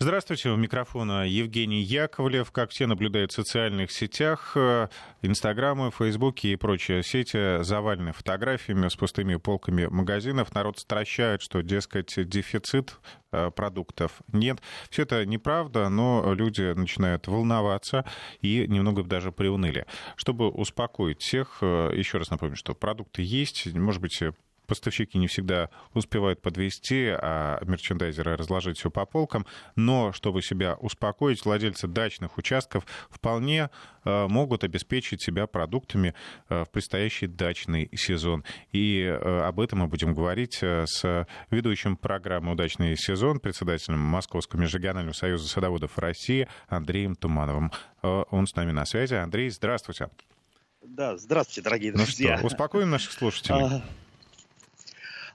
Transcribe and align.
Здравствуйте, 0.00 0.48
у 0.50 0.56
микрофона 0.56 1.24
Евгений 1.24 1.80
Яковлев. 1.80 2.50
Как 2.50 2.70
все 2.70 2.88
наблюдают 2.88 3.30
в 3.30 3.36
социальных 3.36 3.92
сетях, 3.92 4.56
э, 4.56 4.88
Инстаграмы, 5.22 5.92
Фейсбуке 5.92 6.48
и 6.48 6.56
прочие 6.56 7.04
сети 7.04 7.62
завалены 7.62 8.12
фотографиями 8.12 8.88
с 8.88 8.96
пустыми 8.96 9.36
полками 9.36 9.86
магазинов. 9.86 10.52
Народ 10.52 10.80
стращает, 10.80 11.42
что, 11.42 11.62
дескать, 11.62 12.12
дефицит 12.28 12.98
э, 13.30 13.52
продуктов 13.52 14.20
нет. 14.32 14.58
Все 14.90 15.02
это 15.02 15.24
неправда, 15.24 15.88
но 15.88 16.34
люди 16.34 16.72
начинают 16.72 17.28
волноваться 17.28 18.04
и 18.40 18.66
немного 18.66 19.04
даже 19.04 19.30
приуныли. 19.30 19.86
Чтобы 20.16 20.50
успокоить 20.50 21.22
всех, 21.22 21.58
э, 21.60 21.92
еще 21.94 22.18
раз 22.18 22.30
напомню, 22.30 22.56
что 22.56 22.74
продукты 22.74 23.22
есть, 23.22 23.72
может 23.72 24.02
быть, 24.02 24.20
поставщики 24.66 25.18
не 25.18 25.26
всегда 25.26 25.70
успевают 25.92 26.40
подвести, 26.42 27.08
а 27.08 27.58
мерчендайзеры 27.64 28.36
разложить 28.36 28.78
все 28.78 28.90
по 28.90 29.04
полкам. 29.06 29.46
Но, 29.76 30.12
чтобы 30.12 30.42
себя 30.42 30.74
успокоить, 30.74 31.44
владельцы 31.44 31.86
дачных 31.86 32.38
участков 32.38 32.86
вполне 33.10 33.70
э, 34.04 34.26
могут 34.28 34.64
обеспечить 34.64 35.22
себя 35.22 35.46
продуктами 35.46 36.14
э, 36.48 36.64
в 36.64 36.70
предстоящий 36.70 37.26
дачный 37.26 37.90
сезон. 37.94 38.44
И 38.72 39.00
э, 39.02 39.40
об 39.42 39.60
этом 39.60 39.80
мы 39.80 39.86
будем 39.86 40.14
говорить 40.14 40.58
с 40.62 41.26
ведущим 41.50 41.96
программы 41.96 42.52
«Удачный 42.52 42.96
сезон», 42.96 43.40
председателем 43.40 44.00
Московского 44.00 44.60
межрегионального 44.60 45.14
союза 45.14 45.48
садоводов 45.48 45.98
России 45.98 46.48
Андреем 46.68 47.14
Тумановым. 47.14 47.72
Он 48.02 48.46
с 48.46 48.54
нами 48.54 48.72
на 48.72 48.84
связи. 48.84 49.14
Андрей, 49.14 49.50
здравствуйте. 49.50 50.10
Да, 50.82 51.16
здравствуйте, 51.16 51.62
дорогие 51.62 51.92
друзья. 51.92 52.32
Ну 52.32 52.38
что, 52.38 52.46
успокоим 52.48 52.90
наших 52.90 53.12
слушателей. 53.12 53.82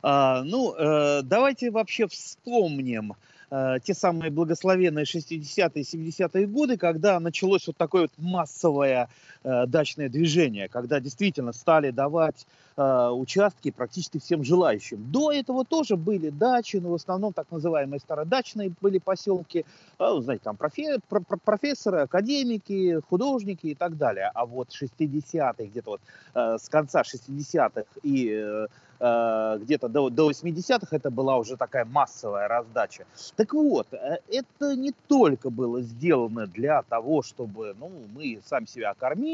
А, 0.02 0.44
ну, 0.44 0.76
э, 0.76 1.22
давайте 1.24 1.72
вообще 1.72 2.08
вспомним 2.08 3.14
э, 3.52 3.78
те 3.84 3.94
самые 3.94 4.32
благословенные 4.32 5.06
60-е 5.06 5.82
и 5.82 6.10
70-е 6.10 6.48
годы, 6.48 6.78
когда 6.78 7.20
началось 7.20 7.68
вот 7.68 7.78
такое 7.78 8.04
вот 8.04 8.12
массовое 8.18 9.10
э, 9.44 9.66
дачное 9.68 10.10
движение, 10.10 10.68
когда 10.68 11.00
действительно 11.00 11.54
стали 11.54 11.92
давать 11.92 12.46
э, 12.78 13.10
участки 13.10 13.72
практически 13.72 14.20
всем 14.20 14.44
желающим. 14.44 15.12
До 15.12 15.32
этого 15.32 15.66
тоже 15.66 15.96
были 15.96 16.30
дачи, 16.30 16.78
но 16.78 16.92
в 16.92 16.96
основном 16.96 17.34
так 17.34 17.48
называемые 17.52 18.00
стародачные 18.00 18.72
были 18.82 18.98
поселки, 19.00 19.66
э, 20.00 20.20
знаете, 20.22 20.44
там 20.44 20.58
профе, 20.58 21.00
про, 21.08 21.22
профессоры, 21.22 22.02
академики, 22.02 23.02
художники 23.10 23.68
и 23.68 23.76
так 23.76 23.98
далее. 23.98 24.32
А 24.34 24.46
вот 24.46 24.70
60-е, 24.70 25.68
где-то 25.68 25.90
вот 25.92 26.02
э, 26.34 26.58
с 26.58 26.70
конца 26.70 27.02
60-х 27.02 27.86
и 28.04 28.32
э, 28.32 28.68
Э, 29.02 29.58
где-то 29.62 29.88
до, 29.88 30.10
до 30.10 30.30
80-х 30.30 30.88
это 30.92 31.10
была 31.10 31.38
уже 31.38 31.56
такая 31.56 31.86
массовая 31.86 32.50
раздача. 32.50 33.06
Так 33.38 33.54
вот, 33.54 33.88
э, 33.94 34.18
это 34.28 34.76
не 34.76 34.92
только 35.08 35.50
было 35.50 35.82
сделано 35.82 36.48
для 36.48 36.82
того, 36.84 37.22
чтобы 37.22 37.76
ну, 37.80 37.90
мы 38.14 38.42
сами 38.46 38.66
себя 38.66 38.94
кормили, 38.94 39.29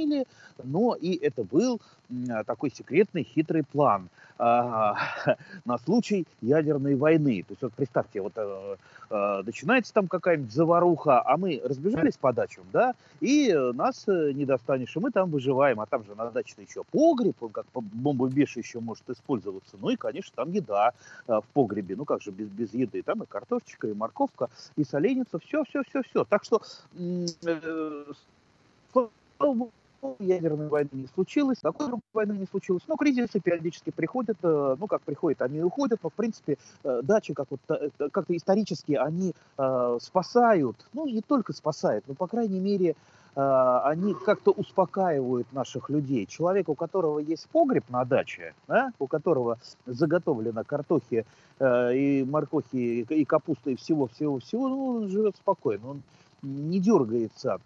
но 0.64 0.96
и 0.96 1.16
это 1.16 1.44
был 1.44 1.82
такой 2.46 2.72
секретный 2.72 3.24
хитрый 3.24 3.64
план 3.64 4.10
а, 4.38 4.96
на 5.66 5.78
случай 5.78 6.28
ядерной 6.42 6.96
войны. 6.96 7.44
То 7.48 7.54
есть 7.54 7.62
вот 7.62 7.74
представьте, 7.74 8.22
вот 8.22 8.34
э, 8.36 8.76
э, 9.10 9.42
начинается 9.46 9.94
там 9.94 10.10
какая-нибудь 10.10 10.52
заваруха, 10.52 11.22
а 11.26 11.38
мы 11.38 11.62
разбежались 11.64 12.18
по 12.18 12.34
дачам, 12.34 12.66
да, 12.74 12.96
и 13.22 13.54
нас 13.74 14.04
э, 14.08 14.34
не 14.34 14.46
достанешь, 14.46 14.94
и 14.94 15.00
мы 15.00 15.12
там 15.12 15.30
выживаем, 15.30 15.80
а 15.80 15.86
там 15.86 16.04
же 16.04 16.16
на 16.16 16.30
даче 16.32 16.54
еще 16.58 16.84
погреб, 16.92 17.42
он 17.42 17.50
как 17.50 17.66
бомбоубежище 17.74 18.80
может 18.80 19.10
использоваться, 19.10 19.78
ну 19.80 19.90
и, 19.90 19.96
конечно, 19.96 20.34
там 20.36 20.52
еда 20.52 20.92
в 21.28 21.46
погребе, 21.54 21.96
ну 21.96 22.04
как 22.04 22.22
же 22.22 22.32
без, 22.32 22.50
без 22.50 22.74
еды, 22.74 23.04
там 23.04 23.24
и 23.24 23.26
картошечка, 23.26 23.88
и 23.88 23.94
морковка, 23.94 24.50
и 24.76 24.84
соленица, 24.84 25.40
все, 25.40 25.64
все, 25.64 25.84
все, 25.84 26.02
все. 26.04 26.26
Так 26.26 26.44
что 26.44 26.62
ядерной 30.20 30.68
войны 30.68 30.90
не 30.94 31.08
случилось, 31.08 31.58
такой 31.60 31.88
другой 31.88 32.04
войны 32.14 32.34
не 32.34 32.46
случилось. 32.46 32.84
Но 32.88 32.96
кризисы 32.96 33.40
периодически 33.40 33.90
приходят, 33.90 34.38
э, 34.44 34.76
ну 34.80 34.88
как 34.88 35.02
приходят, 35.02 35.42
они 35.42 35.62
уходят, 35.62 36.00
но 36.04 36.10
в 36.10 36.14
принципе 36.14 36.58
э, 36.84 37.02
дачи 37.04 37.34
как 37.34 37.48
вот, 37.50 37.60
э, 37.70 37.90
как-то 38.12 38.36
исторически 38.36 38.94
они 38.94 39.34
спасают, 40.00 40.76
ну 40.94 41.08
не 41.08 41.22
только 41.22 41.54
спасают, 41.54 42.06
но 42.08 42.14
по 42.14 42.28
крайней 42.28 42.60
мере 42.60 42.96
они 43.36 44.14
как-то 44.14 44.52
успокаивают 44.52 45.52
наших 45.52 45.90
людей. 45.90 46.26
Человек, 46.26 46.70
у 46.70 46.76
которого 46.76 47.20
есть 47.20 47.50
погреб 47.50 47.84
на 47.90 48.06
даче, 48.06 48.54
да, 48.68 48.92
у 48.98 49.08
которого 49.08 49.58
заготовлено 49.86 50.64
картохи 50.64 51.26
и 51.60 52.26
моркови 52.30 53.02
и, 53.02 53.26
капуста 53.26 53.72
и 53.72 53.76
всего-всего-всего, 53.76 54.70
ну, 54.70 54.86
он 54.88 55.10
живет 55.10 55.36
спокойно, 55.36 55.90
он 55.90 56.02
не 56.44 56.80
дергается 56.80 57.60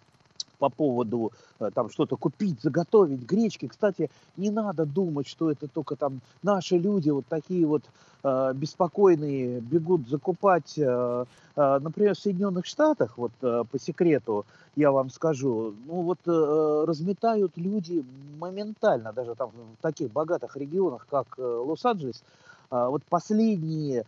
по 0.60 0.68
поводу 0.68 1.32
э, 1.58 1.70
там 1.74 1.90
что-то 1.90 2.16
купить, 2.16 2.60
заготовить, 2.62 3.22
гречки. 3.22 3.66
Кстати, 3.66 4.10
не 4.36 4.50
надо 4.50 4.84
думать, 4.84 5.26
что 5.26 5.50
это 5.50 5.66
только 5.66 5.96
там 5.96 6.20
наши 6.42 6.76
люди 6.76 7.10
вот 7.10 7.24
такие 7.28 7.66
вот 7.66 7.82
э, 8.22 8.52
беспокойные 8.54 9.60
бегут 9.60 10.08
закупать, 10.08 10.78
э, 10.78 11.24
э, 11.56 11.78
например, 11.80 12.14
в 12.14 12.18
Соединенных 12.18 12.66
Штатах, 12.66 13.16
вот 13.16 13.32
э, 13.42 13.64
по 13.70 13.78
секрету 13.80 14.44
я 14.76 14.92
вам 14.92 15.10
скажу, 15.10 15.74
ну 15.86 16.02
вот 16.02 16.18
э, 16.26 16.84
разметают 16.86 17.52
люди 17.56 18.04
моментально, 18.38 19.12
даже 19.12 19.34
там 19.34 19.50
в 19.50 19.82
таких 19.82 20.12
богатых 20.12 20.56
регионах, 20.56 21.06
как 21.10 21.26
э, 21.38 21.42
Лос-Анджелес, 21.42 22.22
э, 22.70 22.86
вот 22.88 23.02
последние 23.08 24.04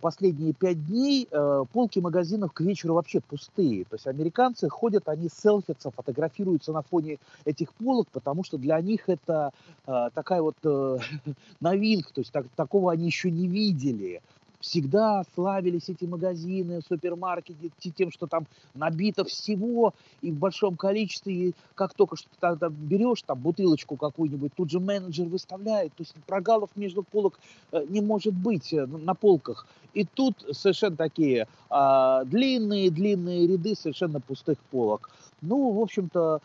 последние 0.00 0.52
пять 0.52 0.86
дней 0.86 1.28
э, 1.30 1.64
полки 1.72 1.98
магазинов 1.98 2.52
к 2.52 2.60
вечеру 2.60 2.94
вообще 2.94 3.20
пустые. 3.20 3.84
То 3.84 3.96
есть 3.96 4.06
американцы 4.06 4.68
ходят, 4.68 5.08
они 5.08 5.28
селфятся, 5.28 5.90
фотографируются 5.90 6.72
на 6.72 6.82
фоне 6.82 7.18
этих 7.44 7.72
полок, 7.74 8.08
потому 8.12 8.44
что 8.44 8.58
для 8.58 8.80
них 8.80 9.08
это 9.08 9.52
э, 9.86 10.08
такая 10.14 10.42
вот 10.42 10.56
новинка, 11.60 12.12
то 12.12 12.20
есть 12.20 12.32
так, 12.32 12.46
такого 12.56 12.92
они 12.92 13.06
еще 13.06 13.30
не 13.30 13.46
видели 13.46 14.20
всегда 14.60 15.24
славились 15.34 15.88
эти 15.88 16.04
магазины, 16.04 16.80
супермаркеты 16.86 17.70
тем, 17.96 18.10
что 18.10 18.26
там 18.26 18.46
набито 18.74 19.24
всего 19.24 19.94
и 20.22 20.30
в 20.30 20.36
большом 20.36 20.76
количестве. 20.76 21.34
И 21.34 21.54
как 21.74 21.94
только 21.94 22.16
что 22.16 22.28
ты 22.40 22.68
берешь 22.68 23.22
там 23.22 23.38
бутылочку 23.38 23.96
какую-нибудь, 23.96 24.52
тут 24.54 24.70
же 24.70 24.80
менеджер 24.80 25.26
выставляет. 25.26 25.94
То 25.94 26.02
есть 26.02 26.14
прогалов 26.26 26.70
между 26.76 27.02
полок 27.02 27.38
э, 27.72 27.84
не 27.88 28.00
может 28.00 28.34
быть 28.34 28.72
э, 28.72 28.86
на 28.86 29.14
полках. 29.14 29.66
И 29.92 30.04
тут 30.04 30.44
совершенно 30.52 30.96
такие 30.96 31.48
длинные-длинные 31.68 33.46
ряды 33.48 33.74
совершенно 33.74 34.20
пустых 34.20 34.58
полок. 34.70 35.10
Ну, 35.40 35.72
в 35.72 35.80
общем-то, 35.80 36.40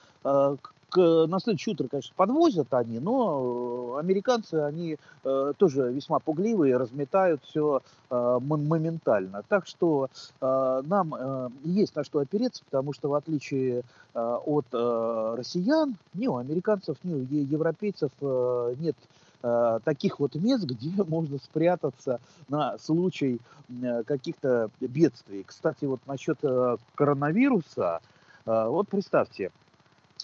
э, 0.97 1.25
на 1.27 1.39
следующее 1.39 1.73
утро, 1.73 1.87
конечно, 1.87 2.13
подвозят 2.15 2.73
они, 2.73 2.99
но 2.99 3.95
американцы, 3.97 4.55
они 4.55 4.97
э, 5.23 5.53
тоже 5.57 5.91
весьма 5.91 6.19
пугливые, 6.19 6.77
разметают 6.77 7.41
все 7.43 7.81
э, 8.09 8.39
моментально. 8.41 9.43
Так 9.47 9.67
что 9.67 10.09
э, 10.41 10.81
нам 10.85 11.15
э, 11.15 11.49
есть 11.63 11.95
на 11.95 12.03
что 12.03 12.19
опереться, 12.19 12.63
потому 12.65 12.93
что 12.93 13.09
в 13.09 13.13
отличие 13.13 13.83
э, 14.13 14.37
от 14.45 14.65
э, 14.71 15.35
россиян, 15.37 15.95
ни 16.13 16.27
у 16.27 16.37
американцев, 16.37 16.97
ни 17.03 17.13
у 17.13 17.19
европейцев 17.19 18.11
э, 18.21 18.75
нет 18.79 18.95
э, 19.43 19.79
таких 19.83 20.19
вот 20.19 20.35
мест, 20.35 20.63
где 20.69 21.03
можно 21.03 21.37
спрятаться 21.37 22.19
на 22.49 22.77
случай 22.77 23.39
э, 23.69 24.03
каких-то 24.03 24.69
бедствий. 24.79 25.43
Кстати, 25.43 25.85
вот 25.85 25.99
насчет 26.05 26.37
э, 26.43 26.77
коронавируса, 26.95 27.99
вот 28.47 28.87
представьте, 28.89 29.49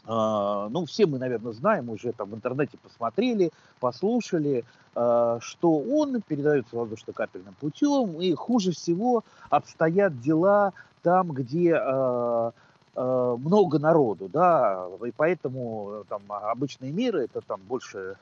ну, 0.08 0.86
все 0.88 1.06
мы, 1.06 1.20
наверное, 1.20 1.54
знаем, 1.54 1.90
уже 1.90 2.12
там 2.12 2.32
в 2.32 2.36
интернете 2.36 2.78
посмотрели, 2.78 3.52
послушали, 3.80 4.66
а, 4.96 5.40
что 5.42 5.80
он 5.80 6.22
передается 6.22 6.76
воздушно-капельным 6.76 7.56
путем, 7.60 8.20
и 8.20 8.34
хуже 8.34 8.72
всего 8.72 9.24
обстоят 9.50 10.20
дела 10.20 10.74
там, 11.04 11.32
где 11.32 11.76
а, 11.76 12.52
много 12.94 13.80
народу, 13.80 14.28
да, 14.28 14.86
и 15.06 15.14
поэтому 15.16 16.04
там 16.10 16.24
обычные 16.28 16.92
меры, 16.92 17.24
это 17.24 17.40
там 17.40 17.62
больше 17.66 18.18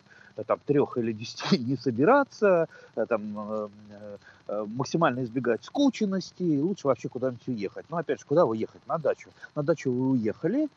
там 0.46 0.60
трех 0.64 0.96
или 0.98 1.12
десяти 1.12 1.58
не 1.58 1.76
собираться, 1.76 2.68
там 2.94 3.72
максимально 4.48 5.24
избегать 5.24 5.64
скученности, 5.64 6.62
лучше 6.62 6.86
вообще 6.86 7.10
куда-нибудь 7.10 7.48
уехать. 7.48 7.86
Ну, 7.90 7.98
опять 7.98 8.20
же, 8.20 8.26
куда 8.28 8.46
вы 8.46 8.58
ехать? 8.58 8.86
На 8.88 9.00
дачу. 9.00 9.30
На 9.56 9.64
дачу 9.64 9.92
вы 9.92 10.12
уехали, 10.12 10.66
а, 10.66 10.70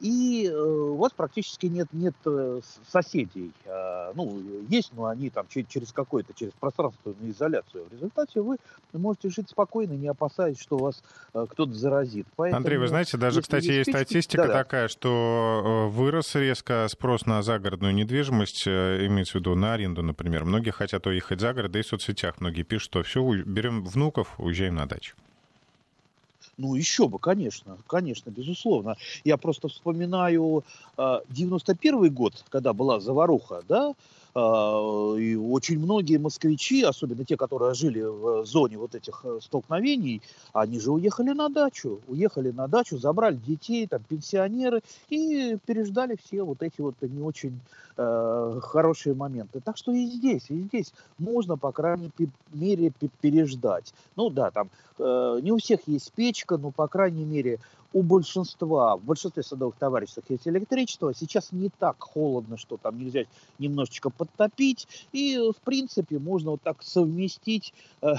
и 0.00 0.46
э, 0.46 0.56
у 0.56 0.96
вас 0.96 1.12
практически 1.12 1.66
нет, 1.66 1.88
нет 1.92 2.14
э, 2.26 2.60
соседей. 2.86 3.52
А, 3.66 4.12
ну, 4.14 4.40
есть, 4.68 4.92
но 4.94 5.06
они 5.06 5.30
там 5.30 5.46
через 5.48 5.92
какое-то, 5.92 6.32
через 6.34 6.52
пространственную 6.52 7.30
изоляцию. 7.30 7.86
В 7.88 7.92
результате 7.92 8.40
вы 8.40 8.56
можете 8.92 9.30
жить 9.30 9.48
спокойно, 9.48 9.92
не 9.92 10.08
опасаясь, 10.08 10.60
что 10.60 10.76
вас 10.76 11.02
э, 11.34 11.46
кто-то 11.48 11.72
заразит. 11.72 12.26
Поэтому, 12.36 12.58
Андрей, 12.58 12.78
вы 12.78 12.88
знаете, 12.88 13.16
даже, 13.16 13.42
кстати, 13.42 13.66
есть 13.66 13.90
статистика 13.90 14.46
да, 14.46 14.52
такая, 14.52 14.88
что 14.88 15.88
вырос 15.90 16.34
резко 16.34 16.86
спрос 16.88 17.26
на 17.26 17.42
загородную 17.42 17.94
недвижимость, 17.94 18.68
имеется 18.68 19.32
в 19.32 19.34
виду 19.36 19.54
на 19.54 19.74
аренду, 19.74 20.02
например. 20.02 20.44
Многие 20.44 20.70
хотят 20.70 21.06
уехать 21.06 21.40
за 21.40 21.52
город, 21.54 21.72
да 21.72 21.80
и 21.80 21.82
в 21.82 21.86
соцсетях 21.86 22.40
многие 22.40 22.62
пишут, 22.62 22.84
что 22.84 23.02
все, 23.02 23.22
берем 23.42 23.84
внуков, 23.84 24.34
уезжаем 24.38 24.76
на 24.76 24.86
дачу. 24.86 25.16
Ну, 26.58 26.74
еще 26.74 27.08
бы, 27.08 27.18
конечно, 27.20 27.78
конечно, 27.86 28.30
безусловно. 28.30 28.96
Я 29.24 29.36
просто 29.36 29.68
вспоминаю 29.68 30.64
э, 30.98 31.20
91 31.28 32.12
год, 32.12 32.44
когда 32.50 32.72
была 32.72 32.98
заваруха, 32.98 33.62
да, 33.68 33.90
а, 33.90 33.94
и 34.34 35.36
очень 35.36 35.78
многие 35.78 36.18
москвичи, 36.18 36.82
особенно 36.82 37.24
те, 37.24 37.36
которые 37.36 37.74
жили 37.74 38.02
в 38.02 38.44
зоне 38.44 38.78
вот 38.78 38.94
этих 38.94 39.20
э, 39.24 39.38
столкновений, 39.42 40.22
они 40.52 40.80
же 40.80 40.92
уехали 40.92 41.30
на 41.30 41.48
дачу. 41.48 42.00
Уехали 42.08 42.50
на 42.50 42.68
дачу, 42.68 42.98
забрали 42.98 43.36
детей, 43.36 43.86
там, 43.86 44.02
пенсионеры 44.08 44.82
и 45.08 45.56
переждали 45.66 46.16
все 46.22 46.42
вот 46.42 46.62
эти 46.62 46.80
вот 46.80 46.94
не 47.00 47.22
очень 47.22 47.58
э, 47.96 48.60
хорошие 48.62 49.14
моменты. 49.14 49.60
Так 49.60 49.76
что 49.76 49.92
и 49.92 50.06
здесь, 50.06 50.50
и 50.50 50.60
здесь 50.60 50.92
можно, 51.18 51.56
по 51.56 51.72
крайней 51.72 52.10
мере, 52.52 52.92
переждать. 53.20 53.92
Ну 54.16 54.30
да, 54.30 54.50
там 54.50 54.68
э, 54.98 55.40
не 55.42 55.52
у 55.52 55.58
всех 55.58 55.80
есть 55.86 56.12
печка, 56.12 56.58
но, 56.58 56.70
по 56.70 56.86
крайней 56.86 57.24
мере, 57.24 57.58
у 57.92 58.02
большинства, 58.02 58.96
в 58.96 59.04
большинстве 59.04 59.42
садовых 59.42 59.76
товариществ 59.76 60.28
есть 60.28 60.46
электричество. 60.46 61.14
Сейчас 61.14 61.52
не 61.52 61.70
так 61.70 61.96
холодно, 61.98 62.56
что 62.56 62.76
там 62.76 62.98
нельзя 62.98 63.24
немножечко 63.58 64.10
подтопить. 64.10 64.86
И, 65.12 65.38
в 65.38 65.60
принципе, 65.62 66.18
можно 66.18 66.52
вот 66.52 66.62
так 66.62 66.82
совместить 66.82 67.72
э, 68.02 68.14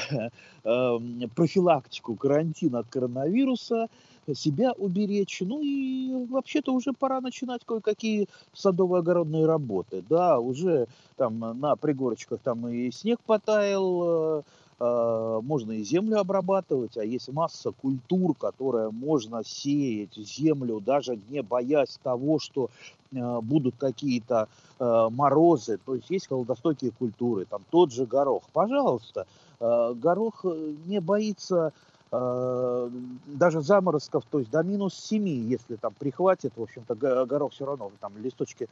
э, 0.63 0.97
профилактику 1.35 2.15
карантина 2.15 2.79
от 2.79 2.87
коронавируса, 2.87 3.87
себя 4.35 4.73
уберечь. 4.73 5.41
Ну 5.41 5.61
и 5.61 6.25
вообще-то 6.27 6.73
уже 6.73 6.93
пора 6.93 7.19
начинать 7.19 7.61
кое-какие 7.65 8.27
садово-огородные 8.53 9.45
работы. 9.45 10.03
Да, 10.07 10.39
уже 10.39 10.87
там 11.15 11.39
на 11.59 11.75
пригорочках 11.75 12.39
там 12.41 12.67
и 12.67 12.91
снег 12.91 13.19
потаял, 13.25 14.39
Э, 14.39 14.41
можно 14.79 15.73
и 15.73 15.83
землю 15.83 16.19
обрабатывать, 16.19 16.97
а 16.97 17.03
есть 17.03 17.27
масса 17.31 17.71
культур, 17.71 18.33
которые 18.35 18.91
можно 18.91 19.43
сеять 19.43 20.15
землю, 20.15 20.79
даже 20.79 21.19
не 21.29 21.41
боясь 21.41 21.99
того, 22.01 22.39
что 22.39 22.69
э, 23.11 23.39
будут 23.41 23.75
какие-то 23.77 24.47
э, 24.79 25.07
морозы. 25.11 25.79
То 25.85 25.95
есть 25.95 26.09
есть 26.09 26.27
холодостойкие 26.27 26.91
культуры, 26.91 27.45
там 27.45 27.63
тот 27.69 27.91
же 27.91 28.05
горох. 28.05 28.43
Пожалуйста, 28.53 29.27
горох 29.59 30.45
не 30.85 31.01
боится 31.01 31.73
даже 32.11 33.61
заморозков, 33.61 34.23
то 34.31 34.39
есть 34.39 34.49
до 34.49 34.63
минус 34.63 34.95
7, 34.95 35.27
если 35.27 35.75
там 35.75 35.93
прихватит, 35.93 36.53
в 36.55 36.61
общем-то, 36.63 36.95
горох 36.95 37.53
все 37.53 37.65
равно, 37.65 37.91
там 37.99 38.17
листочки 38.17 38.67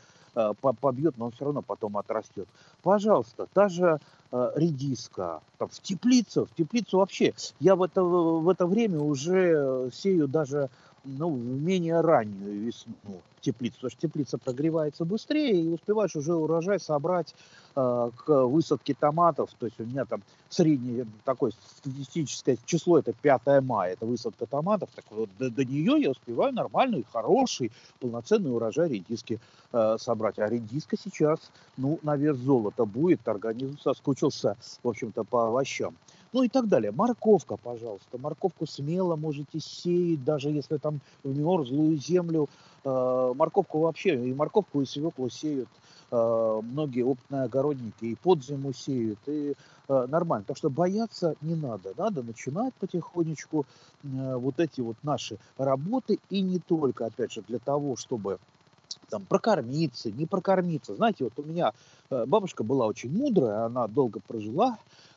побьет, 0.82 1.18
но 1.18 1.26
он 1.26 1.32
все 1.32 1.46
равно 1.46 1.62
потом 1.62 1.98
отрастет. 1.98 2.48
Пожалуйста, 2.82 3.48
та 3.54 3.70
же 3.70 4.00
редиска, 4.32 5.42
там, 5.58 5.70
в 5.70 5.80
теплицу, 5.80 6.46
в 6.46 6.56
теплицу 6.56 6.98
вообще. 6.98 7.34
Я 7.60 7.76
в 7.76 7.84
это, 7.84 8.04
в 8.04 8.50
это 8.50 8.66
время 8.66 9.00
уже 9.00 9.90
сею 9.94 10.28
даже 10.28 10.70
ну, 11.08 11.30
в 11.30 11.62
менее 11.62 12.02
раннюю 12.02 12.66
весну 12.66 13.22
теплицу, 13.42 13.76
потому 13.76 13.92
что 13.92 14.02
теплица 14.02 14.38
прогревается 14.38 15.06
быстрее, 15.06 15.62
и 15.62 15.68
успеваешь 15.70 16.16
уже 16.16 16.34
урожай 16.34 16.80
собрать 16.80 17.34
э, 17.76 18.10
к 18.26 18.46
высадке 18.46 18.94
томатов. 18.94 19.50
То 19.58 19.68
есть 19.68 19.80
у 19.80 19.86
меня 19.86 20.06
там 20.06 20.22
среднее 20.50 21.06
такое 21.24 21.52
статистическое 21.78 22.58
число, 22.66 23.00
это 23.00 23.14
5 23.14 23.42
мая, 23.64 23.94
это 23.94 24.06
высадка 24.06 24.46
томатов. 24.46 24.90
Так 24.96 25.06
вот 25.12 25.30
до, 25.40 25.50
до 25.50 25.64
нее 25.64 26.02
я 26.02 26.12
успеваю 26.12 26.54
нормальный, 26.54 27.06
хороший, 27.12 27.72
полноценный 28.00 28.54
урожай 28.54 28.90
редиски 28.90 29.40
э, 29.72 29.98
собрать. 30.00 30.40
А 30.40 30.50
редиска 30.50 30.98
сейчас, 30.98 31.40
ну, 31.78 32.00
на 32.04 32.18
вес 32.18 32.38
золота 32.38 32.86
будет, 32.86 33.26
организм 33.28 33.78
соскучился, 33.80 34.58
в 34.84 34.88
общем-то, 34.90 35.24
по 35.24 35.48
овощам 35.48 35.96
ну 36.34 36.44
и 36.44 36.50
так 36.50 36.68
далее. 36.68 36.92
Морковка, 36.92 37.58
пожалуйста, 37.58 38.18
морковку 38.18 38.66
смело 38.66 39.16
можете 39.16 39.60
сеять, 39.60 40.24
даже 40.24 40.50
если 40.50 40.78
там 40.78 41.00
в 41.24 41.38
мерзлую 41.38 41.98
землю. 41.98 42.48
Э, 42.84 43.34
морковку 43.36 43.80
вообще, 43.80 44.16
и 44.16 44.34
морковку, 44.34 44.82
и 44.82 44.86
свеклу 44.86 45.30
сеют 45.30 45.70
э, 46.12 46.60
многие 46.64 47.04
опытные 47.04 47.44
огородники, 47.44 48.06
и 48.06 48.16
под 48.16 48.44
зиму 48.44 48.74
сеют, 48.74 49.20
и 49.28 49.56
э, 49.88 50.06
нормально. 50.08 50.46
Так 50.48 50.58
что 50.58 50.70
бояться 50.70 51.36
не 51.42 51.56
надо, 51.56 51.94
надо 51.98 52.24
начинать 52.24 52.74
потихонечку 52.76 53.66
вот 54.04 54.60
эти 54.60 54.82
вот 54.82 54.96
наши 55.04 55.38
работы, 55.58 56.20
и 56.30 56.42
не 56.42 56.60
только, 56.60 57.08
опять 57.08 57.34
же, 57.34 57.42
для 57.42 57.60
того, 57.60 57.96
чтобы 57.96 58.38
там 59.10 59.26
прокормиться, 59.26 60.12
не 60.12 60.26
прокормиться. 60.26 60.96
Знаете, 60.96 61.24
вот 61.24 61.34
у 61.38 61.44
меня 61.44 61.74
бабушка 62.10 62.64
была 62.64 62.88
очень 62.88 63.12
мудрая, 63.12 63.66
она 63.66 63.88
долго 63.88 64.20
прожила, 64.26 64.78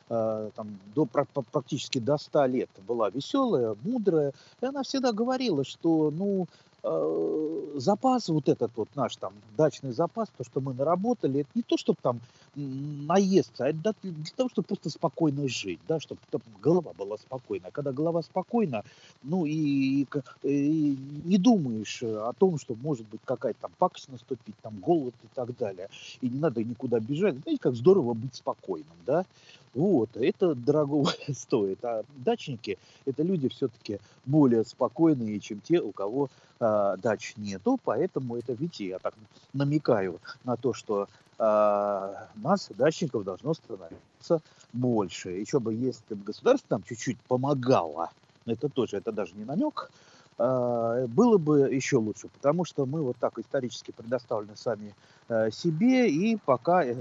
там, 0.55 0.79
до, 0.93 1.05
практически 1.05 1.99
до 1.99 2.17
100 2.17 2.45
лет 2.47 2.69
была 2.87 3.09
веселая, 3.09 3.75
мудрая, 3.83 4.33
и 4.61 4.65
она 4.65 4.83
всегда 4.83 5.13
говорила, 5.13 5.63
что, 5.63 6.11
ну, 6.11 6.47
э, 6.83 7.71
запас 7.75 8.27
вот 8.27 8.49
этот 8.49 8.71
вот 8.75 8.89
наш 8.95 9.15
там 9.15 9.33
дачный 9.57 9.93
запас, 9.93 10.27
то, 10.37 10.43
что 10.43 10.59
мы 10.59 10.73
наработали, 10.73 11.41
это 11.41 11.49
не 11.55 11.61
то, 11.61 11.77
чтобы 11.77 11.99
там 12.01 12.19
наесться, 12.55 13.65
а 13.65 13.69
это 13.69 13.93
для 14.01 14.31
того, 14.35 14.49
чтобы 14.49 14.67
просто 14.67 14.89
спокойно 14.89 15.47
жить, 15.47 15.79
да, 15.87 15.99
чтобы, 15.99 16.19
чтобы 16.27 16.43
голова 16.61 16.93
была 16.93 17.17
спокойна. 17.17 17.67
А 17.67 17.71
когда 17.71 17.91
голова 17.91 18.21
спокойна, 18.21 18.83
ну 19.23 19.45
и, 19.45 20.03
и, 20.03 20.07
и 20.43 20.97
не 21.25 21.37
думаешь 21.37 22.03
о 22.03 22.33
том, 22.37 22.57
что 22.57 22.75
может 22.75 23.07
быть 23.07 23.21
какая-то 23.23 23.61
там 23.61 23.71
пакость 23.77 24.09
наступить, 24.09 24.55
там 24.61 24.79
голод 24.79 25.13
и 25.23 25.27
так 25.33 25.55
далее, 25.57 25.89
и 26.21 26.29
не 26.29 26.39
надо 26.39 26.63
никуда 26.63 26.99
бежать. 26.99 27.35
Знаете, 27.41 27.61
как 27.61 27.75
здорово 27.75 28.13
быть 28.13 28.35
спокойным, 28.35 28.87
да? 29.05 29.25
Вот, 29.73 30.09
это 30.15 30.53
дорого 30.53 31.09
стоит. 31.33 31.83
А 31.85 32.03
дачники– 32.17 32.77
это 33.05 33.23
люди 33.23 33.47
все-таки 33.47 33.99
более 34.25 34.65
спокойные, 34.65 35.39
чем 35.39 35.61
те, 35.61 35.79
у 35.79 35.91
кого 35.91 36.29
э, 36.59 36.95
дач 37.01 37.33
нету. 37.37 37.79
Поэтому 37.83 38.35
это, 38.35 38.53
видите, 38.53 38.87
я 38.87 38.99
так 38.99 39.13
намекаю 39.53 40.19
на 40.43 40.57
то, 40.57 40.73
что 40.73 41.07
нас, 41.41 42.69
дачников, 42.69 43.23
должно 43.23 43.53
становиться 43.53 44.41
больше. 44.73 45.31
Еще 45.31 45.59
бы, 45.59 45.73
если 45.73 46.13
бы 46.13 46.23
государство 46.23 46.75
нам 46.75 46.83
чуть-чуть 46.83 47.17
помогало, 47.27 48.11
это 48.45 48.69
тоже, 48.69 48.97
это 48.97 49.11
даже 49.11 49.35
не 49.35 49.45
намек, 49.45 49.89
а, 50.37 51.05
было 51.07 51.37
бы 51.37 51.69
еще 51.71 51.97
лучше, 51.97 52.27
потому 52.29 52.65
что 52.65 52.85
мы 52.85 53.01
вот 53.01 53.17
так 53.17 53.37
исторически 53.37 53.91
предоставлены 53.91 54.55
сами 54.55 54.95
э, 55.29 55.51
себе, 55.51 56.09
и 56.09 56.35
пока 56.35 56.83
э, 56.83 56.95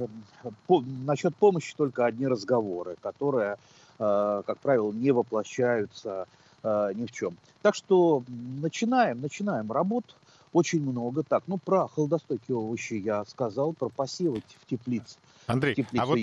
по, 0.66 0.82
насчет 0.82 1.34
помощи 1.36 1.74
только 1.74 2.04
одни 2.04 2.26
разговоры, 2.26 2.96
которые, 3.00 3.56
как 3.98 4.58
правило, 4.60 4.92
не 4.92 5.10
воплощаются 5.10 6.26
ни 6.62 7.04
в 7.04 7.12
чем. 7.12 7.36
Так 7.60 7.74
что 7.74 8.22
начинаем, 8.62 9.20
начинаем 9.20 9.70
работу 9.70 10.14
очень 10.52 10.82
много. 10.82 11.22
Так, 11.22 11.44
ну 11.46 11.58
про 11.58 11.88
холодостойкие 11.88 12.56
овощи 12.56 12.94
я 12.94 13.24
сказал, 13.24 13.72
про 13.72 13.88
посевы 13.88 14.42
в 14.60 14.66
теплице 14.66 15.18
Андрей, 15.46 15.86
а 15.96 16.06
вот, 16.06 16.18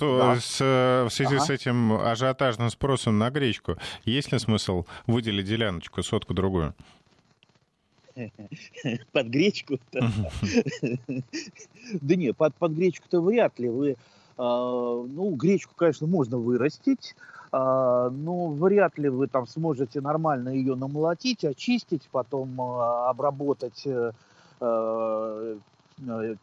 да. 0.00 0.36
с, 0.40 0.60
в 0.60 1.10
связи 1.10 1.36
ага. 1.36 1.44
с 1.44 1.50
этим 1.50 1.92
ажиотажным 1.92 2.70
спросом 2.70 3.18
на 3.18 3.30
гречку, 3.30 3.76
есть 4.04 4.32
ли 4.32 4.38
смысл 4.38 4.84
выделить 5.06 5.46
деляночку, 5.46 6.02
сотку-другую? 6.02 6.74
Под 9.12 9.26
гречку? 9.26 9.78
Да 12.00 12.16
нет, 12.16 12.36
под, 12.36 12.52
под 12.56 12.72
гречку-то 12.72 13.20
вряд 13.20 13.60
ли. 13.60 13.68
Вы, 13.68 13.96
а, 14.36 15.04
ну, 15.06 15.30
гречку, 15.36 15.72
конечно, 15.76 16.08
можно 16.08 16.36
вырастить, 16.36 17.14
а, 17.56 18.10
но 18.10 18.48
вряд 18.48 18.98
ли 18.98 19.08
вы 19.08 19.26
там 19.28 19.46
сможете 19.46 20.00
нормально 20.00 20.50
ее 20.50 20.74
намолотить, 20.74 21.44
очистить, 21.44 22.08
потом 22.10 22.60
а, 22.60 23.08
обработать 23.10 23.86
э, 23.86 24.12
Э, 24.60 25.56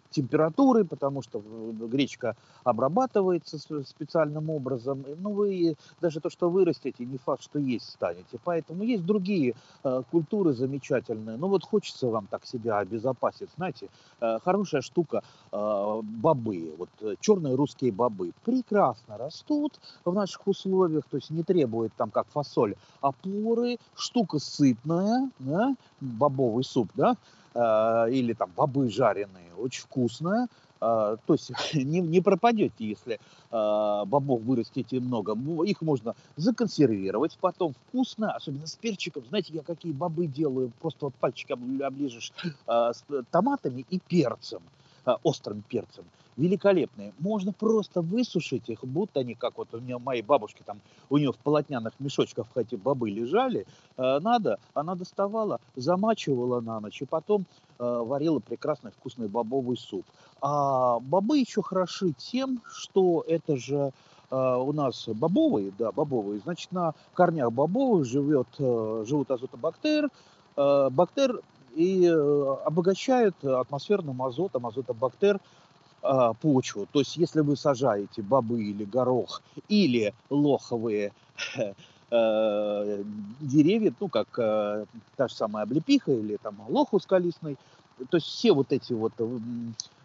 температуры, 0.09 0.83
потому 0.83 1.21
что 1.21 1.41
гречка 1.87 2.35
обрабатывается 2.63 3.59
специальным 3.83 4.49
образом. 4.49 5.05
Ну, 5.19 5.33
вы 5.33 5.75
даже 6.01 6.19
то, 6.19 6.29
что 6.29 6.49
вырастете, 6.49 7.05
не 7.05 7.17
факт, 7.17 7.43
что 7.43 7.59
есть 7.59 7.89
станете. 7.89 8.39
Поэтому 8.43 8.83
есть 8.83 9.05
другие 9.05 9.53
э, 9.83 10.01
культуры 10.09 10.53
замечательные. 10.53 11.37
Ну, 11.37 11.47
вот 11.47 11.63
хочется 11.63 12.07
вам 12.07 12.27
так 12.27 12.45
себя 12.45 12.79
обезопасить. 12.79 13.49
Знаете, 13.55 13.89
э, 14.21 14.39
хорошая 14.43 14.81
штука 14.81 15.23
э, 15.51 16.01
бобы, 16.03 16.73
вот 16.77 16.89
э, 17.01 17.15
черные 17.19 17.55
русские 17.55 17.91
бобы, 17.91 18.31
прекрасно 18.43 19.17
растут 19.17 19.79
в 20.03 20.13
наших 20.13 20.47
условиях, 20.47 21.03
то 21.09 21.17
есть 21.17 21.29
не 21.29 21.43
требует 21.43 21.93
там, 21.95 22.09
как 22.09 22.27
фасоль, 22.27 22.75
опоры, 23.01 23.77
штука 23.95 24.39
сытная, 24.39 25.29
да, 25.39 25.75
бобовый 25.99 26.63
суп, 26.63 26.89
да, 26.95 27.17
Э, 27.42 27.42
или 27.55 28.33
там 28.33 28.51
бобы 28.55 28.89
жареные, 28.89 29.53
очень 29.57 29.83
вкусная. 29.83 30.47
Э, 30.83 31.17
то 31.25 31.33
есть 31.33 31.51
не, 31.73 32.01
не 32.01 32.21
пропадете, 32.21 32.85
если 32.85 33.13
э, 33.15 34.05
бобов 34.05 34.41
вырастите 34.41 34.99
много. 34.99 35.37
Их 35.63 35.81
можно 35.81 36.15
законсервировать 36.35 37.37
потом 37.39 37.73
вкусно, 37.73 38.33
особенно 38.33 38.67
с 38.67 38.75
перчиком. 38.75 39.25
Знаете, 39.25 39.53
я 39.53 39.63
какие 39.63 39.93
бобы 39.93 40.27
делаю? 40.27 40.71
Просто 40.81 41.05
вот 41.05 41.15
пальчик 41.15 41.51
оближешь 41.51 42.33
с 42.67 43.03
томатами 43.31 43.85
и 43.89 43.99
перцем 43.99 44.61
острым 45.23 45.63
перцем 45.67 46.05
великолепные. 46.37 47.13
Можно 47.19 47.51
просто 47.51 48.01
высушить 48.01 48.69
их, 48.69 48.83
будто 48.83 49.19
они, 49.19 49.35
как 49.35 49.57
вот 49.57 49.73
у 49.73 49.79
меня 49.79 49.99
моей 49.99 50.21
бабушки 50.21 50.63
там, 50.65 50.79
у 51.09 51.17
нее 51.17 51.31
в 51.31 51.37
полотняных 51.37 51.93
мешочках 51.99 52.47
эти 52.55 52.75
бобы 52.75 53.09
лежали. 53.09 53.65
Э, 53.97 54.19
надо, 54.19 54.59
она 54.73 54.95
доставала, 54.95 55.59
замачивала 55.75 56.61
на 56.61 56.79
ночь, 56.79 57.01
и 57.01 57.05
потом 57.05 57.45
э, 57.79 57.83
варила 57.83 58.39
прекрасный 58.39 58.91
вкусный 58.91 59.27
бобовый 59.27 59.77
суп. 59.77 60.05
А 60.41 60.99
бобы 60.99 61.37
еще 61.37 61.61
хороши 61.61 62.13
тем, 62.13 62.61
что 62.67 63.23
это 63.27 63.55
же 63.57 63.91
э, 64.31 64.35
у 64.35 64.73
нас 64.73 65.07
бобовые, 65.07 65.71
да, 65.77 65.91
бобовые, 65.91 66.41
значит, 66.43 66.71
на 66.71 66.93
корнях 67.13 67.51
бобовых 67.51 68.05
живет, 68.05 68.47
живут 68.57 69.31
азотобактер, 69.31 70.09
бактер 70.55 71.41
и 71.75 72.07
обогащают 72.65 73.43
атмосферным 73.43 74.21
азотом, 74.21 74.67
азотобактер 74.67 75.39
а, 76.05 76.33
почву. 76.33 76.85
То 76.91 76.99
есть, 76.99 77.15
если 77.15 77.39
вы 77.39 77.55
сажаете 77.55 78.21
бобы 78.21 78.61
или 78.61 78.83
горох, 78.83 79.41
или 79.69 80.13
лоховые 80.29 81.13
э, 82.11 83.03
деревья, 83.39 83.93
ну, 83.99 84.09
как 84.09 84.27
э, 84.37 84.85
та 85.15 85.27
же 85.29 85.33
самая 85.33 85.63
облепиха 85.63 86.11
или 86.11 86.37
там 86.41 86.57
лоху 86.67 86.99
скалистный, 86.99 87.57
то 88.09 88.17
есть 88.17 88.27
все 88.27 88.51
вот 88.51 88.73
эти 88.73 88.91
вот 88.91 89.13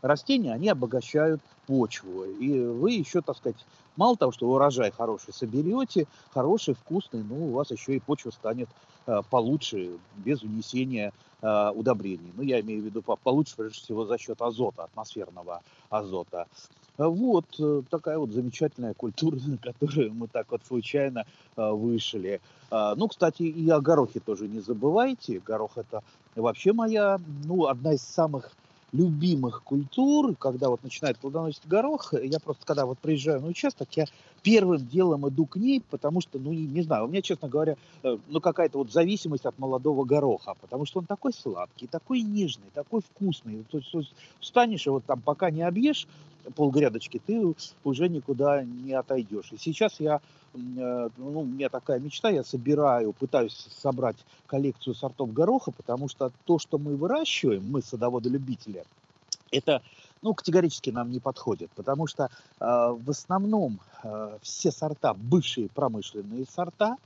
растения, 0.02 0.52
они 0.52 0.68
обогащают 0.68 1.40
почву. 1.66 2.25
И 2.25 2.60
вы 2.60 2.92
еще, 2.92 3.20
так 3.20 3.37
сказать, 3.37 3.56
мало 3.96 4.16
того, 4.16 4.30
что 4.30 4.48
урожай 4.48 4.92
хороший 4.92 5.34
соберете, 5.34 6.06
хороший, 6.30 6.75
вкусный, 6.75 7.25
ну, 7.25 7.48
у 7.48 7.52
вас 7.52 7.72
еще 7.72 7.96
и 7.96 8.00
почва 8.00 8.30
станет 8.30 8.68
э, 9.06 9.20
получше, 9.30 9.90
без 10.16 10.42
унесения 10.42 11.12
э, 11.42 11.71
удобрений. 11.75 12.33
Ну, 12.37 12.42
я 12.42 12.61
имею 12.61 12.83
в 12.83 12.85
виду 12.85 13.02
получше, 13.02 13.54
прежде 13.57 13.78
всего, 13.78 14.04
за 14.04 14.18
счет 14.18 14.40
азота, 14.40 14.85
атмосферного 14.85 15.62
азота. 15.90 16.47
Вот 16.99 17.47
э, 17.61 17.83
такая 17.88 18.18
вот 18.18 18.30
замечательная 18.30 18.95
культура, 18.95 19.37
на 19.47 19.57
которую 19.59 20.14
мы 20.14 20.26
так 20.26 20.50
вот 20.50 20.62
случайно 20.66 21.25
э, 21.57 21.71
вышли. 21.71 22.40
Э, 22.71 22.95
ну, 22.97 23.09
кстати, 23.09 23.42
и 23.42 23.71
о 23.71 23.80
горохе 23.80 24.21
тоже 24.21 24.49
не 24.49 24.61
забывайте. 24.61 25.38
Горох 25.38 25.78
это 25.78 26.02
вообще 26.35 26.73
моя, 26.73 27.18
ну, 27.45 27.66
одна 27.66 27.95
из 27.95 28.02
самых 28.02 28.52
любимых 28.92 29.62
культур, 29.64 30.35
когда 30.37 30.71
вот 30.71 30.83
начинает 30.83 31.18
плодоносить 31.18 31.66
горох, 31.68 32.14
я 32.14 32.40
просто, 32.40 32.64
когда 32.66 32.87
вот 32.87 32.99
приезжаю 32.99 33.40
на 33.40 33.49
участок, 33.49 33.88
я 33.92 34.07
первым 34.42 34.87
делом 34.87 35.28
иду 35.28 35.47
к 35.47 35.57
ней, 35.57 35.83
потому 35.90 36.21
что, 36.21 36.38
ну, 36.38 36.52
не, 36.52 36.83
знаю, 36.83 37.04
у 37.04 37.09
меня, 37.09 37.23
честно 37.23 37.49
говоря, 37.49 37.76
э, 38.02 38.16
ну, 38.28 38.40
какая-то 38.40 38.78
вот 38.78 38.92
зависимость 38.92 39.47
от 39.47 39.59
молодого 39.59 40.04
гороха, 40.04 40.54
потому 40.61 40.87
что 40.87 41.00
он 41.00 41.07
такой 41.07 41.33
сладкий, 41.33 41.87
такой 41.87 42.23
нежный, 42.23 42.68
такой 42.75 43.00
вкусный. 43.00 43.64
То 43.71 43.78
есть 43.78 44.14
встанешь 44.40 44.87
и 44.87 44.90
вот 44.90 45.04
там 45.04 45.21
пока 45.21 45.50
не 45.50 45.62
объешь 45.62 46.07
полгрядочки, 46.54 47.21
ты 47.25 47.54
уже 47.85 48.09
никуда 48.09 48.62
не 48.62 48.92
отойдешь. 48.92 49.52
И 49.52 49.59
сейчас 49.59 50.00
я, 50.00 50.21
э, 50.54 51.09
ну, 51.16 51.40
у 51.40 51.45
меня 51.45 51.68
такая 51.68 52.00
мечта, 52.00 52.30
я 52.30 52.45
собираю, 52.45 53.12
пытаюсь 53.12 53.68
собрать 53.71 54.16
коллекцию 54.47 54.95
сортов 54.95 55.33
гороха, 55.33 55.73
потому 55.73 56.09
что 56.09 56.33
то, 56.45 56.59
что 56.59 56.78
мы 56.78 56.97
выращиваем, 56.97 57.64
мы 57.71 57.83
садоводы-любители, 57.83 58.85
это 59.50 59.83
ну, 60.22 60.34
категорически 60.34 60.90
нам 60.90 61.10
не 61.10 61.20
подходит, 61.20 61.70
потому 61.75 62.06
что 62.06 62.25
э, 62.25 62.28
в 62.60 63.10
основном 63.10 63.80
э, 64.02 64.38
все 64.42 64.70
сорта 64.70 65.14
бывшие 65.14 65.68
промышленные 65.68 66.44
сорта, 66.46 66.96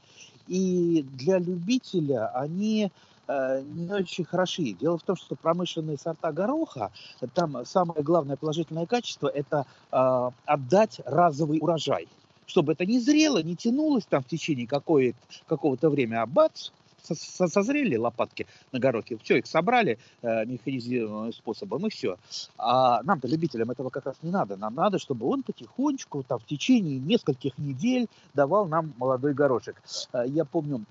и 0.48 1.06
для 1.12 1.38
любителя 1.38 2.28
они 2.34 2.90
э, 3.28 3.62
не 3.62 3.92
очень 3.92 4.24
хороши. 4.24 4.72
Дело 4.72 4.98
в 4.98 5.02
том, 5.02 5.16
что 5.16 5.36
промышленные 5.36 5.98
сорта 5.98 6.32
гороха, 6.32 6.90
там 7.34 7.64
самое 7.64 8.02
главное 8.02 8.36
положительное 8.36 8.86
качество– 8.86 9.28
это 9.34 9.66
э, 9.90 10.30
отдать 10.46 11.00
разовый 11.04 11.58
урожай 11.60 12.08
чтобы 12.44 12.72
это 12.72 12.84
не 12.84 13.00
зрело, 13.00 13.42
не 13.42 13.56
тянулось 13.56 14.04
там 14.04 14.22
в 14.22 14.26
течение 14.26 14.66
какого-то 14.66 15.88
времени, 15.88 16.16
а 16.16 16.26
бац, 16.26 16.68
созрели 17.02 17.96
лопатки 17.96 18.46
на 18.72 18.78
горохе, 18.78 19.18
все, 19.22 19.38
их 19.38 19.46
собрали 19.46 19.98
э, 20.22 20.44
механизированным 20.46 21.32
способом, 21.32 21.86
и 21.86 21.90
все. 21.90 22.16
А 22.58 23.02
нам-то, 23.02 23.28
любителям, 23.28 23.70
этого 23.70 23.90
как 23.90 24.06
раз 24.06 24.16
не 24.22 24.30
надо. 24.30 24.56
Нам 24.56 24.74
надо, 24.74 24.98
чтобы 24.98 25.26
он 25.26 25.42
потихонечку, 25.42 26.22
там, 26.22 26.38
в 26.38 26.46
течение 26.46 26.98
нескольких 26.98 27.58
недель 27.58 28.08
давал 28.34 28.66
нам 28.66 28.94
молодой 28.98 29.34
горошек. 29.34 29.82
Э, 30.12 30.24
я 30.26 30.44
помню, 30.44 30.84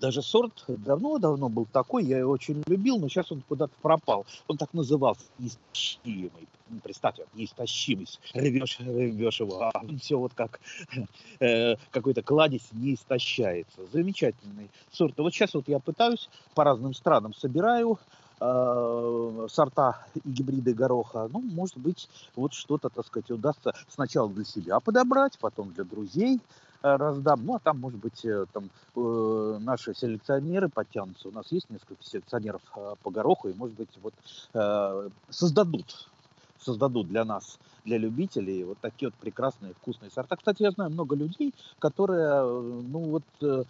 даже 0.00 0.22
сорт 0.22 0.64
давно-давно 0.66 1.48
был 1.48 1.66
такой, 1.70 2.04
я 2.04 2.18
его 2.18 2.32
очень 2.32 2.62
любил, 2.66 2.98
но 2.98 3.08
сейчас 3.08 3.30
он 3.30 3.42
куда-то 3.42 3.74
пропал. 3.82 4.26
Он 4.48 4.56
так 4.56 4.72
назывался, 4.72 5.24
неистощимый. 5.38 6.48
Представьте, 6.82 7.26
неистощимость. 7.34 8.20
Рвешь, 8.34 8.78
рвешь 8.80 9.40
его, 9.40 9.62
а 9.62 9.70
он 9.82 9.98
все 9.98 10.16
вот 10.16 10.32
как 10.34 10.60
э, 11.40 11.74
какой-то 11.90 12.22
кладезь 12.22 12.68
не 12.72 12.94
истощается. 12.94 13.86
Замечательный 13.92 14.70
сорт. 14.90 15.18
Вот 15.18 15.34
сейчас 15.34 15.54
вот 15.54 15.68
я 15.68 15.78
пытаюсь 15.80 16.28
по 16.54 16.64
разным 16.64 16.94
странам 16.94 17.34
собираю, 17.34 17.98
э, 18.40 19.46
сорта 19.50 20.06
и 20.14 20.20
гибриды 20.24 20.72
гороха, 20.72 21.28
ну, 21.32 21.40
может 21.40 21.76
быть, 21.76 22.08
вот 22.36 22.54
что-то, 22.54 22.88
так 22.88 23.06
сказать, 23.06 23.30
удастся 23.30 23.74
сначала 23.88 24.30
для 24.30 24.44
себя 24.44 24.80
подобрать, 24.80 25.38
потом 25.38 25.72
для 25.72 25.84
друзей, 25.84 26.40
раздам. 26.82 27.44
Ну, 27.44 27.54
а 27.56 27.58
там, 27.58 27.78
может 27.78 27.98
быть, 27.98 28.24
э, 28.24 28.46
там 28.52 28.70
э, 28.96 29.58
наши 29.60 29.94
селекционеры 29.94 30.68
подтянутся. 30.68 31.28
У 31.28 31.32
нас 31.32 31.50
есть 31.52 31.70
несколько 31.70 32.02
селекционеров 32.02 32.62
э, 32.76 32.94
по 33.02 33.10
гороху, 33.10 33.48
и, 33.48 33.54
может 33.54 33.76
быть, 33.76 33.90
вот 34.02 34.14
э, 34.54 35.08
создадут 35.28 36.08
создадут 36.62 37.08
для 37.08 37.24
нас, 37.24 37.58
для 37.84 37.98
любителей, 37.98 38.64
вот 38.64 38.78
такие 38.80 39.08
вот 39.08 39.14
прекрасные 39.14 39.72
вкусные 39.72 40.10
сорта. 40.10 40.36
Кстати, 40.36 40.62
я 40.62 40.70
знаю 40.70 40.90
много 40.90 41.16
людей, 41.16 41.54
которые, 41.78 42.42
ну 42.42 42.98
вот, 42.98 43.22
э, 43.40 43.64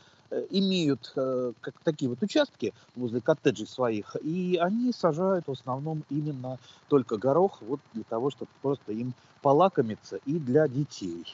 имеют 0.50 1.12
э, 1.16 1.52
как 1.60 1.74
такие 1.84 2.08
вот 2.08 2.22
участки 2.22 2.72
возле 2.96 3.20
коттеджей 3.20 3.66
своих, 3.66 4.16
и 4.22 4.58
они 4.60 4.92
сажают 4.92 5.46
в 5.46 5.52
основном 5.52 6.02
именно 6.10 6.58
только 6.88 7.16
горох, 7.16 7.62
вот 7.62 7.80
для 7.94 8.04
того, 8.04 8.30
чтобы 8.30 8.50
просто 8.62 8.92
им 8.92 9.12
полакомиться 9.42 10.18
и 10.26 10.38
для 10.38 10.68
детей 10.68 11.24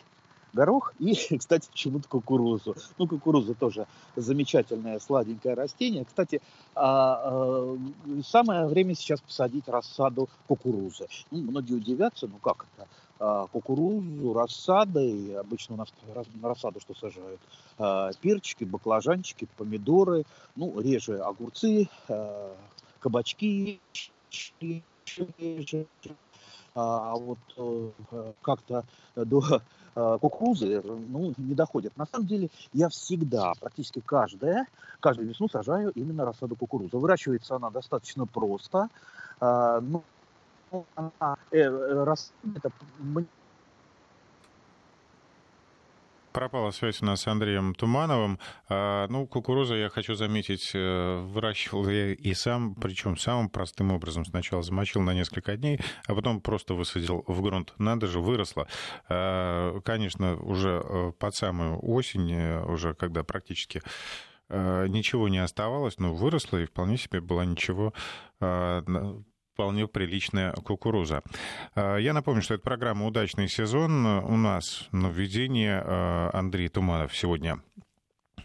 горох 0.52 0.92
и, 0.98 1.14
кстати, 1.38 1.68
почему-то 1.70 2.08
кукурузу. 2.08 2.74
Ну, 2.98 3.06
кукуруза 3.06 3.54
тоже 3.54 3.86
замечательное 4.16 4.98
сладенькое 4.98 5.54
растение. 5.54 6.04
Кстати, 6.04 6.40
а, 6.74 7.20
а, 7.24 7.78
самое 8.24 8.66
время 8.66 8.94
сейчас 8.94 9.20
посадить 9.20 9.68
рассаду 9.68 10.28
кукурузы. 10.48 11.06
Ну, 11.30 11.42
многие 11.42 11.74
удивятся, 11.74 12.26
ну 12.26 12.38
как 12.38 12.66
это? 12.74 12.88
А, 13.18 13.46
кукурузу, 13.46 14.32
рассады, 14.32 15.34
обычно 15.34 15.74
у 15.74 15.78
нас 15.78 15.88
на 16.40 16.48
рассаду 16.48 16.80
что 16.80 16.94
сажают? 16.94 17.40
Перчики, 18.20 18.64
баклажанчики, 18.64 19.46
помидоры, 19.56 20.24
ну, 20.54 20.80
реже 20.80 21.18
огурцы, 21.18 21.88
кабачки, 23.00 23.80
а 26.74 27.14
вот 27.14 27.38
э, 27.56 28.32
как-то 28.42 28.84
до 29.14 29.42
Э, 29.42 29.60
кукурузы 29.96 30.82
ну, 30.84 31.32
не 31.38 31.54
доходят. 31.54 31.96
На 31.96 32.06
самом 32.06 32.26
деле 32.26 32.50
я 32.72 32.88
всегда, 32.90 33.52
практически 33.58 34.00
каждая, 34.04 34.66
каждую 35.00 35.28
весну 35.28 35.48
сажаю 35.48 35.90
именно 35.92 36.24
рассаду 36.26 36.54
кукурузы. 36.54 36.98
Выращивается 36.98 37.56
она 37.56 37.70
достаточно 37.70 38.26
просто. 38.26 38.88
Э, 39.40 39.80
ну, 39.80 40.04
она, 40.94 41.36
э, 41.50 41.60
это 41.60 42.70
пропала 46.36 46.70
связь 46.70 47.00
у 47.00 47.06
нас 47.06 47.22
с 47.22 47.26
Андреем 47.28 47.74
Тумановым. 47.74 48.38
А, 48.68 49.06
ну, 49.08 49.26
кукуруза, 49.26 49.74
я 49.74 49.88
хочу 49.88 50.14
заметить, 50.14 50.70
э, 50.74 51.20
выращивал 51.22 51.88
я 51.88 52.12
и 52.12 52.34
сам, 52.34 52.74
причем 52.74 53.16
самым 53.16 53.48
простым 53.48 53.90
образом. 53.90 54.26
Сначала 54.26 54.62
замочил 54.62 55.00
на 55.00 55.14
несколько 55.14 55.56
дней, 55.56 55.80
а 56.06 56.14
потом 56.14 56.42
просто 56.42 56.74
высадил 56.74 57.24
в 57.26 57.40
грунт. 57.40 57.72
Надо 57.78 58.06
же, 58.06 58.20
выросла. 58.20 58.68
А, 59.08 59.80
конечно, 59.80 60.36
уже 60.36 60.82
э, 60.84 61.12
под 61.18 61.34
самую 61.34 61.78
осень, 61.82 62.30
э, 62.30 62.62
уже 62.66 62.92
когда 62.92 63.24
практически 63.24 63.80
ничего 64.48 65.28
не 65.28 65.38
оставалось, 65.38 65.98
но 65.98 66.14
выросла 66.14 66.58
и 66.58 66.66
вполне 66.66 66.98
себе 66.98 67.20
была 67.20 67.44
ничего 67.44 67.92
вполне 69.56 69.88
приличная 69.88 70.52
кукуруза. 70.52 71.22
А, 71.75 71.96
я 71.96 72.12
напомню, 72.12 72.42
что 72.42 72.54
это 72.54 72.62
программа 72.62 73.06
«Удачный 73.06 73.48
сезон». 73.48 74.04
У 74.04 74.36
нас 74.36 74.86
на 74.92 75.06
введение 75.06 75.82
а, 75.82 76.30
Андрей 76.34 76.68
Туманов 76.68 77.16
сегодня 77.16 77.62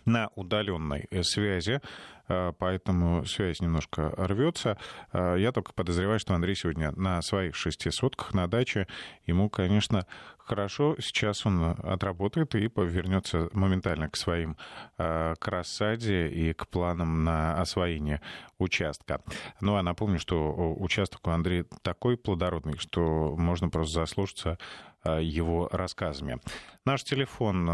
на 0.06 0.30
удаленной 0.36 1.08
э, 1.10 1.24
связи, 1.24 1.82
э, 2.28 2.54
поэтому 2.58 3.26
связь 3.26 3.62
немножко 3.62 4.14
рвется. 4.18 4.78
Э, 5.12 5.36
я 5.38 5.52
только 5.52 5.74
подозреваю, 5.74 6.20
что 6.20 6.34
Андрей 6.34 6.56
сегодня 6.56 6.92
на 6.92 7.22
своих 7.22 7.56
шести 7.56 7.92
сотках 7.92 8.34
на 8.34 8.48
даче. 8.48 8.88
Ему, 9.26 9.50
конечно, 9.50 10.06
хорошо. 10.38 10.96
Сейчас 11.00 11.46
он 11.46 11.64
отработает 11.64 12.56
и 12.56 12.68
повернется 12.68 13.50
моментально 13.54 14.10
к 14.10 14.18
своим 14.18 14.58
к 14.98 15.40
рассаде 15.48 16.28
и 16.28 16.54
к 16.54 16.68
планам 16.68 17.24
на 17.24 17.62
освоение 17.62 18.22
участка. 18.58 19.22
Ну, 19.62 19.76
а 19.76 19.84
напомню, 19.84 20.20
что 20.20 20.76
участок 20.78 21.26
у 21.28 21.30
Андрея 21.30 21.66
такой 21.84 22.18
плодородный, 22.18 22.78
что 22.78 23.36
можно 23.38 23.70
просто 23.70 24.02
заслушаться 24.02 24.58
его 25.06 25.70
рассказами. 25.72 26.40
Наш 26.86 27.04
телефон 27.04 27.70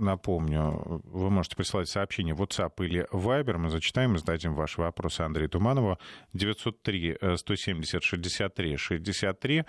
Напомню, 0.00 1.02
вы 1.04 1.30
можете 1.30 1.56
присылать 1.56 1.88
сообщение 1.88 2.34
в 2.34 2.40
WhatsApp 2.40 2.72
или 2.78 3.06
Viber. 3.12 3.58
Мы 3.58 3.68
зачитаем 3.68 4.14
и 4.14 4.18
зададим 4.18 4.54
ваши 4.54 4.80
вопросы 4.80 5.20
Андрею 5.20 5.50
Туманову. 5.50 5.98
903 6.32 7.18
170 7.36 8.02
63 8.02 8.76
63. 8.78 9.64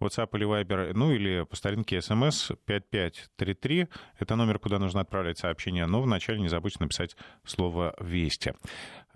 WhatsApp 0.00 0.28
или 0.34 0.46
Viber, 0.46 0.92
ну 0.94 1.12
или 1.12 1.44
по 1.44 1.56
старинке 1.56 1.98
SMS 1.98 2.56
5533. 2.66 3.88
Это 4.18 4.36
номер, 4.36 4.58
куда 4.58 4.78
нужно 4.78 5.00
отправлять 5.00 5.38
сообщение. 5.38 5.86
Но 5.86 6.02
вначале 6.02 6.40
не 6.40 6.48
забудьте 6.48 6.78
написать 6.80 7.16
слово 7.44 7.94
«Вести». 8.00 8.54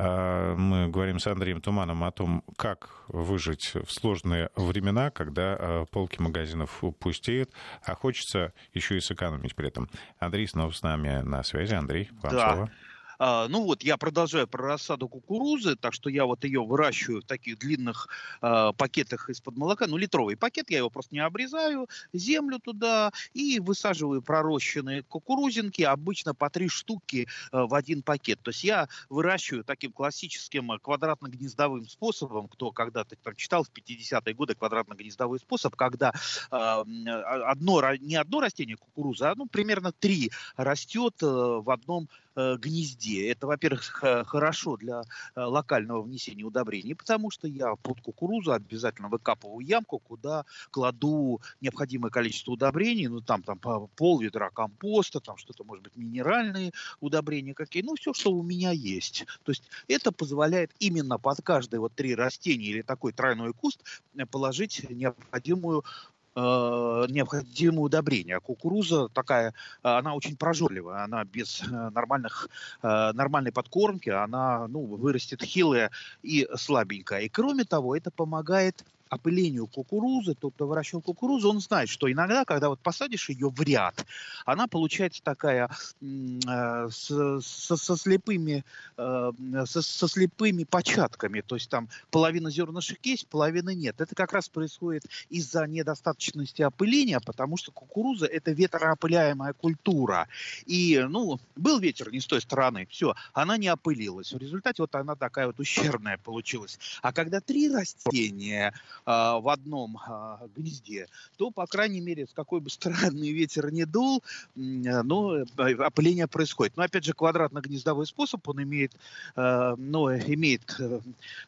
А, 0.00 0.54
мы 0.54 0.88
говорим 0.88 1.18
с 1.18 1.26
Андреем 1.26 1.61
Туманом 1.61 2.04
о 2.04 2.12
том, 2.12 2.44
как 2.56 3.04
выжить 3.08 3.75
в 3.75 3.90
сложные 3.90 4.50
времена, 4.54 5.11
когда 5.11 5.56
а, 5.58 5.85
полки 5.87 6.20
магазинов 6.20 6.82
пустеют, 7.00 7.50
а 7.82 7.94
хочется 7.97 8.52
еще 8.73 8.97
и 8.97 9.00
сэкономить 9.00 9.56
при 9.56 9.68
этом. 9.68 9.88
Андрей 10.18 10.47
снова 10.47 10.70
с 10.70 10.82
нами 10.82 11.23
на 11.23 11.42
связи. 11.42 11.75
Андрей, 11.75 12.11
вам 12.23 12.32
да. 12.32 12.54
слово. 12.54 12.70
А, 13.18 13.48
ну 13.48 13.64
вот, 13.64 13.82
я 13.82 13.96
продолжаю 13.96 14.46
про 14.46 14.68
рассаду 14.68 15.08
кукурузы, 15.08 15.76
так 15.76 15.92
что 15.92 16.08
я 16.08 16.25
вот 16.25 16.44
ее 16.44 16.64
выращиваю 16.64 17.22
в 17.22 17.25
таких 17.25 17.58
длинных 17.58 18.08
а, 18.40 18.72
пакетах 18.72 19.28
из-под 19.30 19.56
молока. 19.56 19.87
Ну, 19.87 19.96
литровый 19.96 20.37
пакет, 20.37 20.70
я 20.70 20.78
его 20.78 20.90
просто 20.90 21.14
не 21.14 21.20
обрезаю, 21.20 21.88
землю 22.12 22.60
туда 22.60 23.12
и 23.34 23.58
высаживаю 23.58 24.22
пророщенные 24.22 25.02
кукурузинки, 25.02 25.82
обычно 25.82 26.34
по 26.34 26.48
три 26.48 26.68
штуки 26.68 27.28
а, 27.50 27.66
в 27.66 27.75
один 27.75 28.02
пакет. 28.02 28.38
То 28.42 28.50
есть 28.50 28.62
я 28.62 28.88
выращиваю 29.08 29.64
таким 29.64 29.92
классическим 29.92 30.70
квадратно-гнездовым 30.80 31.88
способом, 31.88 32.48
кто 32.48 32.70
когда-то 32.70 33.16
там 33.16 33.34
читал 33.34 33.64
в 33.64 33.70
50-е 33.70 34.34
годы 34.34 34.54
квадратно-гнездовой 34.54 35.40
способ, 35.40 35.75
когда 35.75 36.12
одно, 36.50 37.94
не 37.96 38.16
одно 38.16 38.40
растение 38.40 38.76
кукурузы, 38.76 39.25
а 39.25 39.34
ну, 39.34 39.46
примерно 39.46 39.92
три 39.92 40.30
растет 40.56 41.14
в 41.20 41.70
одном 41.70 42.08
гнезде. 42.38 43.30
Это, 43.30 43.47
во-первых, 43.47 43.85
хорошо 44.26 44.76
для 44.76 45.02
э, 45.35 45.40
локального 45.40 46.02
внесения 46.02 46.45
удобрений, 46.45 46.95
потому 46.95 47.30
что 47.30 47.49
я 47.49 47.75
под 47.76 48.00
кукурузу 48.00 48.52
обязательно 48.52 49.09
выкапываю 49.09 49.61
ямку, 49.61 49.99
куда 49.99 50.45
кладу 50.71 51.40
необходимое 51.61 52.11
количество 52.11 52.52
удобрений, 52.52 53.09
ну 53.09 53.21
там, 53.21 53.42
там 53.42 53.59
пол 53.59 54.21
ведра 54.21 54.50
компоста, 54.50 55.21
там 55.21 55.37
что-то, 55.37 55.64
может 55.64 55.85
быть, 55.85 55.97
минеральные 55.97 56.73
удобрения 57.00 57.54
какие, 57.54 57.83
ну 57.83 57.95
все, 57.95 58.12
что 58.12 58.33
у 58.33 58.42
меня 58.42 58.71
есть. 58.71 59.26
То 59.42 59.52
есть 59.52 59.64
это 59.88 60.12
позволяет 60.12 60.71
именно 60.78 61.18
под 61.18 61.42
каждое 61.42 61.80
вот 61.80 61.95
три 61.95 62.14
растения 62.14 62.66
или 62.66 62.83
такой 62.83 63.12
тройной 63.12 63.52
куст 63.52 63.83
э, 64.16 64.26
положить 64.26 64.87
необходимую 64.88 65.80
э, 65.80 66.17
необходимые 66.38 67.80
удобрения. 67.80 68.40
Кукуруза 68.40 69.09
такая, 69.09 69.54
она 69.83 70.14
очень 70.14 70.37
прожорливая, 70.37 71.04
она 71.04 71.25
без 71.25 71.62
э, 71.62 71.66
нормальных, 71.90 72.49
э, 72.83 73.12
нормальной 73.12 73.52
подкормки, 73.52 74.11
она 74.11 74.68
ну, 74.68 74.80
вырастет 74.80 75.42
хилая 75.42 75.90
и 76.23 76.47
слабенькая. 76.54 77.23
И 77.23 77.28
кроме 77.28 77.64
того, 77.64 77.97
это 77.97 78.11
помогает 78.11 78.85
опылению 79.10 79.66
кукурузы, 79.66 80.34
тот, 80.34 80.54
кто 80.54 80.66
выращивал 80.66 81.02
кукурузу, 81.02 81.50
он 81.50 81.60
знает, 81.60 81.88
что 81.88 82.10
иногда, 82.10 82.44
когда 82.44 82.68
вот 82.68 82.80
посадишь 82.80 83.28
ее 83.28 83.48
в 83.48 83.60
ряд, 83.62 84.04
она 84.44 84.66
получается 84.66 85.22
такая 85.22 85.70
э, 86.00 86.88
со, 86.90 87.40
со, 87.40 87.96
слепыми 87.96 88.64
э, 88.96 89.32
со, 89.66 89.82
со 89.82 90.08
слепыми 90.08 90.64
початками, 90.64 91.40
то 91.40 91.54
есть 91.56 91.70
там 91.70 91.88
половина 92.10 92.50
зернышек 92.50 92.98
есть, 93.04 93.28
половины 93.28 93.74
нет. 93.74 94.00
Это 94.00 94.14
как 94.14 94.32
раз 94.32 94.48
происходит 94.48 95.04
из-за 95.28 95.66
недостаточности 95.66 96.62
опыления, 96.62 97.20
потому 97.20 97.56
что 97.56 97.72
кукуруза 97.72 98.26
это 98.26 98.52
ветроопыляемая 98.52 99.52
культура. 99.52 100.28
И, 100.66 101.04
ну, 101.08 101.38
был 101.56 101.78
ветер 101.78 102.10
не 102.12 102.20
с 102.20 102.26
той 102.26 102.40
стороны, 102.40 102.86
все, 102.90 103.14
она 103.32 103.56
не 103.56 103.68
опылилась. 103.68 104.32
В 104.32 104.38
результате 104.38 104.82
вот 104.82 104.94
она 104.94 105.14
такая 105.14 105.46
вот 105.46 105.60
ущербная 105.60 106.18
получилась. 106.18 106.78
А 107.02 107.12
когда 107.12 107.40
три 107.40 107.70
растения 107.70 108.74
в 109.09 109.49
одном 109.51 109.99
а, 110.07 110.38
гнезде, 110.55 111.07
то, 111.38 111.51
по 111.51 111.66
крайней 111.66 112.01
мере, 112.01 112.27
с 112.27 112.35
какой 112.35 112.61
бы 112.61 112.68
странный 112.68 113.33
ветер 113.33 113.73
не 113.73 113.87
дул, 113.87 114.23
ну, 114.55 115.35
э, 115.35 115.44
опыление 115.79 116.27
происходит. 116.27 116.77
Но, 116.77 116.83
опять 116.83 117.05
же, 117.05 117.14
квадратно-гнездовой 117.14 118.07
способ, 118.07 118.47
он 118.47 118.62
имеет, 118.62 118.92
э, 119.35 119.75
ну, 119.79 120.11
имеет 120.11 120.77
э, 120.79 121.01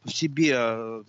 в 0.05 0.11
себе 0.11 1.03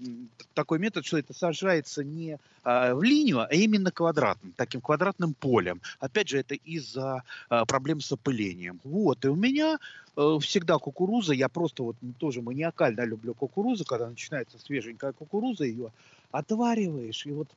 такой 0.54 0.80
метод, 0.80 1.06
что 1.06 1.18
это 1.18 1.34
сажается 1.34 2.04
не 2.04 2.38
в 2.64 3.02
линию, 3.02 3.40
а 3.40 3.48
именно 3.56 3.90
квадратным, 3.90 4.54
таким 4.56 4.82
квадратным 4.82 5.34
полем. 5.34 5.82
Опять 6.00 6.30
же, 6.30 6.38
это 6.38 6.54
из-за 6.54 7.24
проблем 7.68 8.02
с 8.02 8.12
опылением. 8.12 8.80
Вот, 8.84 9.26
и 9.26 9.30
у 9.30 9.36
меня 9.36 9.80
всегда 10.16 10.78
кукуруза, 10.78 11.34
я 11.34 11.50
просто 11.50 11.82
вот 11.82 11.96
тоже 12.20 12.44
маниакально 12.44 13.04
люблю 13.06 13.34
кукурузу, 13.34 13.84
когда 13.84 14.08
начинается 14.08 14.60
свеженькая 14.60 15.12
кукуруза, 15.12 15.64
ее 15.64 15.92
отвариваешь, 16.32 17.26
и 17.26 17.32
вот 17.32 17.48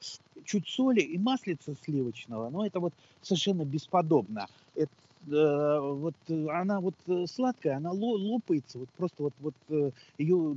чуть 0.45 0.69
соли 0.69 1.01
и 1.01 1.19
маслица 1.19 1.75
сливочного, 1.85 2.51
но 2.51 2.67
это 2.67 2.81
вот 2.81 2.93
совершенно 3.23 3.65
бесподобно. 3.65 4.47
Это, 4.75 4.91
э, 5.29 5.79
вот 5.81 6.15
она 6.29 6.81
вот 6.81 6.95
э, 7.07 7.27
сладкая, 7.27 7.77
она 7.77 7.93
лопается, 7.93 8.79
вот 8.79 8.89
просто 8.91 9.23
вот, 9.23 9.33
вот 9.41 9.55
э, 9.71 9.91
ее 10.19 10.57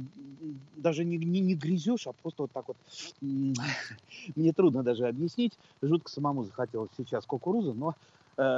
даже 0.75 1.06
не, 1.06 1.17
не, 1.17 1.39
не 1.39 1.56
грызешь, 1.56 2.08
а 2.08 2.13
просто 2.13 2.43
вот 2.43 2.51
так 2.51 2.67
вот, 2.67 2.77
мне 3.21 4.53
трудно 4.53 4.84
даже 4.84 5.08
объяснить, 5.08 5.53
жутко 5.82 6.10
самому 6.10 6.43
захотелось 6.43 6.89
сейчас 6.97 7.25
кукурузы, 7.25 7.73
но 7.73 7.95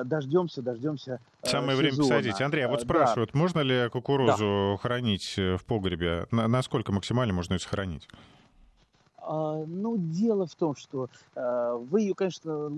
дождемся, 0.04 0.62
дождемся. 0.62 1.22
Самое 1.42 1.70
сезона. 1.70 1.78
время 1.78 1.98
посадить. 1.98 2.42
Андрей, 2.42 2.66
а 2.66 2.68
вот 2.68 2.82
спрашивают, 2.82 3.30
да. 3.32 3.40
можно 3.40 3.62
ли 3.62 3.88
кукурузу 3.90 4.72
да. 4.74 4.78
хранить 4.78 5.36
в 5.38 5.64
погребе? 5.66 6.28
Насколько 6.32 6.92
максимально 6.92 7.34
можно 7.34 7.54
ее 7.54 7.60
сохранить? 7.60 8.06
А, 9.22 9.64
ну, 9.68 9.98
дело 9.98 10.46
в 10.46 10.56
том, 10.56 10.76
что 10.76 11.10
а, 11.36 11.76
вы 11.76 12.02
ее, 12.02 12.16
конечно, 12.16 12.72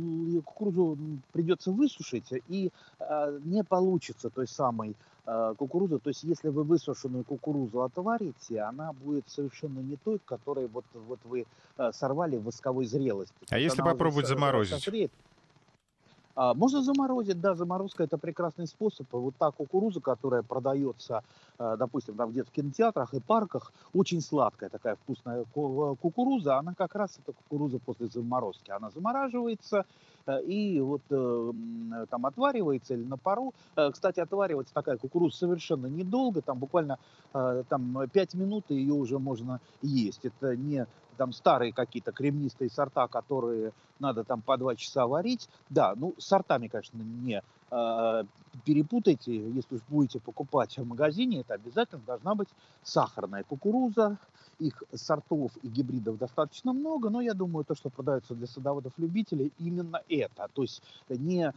кукурузу 0.44 0.98
придется 1.32 1.72
высушить, 1.72 2.26
и 2.48 2.72
а, 3.00 3.38
не 3.44 3.64
получится 3.64 4.30
той 4.30 4.48
самой 4.48 4.96
кукурузы. 5.58 6.00
То 6.00 6.10
есть, 6.10 6.24
если 6.24 6.50
вы 6.50 6.64
высушенную 6.64 7.24
кукурузу 7.24 7.84
отварите, 7.84 8.60
она 8.60 8.92
будет 8.92 9.30
совершенно 9.30 9.80
не 9.80 9.96
той, 9.96 10.20
которой 10.26 10.68
вот, 10.68 10.84
вот 11.08 11.20
вы 11.26 11.46
сорвали 11.92 12.38
в 12.38 12.46
восковой 12.46 12.86
зрелости. 12.86 13.36
А 13.50 13.60
если 13.60 13.84
попробовать 13.84 14.26
заморозить? 14.26 14.74
Созреет, 14.74 15.12
можно 16.36 16.82
заморозить, 16.82 17.40
да, 17.40 17.54
заморозка 17.54 18.04
это 18.04 18.18
прекрасный 18.18 18.66
способ. 18.66 19.06
Вот 19.12 19.36
та 19.38 19.52
кукуруза, 19.52 20.02
которая 20.02 20.42
продается, 20.42 21.24
допустим, 21.78 22.16
там 22.16 22.32
где-то 22.32 22.50
в 22.50 22.54
кинотеатрах 22.54 23.14
и 23.14 23.20
парках, 23.20 23.72
очень 23.94 24.22
сладкая 24.22 24.70
такая 24.70 24.96
вкусная 24.96 25.46
кукуруза, 25.54 26.58
она 26.58 26.74
как 26.74 26.96
раз 26.96 27.20
это 27.20 27.34
кукуруза 27.34 27.80
после 27.80 28.08
заморозки. 28.08 28.72
Она 28.72 28.90
замораживается 28.90 29.86
э, 30.26 30.44
и 30.44 30.80
вот 30.80 31.02
э, 31.10 31.52
там 32.10 32.26
отваривается 32.26 32.94
или 32.94 33.04
на 33.04 33.18
пару. 33.18 33.54
Э, 33.76 33.92
кстати, 33.92 34.20
отваривается 34.20 34.74
такая 34.74 34.98
кукуруза 34.98 35.38
совершенно 35.38 35.88
недолго, 35.88 36.42
там 36.42 36.60
буквально 36.60 36.98
там 37.34 38.10
5 38.12 38.34
минут 38.34 38.66
и 38.70 38.76
ее 38.76 38.94
уже 38.94 39.18
можно 39.18 39.62
есть. 39.82 40.26
Это 40.26 40.56
не 40.58 40.86
там 41.18 41.34
старые 41.34 41.72
какие-то 41.72 42.12
кремнистые 42.12 42.70
сорта, 42.70 43.08
которые 43.08 43.74
надо 44.00 44.24
там 44.24 44.42
по 44.42 44.58
два 44.58 44.76
часа 44.76 45.06
варить. 45.06 45.48
Да, 45.70 45.94
ну, 45.96 46.16
сортами, 46.18 46.68
конечно, 46.68 46.98
не 46.98 47.36
э, 47.38 47.42
перепутайте, 48.66 49.50
если 49.52 49.76
уж 49.76 49.82
будете 49.90 50.20
покупать 50.20 50.78
в 50.78 50.86
магазине, 50.86 51.42
это 51.42 51.54
обязательно 51.54 52.02
должна 52.06 52.36
быть 52.36 52.50
сахарная 52.84 53.44
кукуруза. 53.44 54.18
Их 54.60 54.84
сортов 54.94 55.52
и 55.64 55.68
гибридов 55.68 56.20
достаточно 56.20 56.72
много, 56.72 57.10
но 57.10 57.20
я 57.22 57.34
думаю, 57.34 57.66
то, 57.66 57.74
что 57.74 57.90
продается 57.90 58.36
для 58.36 58.46
садоводов-любителей, 58.46 59.52
именно 59.58 60.02
это. 60.08 60.50
То 60.54 60.62
есть 60.62 60.84
не 61.10 61.52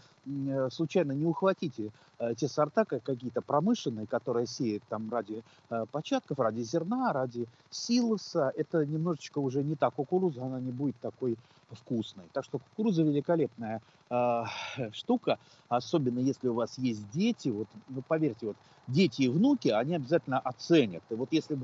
случайно 0.71 1.13
не 1.13 1.27
ухватите 1.27 1.93
э, 2.19 2.35
те 2.35 2.49
сорта, 2.49 2.87
как 2.87 3.03
какие-то 3.03 3.43
промышленные, 3.43 4.07
которые 4.07 4.47
сеют 4.47 4.83
там 4.89 5.11
ради 5.11 5.43
э, 5.69 5.85
початков, 5.93 6.39
ради 6.39 6.63
зерна, 6.63 7.13
ради 7.13 7.47
силоса. 7.71 8.53
Это 8.57 8.87
немножечко 8.87 9.39
уже 9.39 9.63
не 9.63 9.75
та 9.75 9.91
кукуруза, 9.91 10.43
она 10.43 10.61
не 10.61 10.73
будет 10.73 10.97
такой 11.01 11.37
вкусной. 11.71 12.25
Так 12.33 12.45
что 12.45 12.59
кукуруза 12.59 13.03
великолепная 13.03 13.81
э, 14.11 14.45
штука, 14.93 15.39
особенно 15.69 16.19
если 16.19 16.49
у 16.49 16.55
вас 16.55 16.79
есть 16.79 17.11
дети. 17.11 17.49
Вот, 17.49 17.69
ну, 17.89 18.03
поверьте, 18.07 18.47
вот 18.47 18.57
дети 18.87 19.23
и 19.23 19.29
внуки, 19.29 19.69
они 19.69 19.95
обязательно 19.95 20.39
оценят. 20.39 21.03
И 21.11 21.15
вот 21.15 21.29
если 21.33 21.59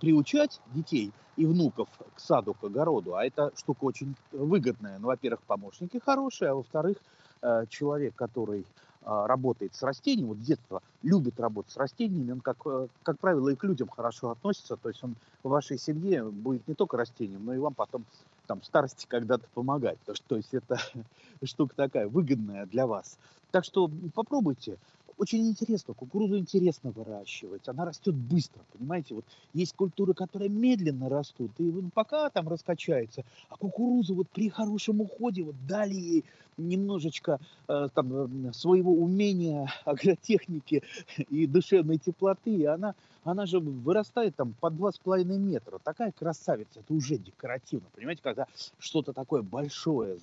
приучать 0.00 0.60
детей 0.74 1.12
и 1.36 1.46
внуков 1.46 1.88
к 2.14 2.20
саду, 2.20 2.54
к 2.54 2.64
огороду, 2.64 3.16
а 3.16 3.24
эта 3.24 3.52
штука 3.56 3.84
очень 3.84 4.14
выгодная. 4.32 4.98
Ну, 4.98 5.08
во-первых, 5.08 5.40
помощники 5.42 5.98
хорошие, 5.98 6.50
а 6.50 6.54
во-вторых, 6.54 6.98
э, 7.42 7.64
человек, 7.68 8.14
который 8.14 8.64
а, 9.02 9.26
работает 9.26 9.74
с 9.74 9.82
растениями, 9.82 10.28
вот 10.28 10.38
с 10.38 10.46
детства 10.46 10.82
любит 11.02 11.40
работать 11.40 11.72
с 11.72 11.76
растениями, 11.78 12.32
он, 12.32 12.40
как, 12.40 12.58
э, 12.66 12.88
как 13.02 13.18
правило, 13.18 13.48
и 13.48 13.56
к 13.56 13.64
людям 13.64 13.88
хорошо 13.88 14.30
относится, 14.30 14.76
то 14.76 14.90
есть 14.90 15.02
он 15.02 15.14
в 15.42 15.48
вашей 15.48 15.78
семье 15.78 16.24
будет 16.24 16.68
не 16.68 16.74
только 16.74 16.98
растением, 16.98 17.46
но 17.46 17.54
и 17.54 17.58
вам 17.58 17.72
потом 17.72 18.04
там, 18.50 18.64
старости 18.64 19.06
когда-то 19.06 19.46
помогать. 19.54 19.96
То 20.26 20.36
есть 20.36 20.52
это 20.52 20.76
штука 21.44 21.76
такая 21.76 22.08
выгодная 22.08 22.66
для 22.66 22.84
вас. 22.84 23.16
Так 23.52 23.64
что 23.64 23.88
попробуйте, 24.12 24.76
очень 25.20 25.46
интересно, 25.46 25.92
кукурузу 25.92 26.38
интересно 26.38 26.92
выращивать, 26.92 27.68
она 27.68 27.84
растет 27.84 28.14
быстро, 28.14 28.62
понимаете, 28.72 29.14
вот 29.14 29.24
есть 29.52 29.74
культуры, 29.76 30.14
которые 30.14 30.48
медленно 30.48 31.10
растут, 31.10 31.50
и 31.58 31.62
ну, 31.62 31.90
пока 31.92 32.30
там 32.30 32.48
раскачается, 32.48 33.22
а 33.50 33.56
кукуруза 33.56 34.14
вот 34.14 34.30
при 34.30 34.48
хорошем 34.48 35.02
уходе, 35.02 35.42
вот 35.42 35.54
дали 35.66 35.92
ей 35.92 36.24
немножечко 36.56 37.38
э, 37.68 37.88
там 37.94 38.50
своего 38.54 38.92
умения, 38.94 39.70
агротехники 39.84 40.82
и 41.28 41.46
душевной 41.46 41.98
теплоты, 41.98 42.54
и 42.54 42.64
она, 42.64 42.94
она 43.22 43.44
же 43.44 43.60
вырастает 43.60 44.36
там 44.36 44.54
по 44.58 44.70
два 44.70 44.90
с 44.90 44.98
половиной 44.98 45.36
метра, 45.36 45.78
такая 45.84 46.12
красавица, 46.12 46.80
это 46.80 46.94
уже 46.94 47.18
декоративно, 47.18 47.88
понимаете, 47.94 48.22
когда 48.22 48.46
что-то 48.78 49.12
такое 49.12 49.42
большое 49.42 50.18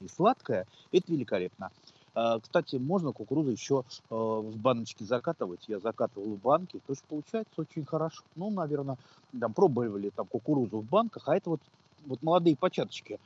и 0.00 0.08
сладкое, 0.08 0.66
это 0.92 1.12
великолепно. 1.12 1.70
А, 2.14 2.38
кстати, 2.40 2.76
можно 2.76 3.12
кукурузу 3.12 3.50
еще 3.50 3.84
а, 4.10 4.14
в 4.40 4.56
баночке 4.58 5.04
закатывать. 5.04 5.68
Я 5.68 5.80
закатывал 5.80 6.36
в 6.36 6.40
банки, 6.40 6.80
тоже 6.86 7.00
получается 7.08 7.60
очень 7.60 7.84
хорошо. 7.84 8.22
Ну, 8.36 8.50
наверное, 8.50 8.98
там 9.38 9.52
пробовали 9.52 10.10
там 10.10 10.26
кукурузу 10.28 10.80
в 10.80 10.84
банках, 10.88 11.28
а 11.28 11.36
это 11.36 11.50
вот, 11.50 11.60
вот 11.98 12.22
молодые 12.22 12.56
початочки 12.56 13.18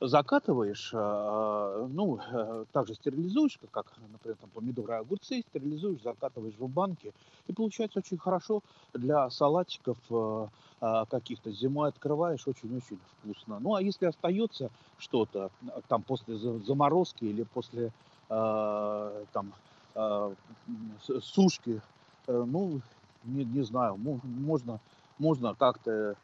закатываешь, 0.00 0.92
а, 0.94 1.86
ну, 1.88 2.18
э, 2.18 2.64
также 2.72 2.94
стерилизуешь, 2.94 3.58
как, 3.70 3.94
например, 3.98 4.36
там 4.38 4.50
помидоры 4.50 4.94
и 4.94 4.96
огурцы, 4.96 5.42
стерилизуешь, 5.42 6.02
закатываешь 6.02 6.56
в 6.58 6.68
банки, 6.68 7.14
и 7.46 7.52
получается 7.52 8.00
очень 8.00 8.18
хорошо 8.18 8.62
для 8.92 9.30
салатиков 9.30 9.98
каких-то 10.80 11.52
зимой 11.52 11.88
открываешь, 11.88 12.46
очень-очень 12.48 13.00
вкусно. 13.06 13.60
Ну, 13.60 13.74
а 13.74 13.82
если 13.82 14.06
остается 14.06 14.70
что-то 14.96 15.50
там 15.86 16.02
после 16.02 16.36
заморозки 16.36 17.24
или 17.24 17.44
после 17.44 17.86
Э, 17.86 18.11
там 19.32 19.52
э, 19.94 20.34
сушки, 21.20 21.80
э, 22.26 22.44
ну, 22.46 22.80
не, 23.24 23.44
не 23.44 23.62
знаю, 23.62 23.96
можно, 23.96 24.80
можно 25.18 25.54
как-то, 25.54 26.16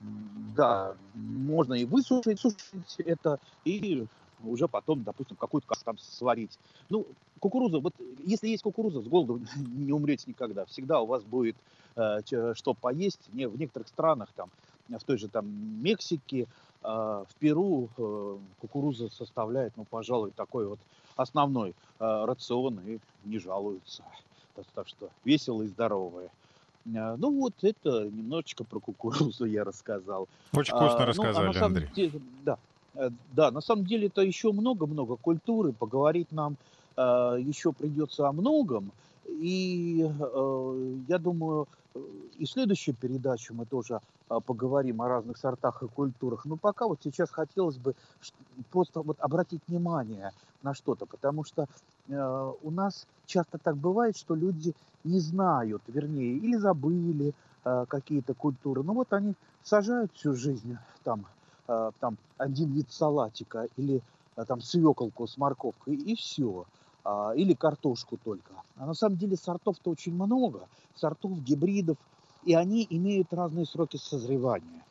да, 0.00 0.94
можно 1.14 1.74
и 1.74 1.84
высушить, 1.84 2.40
сушить 2.40 2.98
это, 2.98 3.38
и 3.64 4.06
уже 4.44 4.68
потом, 4.68 5.02
допустим, 5.02 5.36
какую-то 5.36 5.66
кашу 5.66 5.82
там 5.84 5.98
сварить. 5.98 6.58
Ну, 6.88 7.06
кукуруза, 7.40 7.78
вот 7.78 7.94
если 8.24 8.48
есть 8.48 8.62
кукуруза, 8.62 9.02
с 9.02 9.08
голоду 9.08 9.40
не 9.56 9.92
умрете 9.92 10.24
никогда. 10.26 10.64
Всегда 10.66 11.00
у 11.00 11.06
вас 11.06 11.22
будет 11.24 11.56
э, 11.96 12.20
что 12.54 12.74
поесть. 12.74 13.28
Не, 13.32 13.48
в 13.48 13.58
некоторых 13.58 13.88
странах, 13.88 14.28
там, 14.36 14.50
в 14.88 15.04
той 15.04 15.18
же 15.18 15.28
там 15.28 15.46
Мексике, 15.82 16.42
э, 16.42 16.46
в 16.82 17.28
Перу 17.38 17.88
э, 17.96 18.38
кукуруза 18.60 19.08
составляет, 19.08 19.76
ну, 19.76 19.84
пожалуй, 19.84 20.30
такой 20.30 20.66
вот 20.66 20.78
основной 21.16 21.70
э, 21.98 22.24
рацион 22.24 22.80
и 22.86 22.98
не 23.24 23.38
жалуются. 23.38 24.02
Так 24.74 24.88
что 24.88 25.10
весело 25.24 25.62
и 25.62 25.68
здоровые. 25.68 26.30
Э, 26.94 27.16
ну 27.18 27.30
вот 27.40 27.54
это 27.62 28.04
немножечко 28.04 28.64
про 28.64 28.78
кукурузу 28.78 29.44
я 29.44 29.64
рассказал. 29.64 30.28
Очень 30.52 30.74
вкусно 30.74 31.02
а, 31.02 31.06
рассказали, 31.06 31.52
ну, 31.52 31.60
а 31.60 31.64
Андрей. 31.64 31.88
Деле, 31.94 32.20
да, 32.44 32.58
э, 32.94 33.10
да, 33.32 33.50
на 33.50 33.60
самом 33.60 33.84
деле 33.84 34.06
это 34.06 34.22
еще 34.22 34.52
много-много 34.52 35.16
культуры. 35.16 35.72
Поговорить 35.72 36.30
нам 36.32 36.56
э, 36.96 37.00
еще 37.40 37.72
придется 37.72 38.28
о 38.28 38.32
многом. 38.32 38.92
И 39.28 40.02
э, 40.02 40.96
я 41.08 41.18
думаю, 41.18 41.66
и 42.38 42.44
в 42.44 42.50
следующей 42.50 42.92
передаче 42.92 43.52
мы 43.54 43.64
тоже 43.64 44.00
а, 44.28 44.40
поговорим 44.40 45.02
о 45.02 45.08
разных 45.08 45.38
сортах 45.38 45.82
и 45.82 45.86
культурах. 45.86 46.44
Но 46.44 46.56
пока 46.56 46.86
вот 46.86 46.98
сейчас 47.02 47.30
хотелось 47.30 47.78
бы 47.78 47.94
просто 48.70 49.00
вот 49.00 49.16
обратить 49.20 49.62
внимание 49.68 50.32
на 50.62 50.74
что-то, 50.74 51.06
потому 51.06 51.44
что 51.44 51.66
э, 52.08 52.52
у 52.62 52.70
нас 52.70 53.06
часто 53.26 53.58
так 53.58 53.76
бывает, 53.76 54.16
что 54.16 54.34
люди 54.34 54.74
не 55.04 55.20
знают, 55.20 55.82
вернее, 55.86 56.36
или 56.36 56.56
забыли 56.56 57.34
э, 57.64 57.84
какие-то 57.88 58.34
культуры. 58.34 58.82
Ну 58.82 58.94
вот 58.94 59.12
они 59.12 59.34
сажают 59.62 60.10
всю 60.14 60.34
жизнь 60.34 60.76
там, 61.04 61.26
э, 61.68 61.90
там 62.00 62.16
один 62.36 62.72
вид 62.72 62.90
салатика 62.90 63.68
или 63.76 64.02
э, 64.36 64.44
там 64.44 64.60
свеколку 64.60 65.26
с 65.26 65.36
морковкой 65.36 65.94
и 65.94 66.16
все. 66.16 66.64
А, 67.08 67.32
или 67.36 67.54
картошку 67.54 68.18
только. 68.24 68.52
А 68.76 68.84
на 68.84 68.94
самом 68.94 69.16
деле 69.16 69.36
сортов-то 69.36 69.90
очень 69.90 70.12
много, 70.12 70.66
сортов, 70.96 71.40
гибридов, 71.44 71.96
и 72.44 72.52
они 72.54 72.84
имеют 72.90 73.32
разные 73.32 73.64
сроки 73.64 73.96
созревания. 73.96 74.82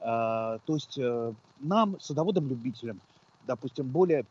А, 0.00 0.58
то 0.66 0.74
есть 0.74 0.96
э, 0.98 1.32
нам, 1.58 1.98
садоводам-любителям, 1.98 3.00
допустим, 3.48 3.88
более 3.88 4.24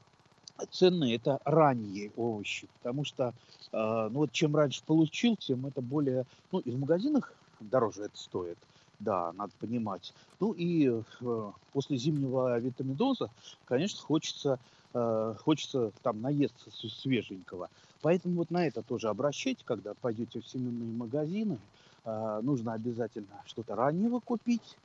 ценные 0.71 1.17
это 1.17 1.37
ранние 1.43 2.11
овощи, 2.15 2.69
потому 2.77 3.03
что 3.03 3.33
э, 3.73 4.09
ну 4.09 4.19
вот 4.19 4.31
чем 4.31 4.55
раньше 4.55 4.81
получил, 4.85 5.35
тем 5.35 5.65
это 5.65 5.81
более, 5.81 6.23
ну 6.53 6.59
и 6.59 6.71
в 6.71 6.79
магазинах 6.79 7.33
дороже 7.59 8.03
это 8.05 8.17
стоит, 8.17 8.57
да, 8.99 9.33
надо 9.33 9.51
понимать. 9.59 10.13
Ну 10.39 10.53
и 10.53 10.89
э, 10.89 11.51
после 11.73 11.97
зимнего 11.97 12.57
витамидоза, 12.57 13.29
конечно, 13.65 13.99
хочется 14.01 14.59
Э, 14.95 15.33
хочется 15.39 15.91
там 16.03 16.21
наесться 16.21 16.69
свеженького. 16.71 17.69
Поэтому 18.01 18.35
вот 18.35 18.51
на 18.51 18.67
это 18.67 18.83
тоже 18.83 19.09
обращайте, 19.09 19.63
когда 19.65 19.93
пойдете 19.95 20.39
в 20.39 20.47
семейные 20.47 20.93
магазины. 20.95 21.57
Э, 22.05 22.41
нужно 22.43 22.73
обязательно 22.73 23.41
что-то 23.45 23.75
раннего 23.75 24.19
купить. 24.19 24.77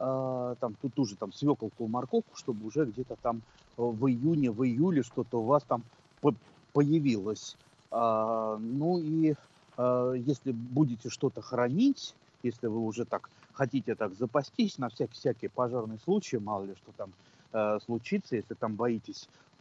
Э, 0.00 0.56
там 0.58 0.74
тут 0.82 0.98
уже 0.98 1.14
там 1.14 1.32
свеколку, 1.32 1.86
морковку, 1.86 2.36
чтобы 2.36 2.66
уже 2.66 2.86
где-то 2.86 3.16
там 3.22 3.42
в 3.76 4.08
июне, 4.08 4.50
в 4.50 4.64
июле 4.64 5.02
что-то 5.04 5.40
у 5.40 5.44
вас 5.44 5.62
там 5.62 5.82
появилось. 6.72 7.56
Ну 7.90 8.98
и 8.98 9.34
если 9.78 10.52
будете 10.52 11.08
что-то 11.10 11.40
хранить, 11.42 12.14
если 12.42 12.66
вы 12.66 12.78
уже 12.80 13.04
так 13.04 13.28
хотите 13.52 13.94
так 13.94 14.14
запастись 14.14 14.78
на 14.78 14.88
всякий 14.88 15.14
всякий 15.14 15.48
пожарный 15.48 15.98
случай, 15.98 16.38
мало 16.38 16.64
ли 16.64 16.74
что 16.74 16.92
там 16.96 17.12
э, 17.52 17.78
случится, 17.84 18.36
если 18.36 18.54
там 18.54 18.74
боитесь 18.76 19.28
Э, 19.28 19.51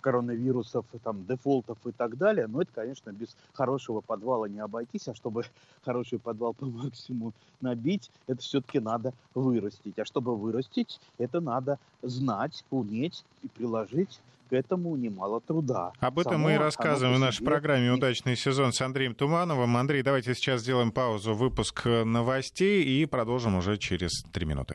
коронавирусов, 0.00 0.84
там, 1.04 1.24
дефолтов 1.26 1.78
и 1.84 1.92
так 1.92 2.16
далее. 2.16 2.46
Но 2.46 2.62
это, 2.62 2.70
конечно, 2.74 3.10
без 3.10 3.36
хорошего 3.52 4.00
подвала 4.00 4.48
не 4.48 4.60
обойтись. 4.60 5.08
А 5.08 5.14
чтобы 5.14 5.44
хороший 5.84 6.18
подвал 6.18 6.54
по 6.54 6.66
максимуму 6.66 7.32
набить, 7.60 8.10
это 8.26 8.40
все-таки 8.40 8.80
надо 8.80 9.12
вырастить. 9.34 9.98
А 9.98 10.04
чтобы 10.04 10.36
вырастить, 10.36 11.00
это 11.18 11.40
надо 11.40 11.78
знать, 12.02 12.64
уметь 12.70 13.24
и 13.42 13.48
приложить 13.48 14.20
к 14.50 14.54
этому 14.54 14.96
немало 14.96 15.40
труда. 15.40 15.92
Об 15.98 16.18
этом 16.18 16.32
Само 16.32 16.44
мы 16.44 16.54
и 16.54 16.56
рассказываем 16.58 17.16
в 17.16 17.20
нашей 17.20 17.42
программе 17.42 17.90
«Удачный 17.90 18.36
сезон» 18.36 18.72
с 18.72 18.82
Андреем 18.82 19.14
Тумановым. 19.14 19.76
Андрей, 19.78 20.02
давайте 20.02 20.34
сейчас 20.34 20.60
сделаем 20.60 20.92
паузу, 20.92 21.32
выпуск 21.32 21.86
новостей 21.86 22.84
и 22.84 23.06
продолжим 23.06 23.54
уже 23.54 23.78
через 23.78 24.22
три 24.30 24.44
минуты. 24.44 24.74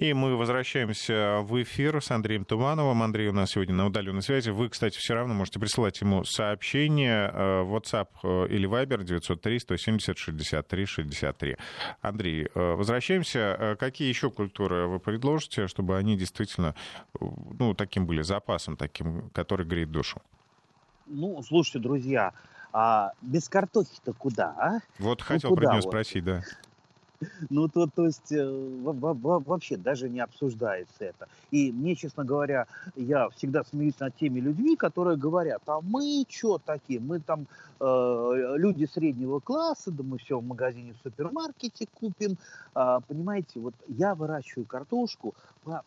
И 0.00 0.12
мы 0.14 0.34
возвращаемся 0.34 1.40
в 1.42 1.62
эфир 1.62 2.02
с 2.02 2.10
Андреем 2.10 2.46
Тумановым. 2.46 3.02
Андрей 3.02 3.28
у 3.28 3.34
нас 3.34 3.50
сегодня 3.50 3.74
на 3.74 3.84
удаленной 3.84 4.22
связи. 4.22 4.48
Вы, 4.48 4.70
кстати, 4.70 4.96
все 4.96 5.12
равно 5.12 5.34
можете 5.34 5.60
присылать 5.60 6.00
ему 6.00 6.24
сообщение 6.24 7.30
э, 7.30 7.60
в 7.60 7.76
WhatsApp 7.76 8.08
э, 8.22 8.46
или 8.48 8.66
Viber 8.66 9.04
903-170-63-63. 9.04 11.58
Андрей, 12.00 12.46
э, 12.46 12.50
возвращаемся. 12.54 13.76
Какие 13.78 14.08
еще 14.08 14.30
культуры 14.30 14.86
вы 14.86 15.00
предложите, 15.00 15.66
чтобы 15.66 15.98
они 15.98 16.16
действительно 16.16 16.74
ну, 17.20 17.74
таким 17.74 18.06
были 18.06 18.22
запасом, 18.22 18.78
таким, 18.78 19.28
который 19.34 19.66
греет 19.66 19.90
душу? 19.90 20.22
Ну, 21.04 21.42
слушайте, 21.42 21.78
друзья, 21.78 22.32
а 22.72 23.12
без 23.20 23.50
картохи-то 23.50 24.14
куда, 24.14 24.54
а? 24.56 24.78
Вот 24.98 25.18
ну, 25.18 25.24
хотел 25.26 25.50
ну, 25.50 25.56
про 25.56 25.66
нее 25.66 25.82
вот? 25.82 25.90
спросить, 25.90 26.24
да. 26.24 26.42
Ну, 27.50 27.68
то, 27.68 27.86
то 27.86 28.06
есть 28.06 28.32
э, 28.32 28.48
вообще 28.82 29.76
даже 29.76 30.08
не 30.08 30.20
обсуждается 30.20 31.04
это. 31.04 31.28
И 31.50 31.70
мне, 31.72 31.94
честно 31.94 32.24
говоря, 32.24 32.66
я 32.96 33.28
всегда 33.30 33.62
смеюсь 33.64 33.98
над 34.00 34.16
теми 34.16 34.40
людьми, 34.40 34.76
которые 34.76 35.16
говорят, 35.16 35.62
а 35.66 35.80
мы 35.82 36.24
что 36.28 36.58
такие, 36.58 37.00
мы 37.00 37.20
там 37.20 37.46
э, 37.80 38.54
люди 38.56 38.86
среднего 38.86 39.40
класса, 39.40 39.90
да 39.90 40.02
мы 40.02 40.18
все 40.18 40.38
в 40.38 40.44
магазине, 40.44 40.94
в 40.94 41.02
супермаркете 41.02 41.86
купим. 41.92 42.36
А, 42.74 43.00
понимаете, 43.00 43.60
вот 43.60 43.74
я 43.88 44.14
выращиваю 44.14 44.66
картошку 44.66 45.34
по 45.64 45.82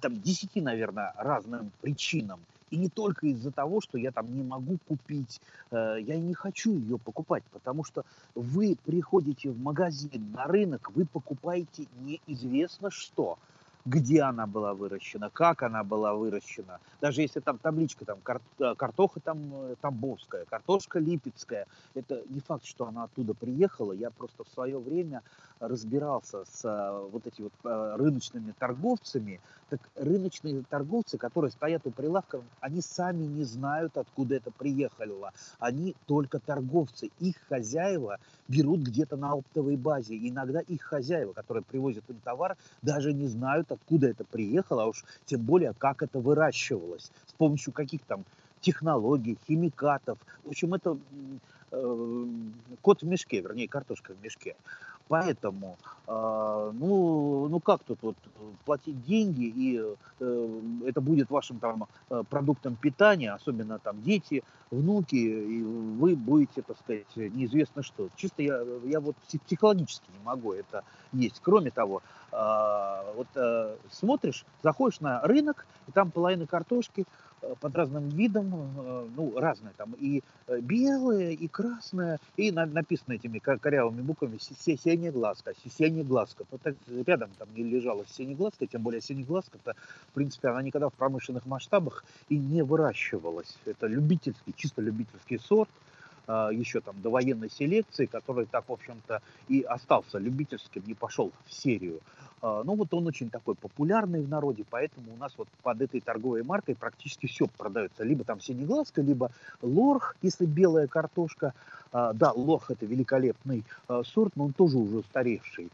там, 0.00 0.20
10, 0.20 0.56
наверное, 0.56 1.14
разным 1.16 1.70
причинам. 1.80 2.40
И 2.70 2.76
не 2.76 2.88
только 2.88 3.26
из-за 3.28 3.50
того, 3.50 3.80
что 3.80 3.98
я 3.98 4.10
там 4.10 4.34
не 4.34 4.42
могу 4.42 4.78
купить, 4.88 5.40
э, 5.70 5.98
я 6.00 6.16
не 6.16 6.34
хочу 6.34 6.72
ее 6.72 6.98
покупать, 6.98 7.44
потому 7.52 7.84
что 7.84 8.04
вы 8.34 8.76
приходите 8.84 9.50
в 9.50 9.60
магазин, 9.60 10.32
на 10.32 10.44
рынок, 10.46 10.90
вы 10.94 11.06
покупаете 11.06 11.86
неизвестно 12.00 12.90
что– 12.90 13.38
где 13.86 14.22
она 14.22 14.46
была 14.46 14.74
выращена, 14.74 15.30
как 15.30 15.62
она 15.62 15.84
была 15.84 16.12
выращена. 16.12 16.80
Даже 17.00 17.22
если 17.22 17.38
там 17.40 17.56
табличка, 17.58 18.04
там 18.04 18.18
кар, 18.20 18.40
э, 18.58 18.74
картоха 18.74 19.20
там 19.20 19.38
э, 19.54 19.74
тамбовская, 19.80 20.44
картошка 20.44 20.98
липецкая, 20.98 21.66
это 21.94 22.22
не 22.28 22.40
факт, 22.40 22.64
что 22.64 22.86
она 22.86 23.04
оттуда 23.04 23.32
приехала. 23.32 23.92
Я 23.92 24.10
просто 24.10 24.42
в 24.42 24.48
свое 24.48 24.78
время 24.78 25.22
разбирался 25.60 26.44
с 26.44 26.64
э, 26.64 27.08
вот 27.12 27.26
этими 27.26 27.48
вот 27.62 27.96
рыночными 27.98 28.52
торговцами. 28.58 29.40
Так 29.68 29.80
рыночные 29.96 30.62
торговцы, 30.70 31.18
которые 31.18 31.50
стоят 31.50 31.82
у 31.86 31.90
прилавка, 31.90 32.40
они 32.60 32.80
сами 32.80 33.24
не 33.24 33.42
знают, 33.42 33.96
откуда 33.96 34.36
это 34.36 34.52
приехало. 34.52 35.32
Они 35.58 35.96
только 36.06 36.38
торговцы. 36.38 37.10
Их 37.18 37.34
хозяева 37.48 38.18
берут 38.46 38.80
где-то 38.80 39.16
на 39.16 39.32
оптовой 39.32 39.76
базе. 39.76 40.16
Иногда 40.16 40.60
их 40.60 40.82
хозяева, 40.82 41.32
которые 41.32 41.64
привозят 41.64 42.04
им 42.08 42.20
товар, 42.22 42.56
даже 42.82 43.12
не 43.12 43.26
знают, 43.26 43.72
откуда 43.72 44.06
это 44.06 44.24
приехало, 44.24 44.84
а 44.84 44.86
уж 44.86 45.04
тем 45.24 45.40
более, 45.42 45.74
как 45.76 46.02
это 46.02 46.20
выращивалось, 46.20 47.10
с 47.26 47.32
помощью 47.32 47.72
каких 47.72 48.02
там 48.04 48.24
технологий, 48.60 49.36
химикатов. 49.48 50.18
В 50.44 50.50
общем, 50.50 50.74
это 50.74 50.96
э, 51.72 52.26
кот 52.82 53.02
в 53.02 53.06
мешке, 53.06 53.40
вернее, 53.40 53.68
картошка 53.68 54.14
в 54.14 54.22
мешке. 54.22 54.54
Поэтому, 55.08 55.78
э, 56.08 56.72
ну, 56.74 57.48
ну 57.48 57.60
как 57.60 57.82
тут 57.84 57.98
вот 58.02 58.16
платить 58.64 59.04
деньги, 59.04 59.44
и 59.44 59.80
э, 60.20 60.60
это 60.84 61.00
будет 61.00 61.30
вашим 61.30 61.58
там 61.60 61.86
э, 62.10 62.24
продуктом 62.28 62.74
питания, 62.74 63.32
особенно 63.32 63.78
там 63.78 64.02
дети, 64.02 64.42
внуки, 64.70 65.14
и 65.14 65.62
вы 65.62 66.16
будете, 66.16 66.62
так 66.62 66.76
сказать, 66.78 67.06
неизвестно 67.14 67.84
что. 67.84 68.08
Чисто 68.16 68.42
я, 68.42 68.60
я 68.84 68.98
вот 68.98 69.16
психологически 69.46 70.10
не 70.18 70.24
могу 70.24 70.52
это 70.52 70.82
есть. 71.12 71.40
Кроме 71.40 71.70
того, 71.70 72.02
э, 72.32 73.12
вот 73.16 73.28
э, 73.36 73.76
смотришь, 73.92 74.44
заходишь 74.64 74.98
на 75.00 75.20
рынок, 75.22 75.66
и 75.86 75.92
там 75.92 76.10
половина 76.10 76.46
картошки– 76.46 77.04
Э, 77.35 77.35
под 77.60 77.76
разным 77.76 78.08
видом, 78.08 78.52
э, 78.54 79.08
ну, 79.16 79.38
разные 79.38 79.72
там, 79.76 79.94
и 79.98 80.22
э, 80.46 80.60
белые, 80.60 81.34
и 81.34 81.48
красные, 81.48 82.18
и 82.36 82.50
написано 82.50 83.14
этими 83.14 83.38
корявыми 83.38 84.02
буквами 84.02 84.38
синеглазка, 84.38 85.52
синеглазка. 85.64 86.44
Вот 86.50 86.62
так 86.62 86.74
рядом 87.06 87.30
там 87.38 87.48
не 87.54 87.62
лежала 87.62 88.04
синеглазка, 88.06 88.66
тем 88.66 88.82
более 88.82 89.00
синеглазка-то, 89.00 89.74
в 90.10 90.14
принципе, 90.14 90.48
она 90.48 90.62
никогда 90.62 90.88
в 90.88 90.94
промышленных 90.94 91.46
масштабах 91.46 92.04
и 92.28 92.38
не 92.38 92.62
выращивалась. 92.62 93.56
Это 93.64 93.86
любительский, 93.86 94.54
чисто 94.56 94.82
любительский 94.82 95.38
сорт, 95.38 95.70
еще 96.28 96.80
там 96.80 97.00
до 97.02 97.10
военной 97.10 97.48
селекции, 97.48 98.06
который 98.06 98.46
так, 98.46 98.68
в 98.68 98.72
общем-то, 98.72 99.22
и 99.46 99.62
остался 99.62 100.18
любительским, 100.18 100.82
не 100.84 100.94
пошел 100.94 101.30
в 101.46 101.52
серию. 101.52 102.00
А, 102.42 102.62
ну 102.64 102.74
вот 102.74 102.92
он 102.94 103.06
очень 103.06 103.30
такой 103.30 103.54
популярный 103.54 104.20
в 104.20 104.28
народе, 104.28 104.64
поэтому 104.68 105.14
у 105.14 105.16
нас 105.16 105.32
вот 105.36 105.48
под 105.62 105.80
этой 105.80 106.00
торговой 106.00 106.42
маркой 106.42 106.74
практически 106.74 107.26
все 107.26 107.46
продается. 107.46 108.04
Либо 108.04 108.24
там 108.24 108.40
синеглазка, 108.40 109.02
либо 109.02 109.30
лорх, 109.62 110.16
если 110.22 110.46
белая 110.46 110.86
картошка. 110.86 111.54
А, 111.92 112.12
да, 112.12 112.32
лорх 112.32 112.70
это 112.70 112.84
великолепный 112.86 113.64
а, 113.88 114.02
сорт, 114.04 114.32
но 114.36 114.46
он 114.46 114.52
тоже 114.52 114.78
уже 114.78 114.98
устаревший. 114.98 115.70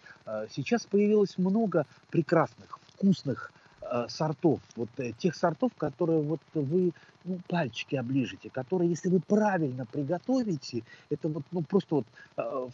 Сейчас 0.51 0.87
появилось 0.87 1.37
много 1.37 1.85
прекрасных, 2.11 2.79
вкусных 2.95 3.53
сортов, 4.09 4.61
вот 4.77 4.89
э, 4.99 5.13
тех 5.19 5.35
сортов, 5.35 5.73
которые 5.77 6.23
вот 6.23 6.41
вы 6.55 6.93
ну, 7.25 7.41
пальчики 7.49 7.97
оближете, 7.97 8.51
которые, 8.51 8.91
если 8.91 9.09
вы 9.09 9.21
правильно 9.21 9.87
приготовите, 9.87 10.83
это 11.11 11.29
вот, 11.29 11.45
ну, 11.51 11.63
просто 11.63 11.97
вот 11.97 12.07
э, 12.37 12.69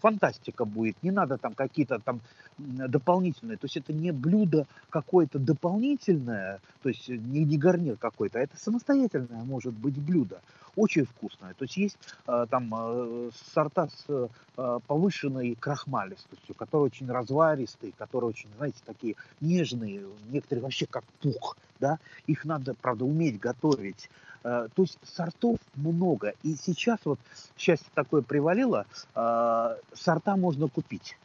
фантастика 0.00 0.64
будет. 0.64 0.96
Не 1.02 1.10
надо 1.10 1.38
там 1.38 1.54
какие-то 1.54 1.98
там 1.98 2.20
дополнительные. 2.58 3.56
То 3.56 3.66
есть 3.66 3.76
это 3.76 3.92
не 3.92 4.12
блюдо 4.12 4.66
какое-то 4.90 5.38
дополнительное, 5.38 6.60
то 6.82 6.88
есть 6.88 7.08
не, 7.08 7.44
не 7.44 7.58
гарнир 7.58 7.96
какой-то, 7.96 8.38
а 8.38 8.42
это 8.42 8.56
самостоятельное 8.56 9.42
может 9.44 9.74
быть 9.74 9.98
блюдо. 9.98 10.40
Очень 10.74 11.04
вкусное. 11.04 11.54
То 11.54 11.64
есть 11.64 11.76
есть 11.76 11.98
э, 12.26 12.46
там 12.50 12.72
э, 12.74 13.30
сорта 13.54 13.88
с 13.88 14.04
э, 14.08 14.78
повышенной 14.86 15.54
крахмалистостью, 15.54 16.54
которые 16.54 16.86
очень 16.86 17.10
разваристые, 17.10 17.92
которые 17.92 18.30
очень, 18.30 18.48
знаете, 18.56 18.78
такие 18.84 19.16
нежные, 19.40 20.02
некоторые 20.30 20.62
вообще 20.62 20.86
как 20.86 21.04
пух 21.20 21.56
да, 21.82 21.98
их 22.28 22.44
надо, 22.44 22.74
правда, 22.74 23.04
уметь 23.04 23.40
готовить. 23.40 24.08
Э, 24.44 24.68
то 24.74 24.82
есть 24.82 24.98
сортов 25.02 25.58
много. 25.74 26.34
И 26.44 26.54
сейчас 26.54 27.00
вот 27.04 27.18
счастье 27.58 27.88
такое 27.92 28.22
привалило, 28.22 28.86
э, 29.14 29.76
сорта 29.92 30.36
можно 30.36 30.68
купить. 30.68 31.18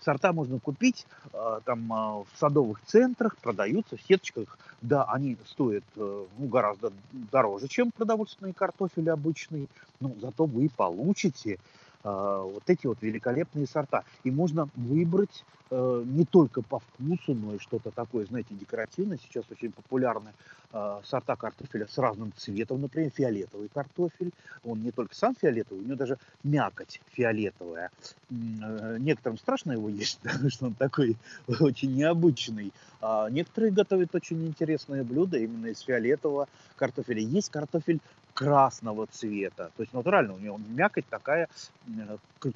Сорта 0.00 0.32
можно 0.32 0.60
купить 0.60 1.06
э, 1.32 1.60
там 1.64 1.88
в 1.88 2.26
садовых 2.38 2.80
центрах, 2.86 3.36
продаются 3.38 3.96
в 3.96 4.02
сеточках. 4.02 4.58
Да, 4.82 5.04
они 5.04 5.36
стоят 5.46 5.84
ну, 5.96 6.28
гораздо 6.38 6.92
дороже, 7.32 7.68
чем 7.68 7.90
продовольственный 7.90 8.52
картофель 8.52 9.08
обычный, 9.10 9.68
но 9.98 10.12
зато 10.20 10.44
вы 10.44 10.68
получите 10.68 11.58
вот 12.04 12.62
эти 12.66 12.86
вот 12.86 12.98
великолепные 13.00 13.66
сорта. 13.66 14.04
И 14.24 14.30
можно 14.30 14.68
выбрать 14.74 15.44
Э, 15.76 16.04
не 16.06 16.24
только 16.24 16.62
по 16.62 16.78
вкусу, 16.78 17.34
но 17.34 17.54
и 17.54 17.58
что-то 17.58 17.90
такое, 17.90 18.26
знаете, 18.26 18.54
декоративное. 18.54 19.18
Сейчас 19.18 19.44
очень 19.50 19.72
популярны 19.72 20.32
э, 20.72 21.00
сорта 21.04 21.34
картофеля 21.36 21.88
с 21.88 21.96
разным 21.98 22.32
цветом, 22.36 22.82
например, 22.82 23.10
фиолетовый 23.10 23.68
картофель. 23.74 24.30
Он 24.62 24.82
не 24.82 24.92
только 24.92 25.14
сам 25.16 25.34
фиолетовый, 25.34 25.82
у 25.82 25.86
него 25.86 25.96
даже 25.96 26.18
мякоть 26.44 27.00
фиолетовая. 27.12 27.90
Э, 28.30 28.98
некоторым 29.00 29.36
страшно 29.36 29.72
его 29.72 29.88
есть, 29.88 30.20
потому 30.22 30.50
что 30.50 30.66
он 30.66 30.74
такой 30.74 31.16
очень 31.60 31.94
необычный. 31.94 32.72
А 33.00 33.28
некоторые 33.30 33.72
готовят 33.72 34.14
очень 34.14 34.46
интересные 34.46 35.02
блюда 35.02 35.38
именно 35.38 35.66
из 35.66 35.80
фиолетового 35.80 36.46
картофеля. 36.76 37.20
Есть 37.20 37.50
картофель 37.50 38.00
красного 38.34 39.06
цвета. 39.06 39.70
То 39.76 39.82
есть 39.82 39.94
натурально 39.94 40.34
у 40.34 40.38
него 40.38 40.60
мякоть 40.68 41.08
такая 41.08 41.48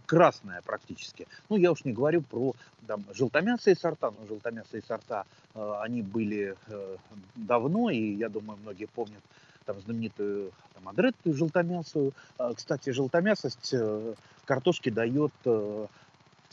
красная 0.07 0.61
практически. 0.63 1.27
Ну, 1.49 1.57
я 1.57 1.73
уж 1.73 1.85
не 1.85 1.93
говорю 1.93 2.23
про 2.23 2.55
там, 2.87 3.05
желтомясые 3.15 3.77
сорта, 3.77 4.11
но 4.11 4.27
желтомясые 4.27 4.83
сорта, 4.83 5.25
э, 5.55 5.75
они 5.81 6.03
были 6.03 6.57
э, 6.67 6.97
давно, 7.37 7.91
и 7.91 8.15
я 8.15 8.29
думаю, 8.29 8.59
многие 8.63 8.87
помнят 8.87 9.23
там 9.65 9.81
знаменитую 9.81 10.53
там, 10.75 10.89
адреттую 10.89 11.35
желтомясую. 11.35 12.13
Э, 12.39 12.53
кстати, 12.57 12.91
желтомясость 12.91 13.73
э, 13.73 14.15
картошки 14.45 14.91
дает 14.91 15.33
э, 15.45 15.87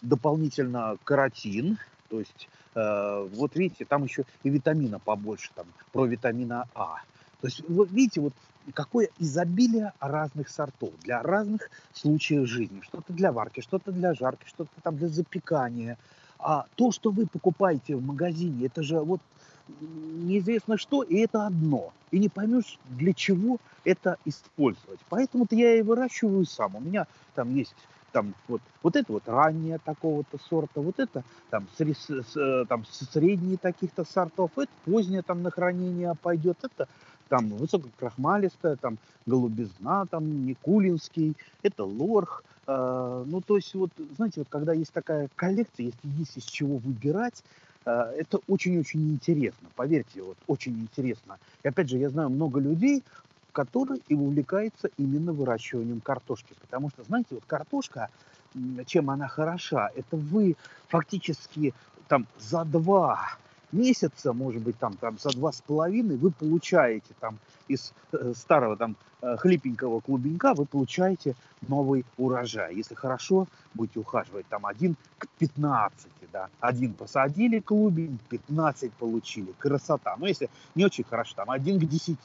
дополнительно 0.02 0.98
каротин, 1.04 1.80
то 2.10 2.20
есть 2.20 2.48
э, 2.76 3.28
вот 3.34 3.56
видите, 3.56 3.86
там 3.86 4.04
еще 4.04 4.24
и 4.44 4.50
витамина 4.50 5.00
побольше, 5.00 5.52
там 5.56 5.66
про 5.92 6.06
витамина 6.06 6.68
А. 6.76 6.98
То 7.42 7.48
есть, 7.48 7.68
вот 7.68 7.92
видите, 7.92 8.22
вот 8.22 8.34
какое 8.74 9.10
изобилие 9.20 9.94
разных 10.00 10.50
сортов 10.50 10.92
для 11.04 11.22
разных 11.22 11.70
случаев 11.94 12.48
жизни. 12.48 12.82
Что-то 12.84 13.14
для 13.14 13.32
варки, 13.32 13.62
что-то 13.62 13.92
для 13.92 14.14
жарки, 14.14 14.46
что-то 14.48 14.70
там 14.82 14.98
для 14.98 15.08
запекания. 15.08 15.98
А 16.40 16.66
то, 16.76 16.92
что 16.92 17.12
вы 17.12 17.28
покупаете 17.28 17.96
в 17.96 18.04
магазине, 18.04 18.66
это 18.66 18.84
же 18.84 19.00
вот 19.00 19.22
неизвестно 19.80 20.78
что, 20.78 21.04
и 21.04 21.18
это 21.18 21.48
одно. 21.48 21.92
И 22.12 22.20
не 22.20 22.30
поймешь, 22.30 22.80
для 22.90 23.14
чего 23.14 23.58
это 23.84 24.18
использовать. 24.26 25.00
Поэтому-то 25.10 25.56
я 25.56 25.76
и 25.76 25.82
выращиваю 25.82 26.46
сам. 26.46 26.76
У 26.76 26.80
меня 26.80 27.08
там 27.34 27.56
есть 27.56 27.76
там 28.12 28.34
вот, 28.48 28.62
вот 28.82 28.96
это 28.96 29.12
вот 29.12 29.28
раннее 29.28 29.78
такого-то 29.78 30.38
сорта, 30.38 30.80
вот 30.80 31.00
это 31.00 31.24
там, 31.50 31.68
срез, 31.78 32.08
там 32.70 32.86
средние 32.86 33.58
таких-то 33.58 34.06
сортов, 34.06 34.52
это 34.58 34.72
позднее 34.86 35.22
там 35.22 35.44
на 35.44 35.52
хранение 35.52 36.16
пойдет, 36.22 36.58
это 36.64 36.88
там 37.30 37.50
высококрахмалистая, 37.50 38.76
там 38.76 38.98
голубизна, 39.26 40.06
там 40.08 40.46
Никулинский, 40.46 41.36
это 41.64 41.84
лорх. 41.84 42.44
Э, 42.68 43.24
ну, 43.26 43.42
то 43.42 43.56
есть, 43.56 43.74
вот, 43.76 43.92
знаете, 44.16 44.42
вот 44.42 44.48
когда 44.50 44.74
есть 44.74 44.94
такая 44.94 45.30
коллекция, 45.36 45.88
если 45.88 46.20
есть 46.20 46.38
из 46.38 46.44
чего 46.44 46.78
выбирать, 46.78 47.44
э, 47.86 47.92
это 48.18 48.40
очень-очень 48.48 49.14
интересно, 49.14 49.70
поверьте, 49.76 50.22
вот 50.22 50.38
очень 50.48 50.80
интересно. 50.80 51.38
И 51.64 51.68
опять 51.68 51.90
же, 51.90 51.98
я 51.98 52.10
знаю 52.10 52.30
много 52.30 52.60
людей, 52.60 53.04
который 53.52 54.02
и 54.10 54.16
увлекается 54.16 54.90
именно 54.98 55.32
выращиванием 55.32 56.02
картошки. 56.02 56.54
Потому 56.60 56.90
что, 56.90 57.04
знаете, 57.04 57.28
вот 57.32 57.44
картошка, 57.48 58.10
чем 58.86 59.10
она 59.10 59.28
хороша, 59.28 59.90
это 59.96 60.18
вы 60.18 60.58
фактически 60.90 61.74
там 62.10 62.28
за 62.38 62.66
два 62.66 63.38
месяца, 63.76 64.34
может 64.34 64.62
быть, 64.62 64.78
там, 64.80 64.94
там 64.98 65.18
за 65.20 65.30
два 65.32 65.52
с 65.52 65.62
половиной 65.62 66.18
вы 66.18 66.32
получаете 66.32 67.14
там 67.20 67.38
из 67.68 67.94
э, 68.12 68.34
старого 68.36 68.78
там 68.78 68.96
э, 69.22 69.38
хлипенького 69.38 70.00
клубенька 70.00 70.54
вы 70.54 70.66
получаете 70.66 71.36
новый 71.68 72.06
урожай. 72.18 72.76
Если 72.76 72.96
хорошо 72.96 73.48
будете 73.74 74.00
ухаживать, 74.00 74.48
там 74.48 74.66
один 74.66 74.96
к 75.18 75.28
15, 75.40 76.08
да, 76.32 76.50
один 76.60 76.94
посадили 76.94 77.60
клубень, 77.60 78.20
15 78.30 78.94
получили, 78.94 79.54
красота. 79.58 80.16
Но 80.18 80.28
если 80.28 80.50
не 80.76 80.86
очень 80.86 81.04
хорошо, 81.04 81.34
там 81.36 81.52
один 81.52 81.80
к 81.80 81.86
10. 81.86 82.18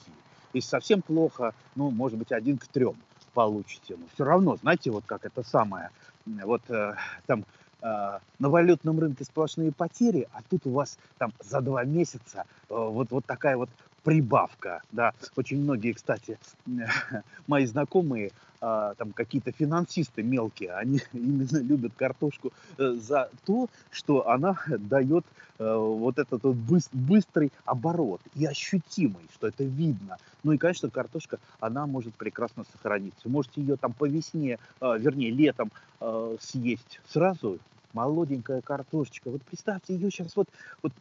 Если 0.53 0.69
совсем 0.69 1.03
плохо, 1.03 1.55
ну, 1.77 1.91
может 1.91 2.19
быть, 2.19 2.33
один 2.33 2.59
к 2.59 2.67
трем 2.67 2.97
получите. 3.35 3.97
Но 3.97 4.07
все 4.15 4.25
равно, 4.25 4.57
знаете, 4.57 4.91
вот 4.91 5.05
как 5.07 5.25
это 5.25 5.43
самое, 5.43 5.91
вот 6.27 6.63
э, 6.69 6.95
там 7.27 7.45
на 7.83 8.49
валютном 8.49 8.99
рынке 9.01 9.25
сплошные 9.25 9.73
потери, 9.73 10.29
а 10.33 10.41
тут 10.49 10.67
у 10.67 10.71
вас 10.71 10.99
там 11.19 11.33
за 11.41 11.61
два 11.61 11.85
месяца 11.85 12.45
э, 12.69 12.75
вот, 12.75 13.11
вот 13.11 13.25
такая 13.27 13.57
вот 13.57 13.71
прибавка, 14.03 14.83
да. 14.93 15.13
Очень 15.37 15.63
многие, 15.63 15.93
кстати, 15.93 16.39
мои 17.47 17.67
знакомые, 17.67 18.33
а, 18.63 18.95
там 18.97 19.13
какие-то 19.13 19.53
финансисты 19.53 20.23
мелкие, 20.23 20.73
они 20.73 21.01
именно 21.15 21.59
любят 21.63 21.93
картошку 21.97 22.53
э, 22.77 22.93
за 22.93 23.31
то, 23.47 23.69
что 23.91 24.29
она 24.29 24.59
дает 24.69 25.25
э, 25.59 25.75
вот 25.75 26.19
этот 26.19 26.43
вот 26.43 26.57
быстрый 26.93 27.53
оборот 27.65 28.21
и 28.35 28.45
ощутимый, 28.45 29.27
что 29.33 29.47
это 29.47 29.65
видно. 29.65 30.19
Ну 30.43 30.53
и, 30.53 30.59
конечно, 30.59 30.91
картошка, 30.91 31.39
она 31.59 31.87
может 31.87 32.15
прекрасно 32.15 32.65
сохраниться. 32.71 33.31
Можете 33.31 33.63
ее 33.63 33.77
там 33.77 33.95
по 33.95 34.07
весне, 34.07 34.59
а, 34.81 34.99
вернее, 34.99 35.31
летом 35.31 35.73
а, 35.99 36.37
съесть 36.39 37.01
сразу, 37.09 37.59
молоденькая 37.95 38.61
картошечка. 38.61 39.31
Вот 39.31 39.41
представьте, 39.43 39.95
ее 39.95 40.11
сейчас 40.11 40.37
вот, 40.37 40.49
вот 40.83 40.93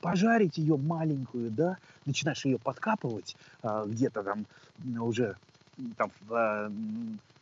пожарить 0.00 0.58
ее 0.58 0.76
маленькую, 0.76 1.50
да, 1.50 1.78
начинаешь 2.06 2.44
ее 2.44 2.58
подкапывать 2.58 3.36
где-то 3.62 4.22
там 4.22 4.46
уже 5.00 5.36
там 5.96 6.10
в 6.20 6.34
а, 6.34 6.72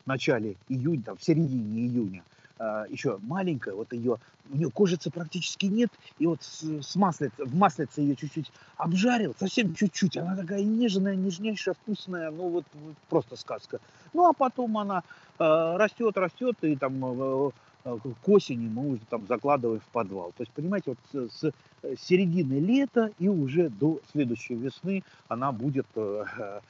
начале 0.04 0.56
июня, 0.68 1.02
там 1.02 1.16
в 1.16 1.22
середине 1.22 1.86
июня, 1.86 2.22
а, 2.58 2.84
еще 2.88 3.18
маленькая, 3.22 3.74
вот 3.74 3.92
ее, 3.92 4.18
у 4.50 4.56
нее 4.56 4.70
кожицы 4.70 5.10
практически 5.10 5.66
нет, 5.66 5.90
и 6.18 6.26
вот 6.26 6.42
с, 6.42 6.62
с 6.62 6.94
в 6.94 7.54
маслице 7.56 8.00
ее 8.00 8.16
чуть-чуть 8.16 8.50
обжарил, 8.76 9.34
совсем 9.38 9.74
чуть-чуть, 9.74 10.16
она 10.16 10.36
такая 10.36 10.62
нежная, 10.62 11.14
нежнейшая, 11.14 11.74
вкусная, 11.74 12.30
ну 12.30 12.48
вот, 12.48 12.64
вот 12.74 12.94
просто 13.08 13.36
сказка. 13.36 13.80
Ну 14.12 14.28
а 14.28 14.32
потом 14.32 14.78
она 14.78 15.02
э, 15.38 15.76
растет, 15.76 16.16
растет, 16.16 16.56
и 16.62 16.76
там 16.76 17.04
э, 17.04 17.12
Э, 17.46 17.50
к 17.86 18.28
осени 18.28 18.68
мы 18.68 18.88
уже 18.88 19.00
там 19.08 19.26
закладываем 19.26 19.80
в 19.80 19.92
подвал. 19.92 20.32
То 20.36 20.42
есть, 20.42 20.52
понимаете, 20.52 20.96
вот 21.12 21.30
с 21.30 21.44
э, 21.82 21.94
середины 21.96 22.58
лета 22.58 23.12
и 23.18 23.28
уже 23.28 23.68
до 23.68 24.00
следующей 24.10 24.54
весны 24.54 25.04
она 25.28 25.52
будет 25.52 25.86
э, 25.94 26.24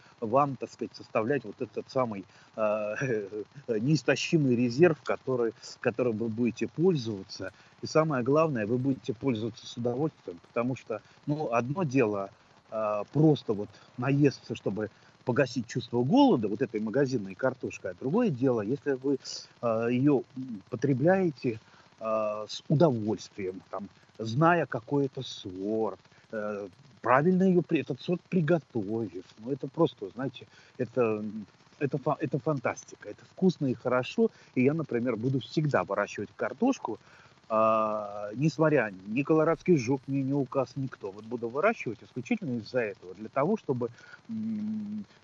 вам, 0.21 0.57
так 0.57 0.71
сказать, 0.71 0.95
составлять 0.95 1.45
вот 1.45 1.61
этот 1.61 1.91
самый 1.91 2.25
неистощимый 3.69 4.57
резерв, 4.57 4.97
который, 5.03 5.53
которым 5.81 6.17
вы 6.17 6.29
будете 6.29 6.67
пользоваться. 6.69 7.53
И 7.83 7.87
самое 7.87 8.25
главное, 8.25 8.67
вы 8.67 8.79
будете 8.79 9.13
пользоваться 9.13 9.67
с 9.67 9.77
удовольствием, 9.77 10.41
потому 10.49 10.75
что, 10.75 11.03
ну, 11.27 11.53
одно 11.53 11.83
дело 11.83 12.31
просто 13.13 13.53
вот 13.53 13.69
наесться, 13.99 14.55
чтобы 14.55 14.89
погасить 15.27 15.67
чувство 15.67 16.05
голода 16.05 16.47
вот 16.49 16.63
этой 16.63 16.81
магазинной 16.81 17.35
картошкой. 17.35 17.91
А 17.91 17.95
другое 17.95 18.31
дело, 18.31 18.61
если 18.61 18.93
вы 18.93 19.15
э, 19.15 19.19
а, 19.61 19.89
ее 19.89 20.23
потребляете 20.71 21.59
э, 22.01 22.47
с 22.49 22.63
удовольствием, 22.69 23.61
там, 23.71 23.89
зная 24.19 24.67
какой 24.67 25.07
это 25.07 25.23
сорт, 25.23 25.99
э, 26.31 26.69
правильно 27.03 27.43
ее, 27.43 27.63
этот 27.71 28.01
сорт 28.01 28.21
приготовив. 28.31 29.25
Ну, 29.41 29.51
это 29.51 29.67
просто, 29.67 30.09
знаете, 30.15 30.47
это, 30.79 31.25
это, 31.81 31.99
это 32.21 32.39
фантастика. 32.39 33.09
Это 33.09 33.25
вкусно 33.33 33.67
и 33.67 33.75
хорошо. 33.75 34.31
И 34.55 34.63
я, 34.63 34.75
например, 34.75 35.17
буду 35.17 35.41
всегда 35.41 35.83
выращивать 35.83 36.31
картошку, 36.37 37.01
а, 37.49 38.31
несмотря 38.35 38.93
ни 39.07 39.23
колорадский 39.23 39.77
жук, 39.77 40.03
ни, 40.09 40.19
ни 40.19 40.33
указ, 40.33 40.73
никто. 40.75 41.13
Вот 41.13 41.25
буду 41.25 41.49
выращивать 41.49 42.03
исключительно 42.03 42.59
из-за 42.59 42.81
этого, 42.81 43.15
для 43.15 43.29
того, 43.29 43.57
чтобы 43.57 43.91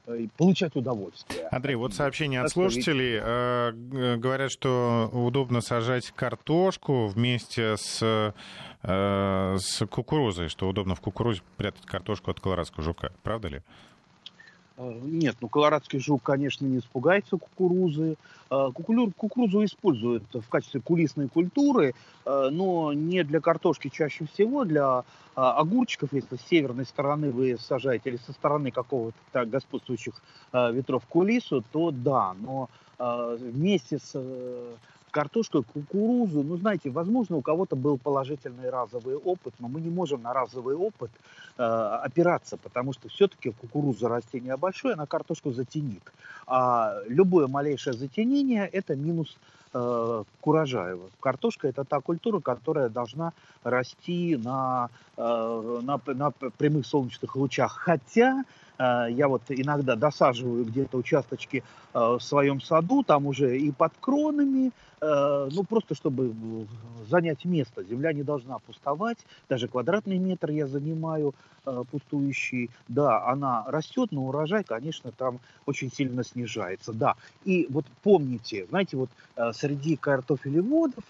э, 0.07 0.27
получать 0.37 0.77
удовольствие. 0.77 1.49
Андрей, 1.49 1.75
вот 1.75 1.95
сообщение 1.95 2.41
от 2.41 2.51
слушателей. 2.51 3.19
Э, 3.21 4.17
говорят, 4.17 4.53
что 4.53 5.11
удобно 5.13 5.61
сажать 5.61 6.13
картошку 6.13 7.09
вместе 7.09 7.77
с, 7.77 8.01
э, 8.03 9.57
с 9.59 9.87
кукурузой, 9.87 10.49
что 10.49 10.69
удобно 10.69 10.95
в 10.95 11.01
кукурузе 11.01 11.43
прятать 11.57 11.87
картошку 11.87 12.31
от 12.31 12.39
колорадского 12.39 12.85
жука. 12.85 13.11
Правда 13.25 13.49
ли? 13.49 13.63
Э, 14.83 14.99
нет, 15.03 15.37
ну 15.40 15.49
колорадский 15.49 15.99
жук, 15.99 16.23
конечно, 16.23 16.66
не 16.66 16.79
испугается 16.79 17.37
кукурузы. 17.37 18.16
Э, 18.51 18.68
кукурузу 18.75 19.64
используют 19.64 20.25
в 20.33 20.49
качестве 20.49 20.81
кулисной 20.81 21.29
культуры, 21.29 21.95
э, 22.25 22.49
но 22.51 22.92
не 22.92 23.23
для 23.23 23.40
картошки 23.40 23.88
чаще 23.88 24.27
всего, 24.27 24.64
для 24.64 25.05
огурчиков, 25.35 26.12
если 26.12 26.37
с 26.37 26.42
северной 26.42 26.85
стороны 26.85 27.31
вы 27.31 27.57
сажаете 27.59 28.11
или 28.11 28.18
со 28.18 28.33
стороны 28.33 28.71
какого-то 28.71 29.47
господствующих 29.47 30.12
ветров 30.53 31.07
кулису, 31.07 31.64
то 31.73 31.90
да, 31.90 32.35
но 32.38 32.68
вместе 32.99 33.99
с 33.99 34.14
картошку, 35.12 35.62
кукурузу. 35.62 36.42
Ну, 36.42 36.57
знаете, 36.57 36.90
возможно, 36.90 37.37
у 37.37 37.42
кого-то 37.42 37.77
был 37.77 37.98
положительный 37.98 38.70
разовый 38.70 39.14
опыт, 39.14 39.55
но 39.61 39.68
мы 39.68 39.81
не 39.81 39.90
можем 39.90 40.22
на 40.22 40.33
разовый 40.33 40.75
опыт 40.75 41.11
э, 41.59 41.62
опираться, 41.62 42.57
потому 42.57 42.92
что 42.92 43.09
все-таки 43.09 43.51
кукуруза 43.51 44.09
растение 44.09 44.57
большое, 44.57 44.94
она 44.94 45.07
картошку 45.07 45.53
затенит. 45.53 46.03
А 46.46 46.96
любое 47.07 47.46
малейшее 47.46 47.92
затенение– 47.92 48.66
это 48.72 48.96
минус 48.96 49.37
э, 49.75 50.25
к 50.40 50.46
урожаю. 50.46 51.11
Картошка– 51.20 51.68
это 51.68 51.85
та 51.85 52.01
культура, 52.01 52.40
которая 52.40 52.88
должна 52.88 53.33
расти 53.62 54.37
на, 54.42 54.88
э, 55.16 55.81
на, 55.83 56.01
на 56.07 56.31
прямых 56.31 56.87
солнечных 56.87 57.37
лучах. 57.37 57.77
Хотя 57.77 58.44
я 59.11 59.29
вот 59.29 59.42
иногда 59.49 59.97
досаживаю 59.97 60.64
где-то 60.64 60.97
участочки 60.97 61.62
э, 61.95 61.99
в 61.99 62.21
своем 62.21 62.61
саду, 62.61 63.03
там 63.03 63.27
уже 63.27 63.59
и 63.59 63.71
под 63.71 63.92
кронами, 64.01 64.73
э, 65.01 65.49
ну 65.53 65.64
просто 65.64 65.95
чтобы 65.95 66.35
занять 67.09 67.45
место. 67.45 67.85
Земля 67.85 68.12
не 68.12 68.23
должна 68.23 68.59
пустовать, 68.59 69.18
даже 69.49 69.68
квадратный 69.68 70.18
метр 70.18 70.51
я 70.51 70.66
занимаю 70.66 71.35
пустующий. 71.92 72.71
Да, 72.88 73.25
она 73.29 73.64
растет, 73.68 74.09
но 74.11 74.27
урожай, 74.27 74.64
конечно, 74.64 75.12
там 75.12 75.38
очень 75.64 75.92
сильно 75.92 76.25
снижается. 76.25 76.92
Да, 76.92 77.14
и 77.45 77.68
вот 77.71 77.85
помните, 78.03 78.66
знаете, 78.68 78.97
вот 78.97 79.11
среди 79.55 79.97
картофелеводов 79.97 81.05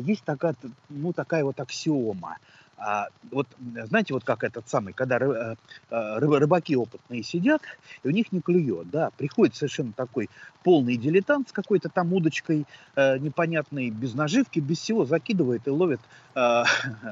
есть 0.00 0.24
такая, 0.24 0.54
ну, 0.90 1.14
такая 1.14 1.42
вот 1.42 1.58
аксиома– 1.58 2.36
а, 2.76 3.08
вот 3.30 3.46
знаете, 3.86 4.14
вот 4.14 4.24
как 4.24 4.42
этот 4.44 4.68
самый, 4.68 4.92
когда 4.92 5.18
ры, 5.18 5.56
э, 5.90 6.18
ры, 6.18 6.38
рыбаки 6.38 6.74
опытные 6.74 7.22
сидят, 7.22 7.62
и 8.02 8.08
у 8.08 8.10
них 8.10 8.32
не 8.32 8.40
клюет, 8.40 8.90
да, 8.90 9.10
приходит 9.16 9.54
совершенно 9.54 9.92
такой 9.92 10.28
полный 10.64 10.96
дилетант 10.96 11.48
с 11.48 11.52
какой-то 11.52 11.88
там 11.88 12.12
удочкой 12.12 12.66
э, 12.96 13.18
непонятной, 13.18 13.90
без 13.90 14.14
наживки, 14.14 14.58
без 14.58 14.78
всего, 14.78 15.04
закидывает 15.04 15.66
и 15.66 15.70
ловит 15.70 16.00
э, 16.34 16.64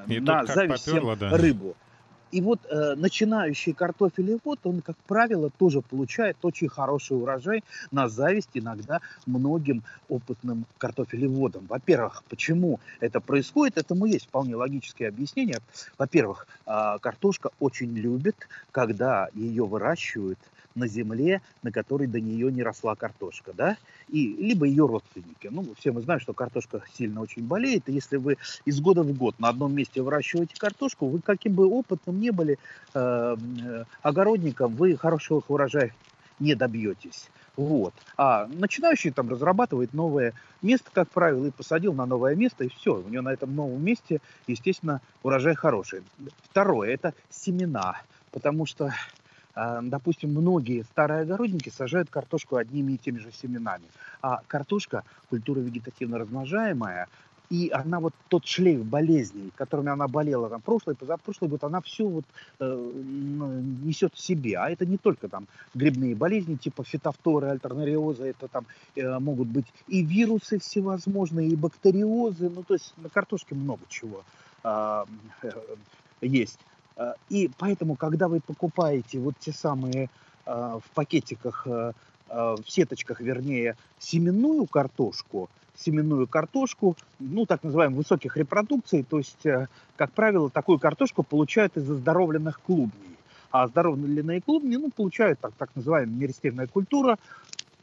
и 0.09 0.21
на 0.21 0.45
зависть 0.47 0.87
поперло, 0.87 1.17
да. 1.17 1.37
рыбу. 1.37 1.77
И 2.31 2.41
вот 2.41 2.61
э, 2.69 2.95
начинающий 2.97 3.73
картофелевод, 3.73 4.61
он, 4.65 4.83
как 4.83 4.97
правило, 5.07 5.51
тоже 5.51 5.81
получает 5.81 6.37
очень 6.43 6.69
хороший 6.69 7.17
урожай 7.17 7.65
на 7.91 8.09
зависть 8.09 8.51
иногда 8.55 9.01
многим 9.27 9.83
опытным 10.09 10.65
картофелеводам. 10.79 11.67
Во-первых, 11.67 12.23
почему 12.29 12.79
это 13.01 13.21
происходит, 13.21 13.79
этому 13.79 14.07
есть 14.07 14.27
вполне 14.27 14.55
логическое 14.55 15.09
объяснение. 15.09 15.59
Во-первых, 15.99 16.47
э, 16.67 16.99
картошка 17.01 17.51
очень 17.59 17.95
любит, 17.97 18.37
когда 18.71 19.29
ее 19.35 19.67
выращивают 19.67 20.39
на 20.81 20.89
земле, 20.89 21.43
на 21.63 21.71
которой 21.71 22.09
до 22.09 22.21
нее 22.21 22.51
не 22.51 22.63
росла 22.63 22.97
картошка, 22.97 23.53
да, 23.53 23.77
и 24.09 24.35
либо 24.35 24.67
ее 24.67 24.87
родственники. 24.87 25.49
Ну, 25.51 25.75
все 25.79 25.93
мы 25.93 26.01
знаем, 26.01 26.21
что 26.21 26.33
картошка 26.33 26.83
сильно 26.93 27.21
очень 27.21 27.47
болеет, 27.47 27.89
и 27.89 27.93
если 27.93 28.17
вы 28.17 28.39
из 28.65 28.81
года 28.81 29.03
в 29.03 29.17
год 29.17 29.39
на 29.39 29.49
одном 29.49 29.75
месте 29.75 30.03
выращиваете 30.03 30.57
картошку, 30.59 31.07
вы 31.07 31.21
каким 31.21 31.53
бы 31.53 31.67
опытным 31.67 32.19
не 32.19 32.31
были 32.31 32.59
э, 32.95 33.37
э, 33.37 33.85
огородником, 34.03 34.75
вы 34.75 34.97
хорошего 34.97 35.43
урожая 35.47 35.93
не 36.41 36.55
добьетесь. 36.55 37.29
Вот. 37.57 37.93
А 38.17 38.47
начинающий 38.47 39.11
там 39.11 39.29
разрабатывает 39.29 39.93
новое 39.93 40.33
место, 40.63 40.89
как 40.93 41.11
правило, 41.11 41.45
и 41.45 41.51
посадил 41.51 41.93
на 41.93 42.07
новое 42.07 42.35
место, 42.35 42.65
и 42.65 42.69
все. 42.69 42.95
У 42.95 43.09
него 43.09 43.23
на 43.23 43.33
этом 43.35 43.55
новом 43.55 43.85
месте, 43.85 44.21
естественно, 44.47 45.03
урожай 45.23 45.55
хороший. 45.55 46.03
Второе– 46.43 46.91
это 46.95 47.13
семена. 47.29 48.01
Потому 48.31 48.65
что 48.65 48.95
допустим, 49.55 50.31
многие 50.31 50.83
старые 50.85 51.23
огородники 51.23 51.69
сажают 51.69 52.11
картошку 52.11 52.57
одними 52.57 52.93
и 52.93 52.99
теми 52.99 53.19
же 53.19 53.33
семенами. 53.33 53.85
А 54.23 54.41
картошка– 54.47 55.05
культура 55.29 55.61
вегетативно 55.61 56.19
размножаемая, 56.19 57.09
и 57.51 57.69
она 57.73 57.99
вот 57.99 58.15
тот 58.29 58.47
шлейф 58.47 58.85
болезней, 58.85 59.51
которыми 59.57 59.91
она 59.91 60.07
болела 60.07 60.49
там 60.49 60.61
прошлый, 60.61 60.95
позапрошлый 60.95 61.51
год, 61.51 61.65
она 61.65 61.81
все 61.81 62.07
вот 62.07 62.25
э, 62.61 62.93
несет 63.85 64.15
в 64.15 64.21
себе. 64.21 64.57
А 64.57 64.71
это 64.71 64.87
не 64.87 64.99
только 64.99 65.29
там 65.29 65.49
грибные 65.75 66.15
болезни 66.15 66.55
типа 66.55 66.85
фитофторы, 66.85 67.49
альтернариоза, 67.49 68.25
это 68.25 68.47
там 68.47 68.67
э, 68.95 69.19
могут 69.19 69.49
быть 69.49 69.67
и 69.89 70.03
вирусы 70.05 70.61
всевозможные, 70.61 71.49
и 71.49 71.57
бактериозы, 71.57 72.49
ну 72.49 72.63
то 72.63 72.75
есть 72.75 72.95
на 72.99 73.09
картошке 73.09 73.57
много 73.57 73.83
чего 73.89 74.23
э, 74.63 75.05
э, 75.43 75.51
есть. 76.21 76.61
А, 76.97 77.15
и 77.29 77.51
поэтому, 77.59 77.97
когда 77.97 78.29
вы 78.29 78.41
покупаете 78.41 79.19
вот 79.19 79.35
те 79.39 79.53
самые 79.53 80.11
э, 80.47 80.79
в 80.85 80.91
пакетиках, 80.95 81.67
э, 81.67 81.93
в 82.29 82.65
сеточках, 82.67 83.21
вернее, 83.21 83.77
семенную 83.99 84.67
картошку, 84.67 85.49
семенную 85.77 86.29
картошку, 86.29 86.97
ну, 87.19 87.45
так 87.47 87.65
называемых 87.65 87.99
высоких 87.99 88.37
репродукций. 88.37 89.03
То 89.03 89.19
есть, 89.19 89.45
э, 89.47 89.67
как 89.97 90.13
правило, 90.13 90.51
такую 90.51 90.79
картошку 90.79 91.23
получают 91.23 91.77
из 91.77 91.91
оздоровленных 91.91 92.61
клубней. 92.61 93.17
А 93.51 93.65
оздоровленные 93.65 94.41
клубни, 94.43 94.77
ну, 94.77 94.91
получают 94.91 95.41
так, 95.41 95.53
так 95.59 95.71
называемая 95.75 96.15
меристемная 96.15 96.67
культура. 96.69 97.19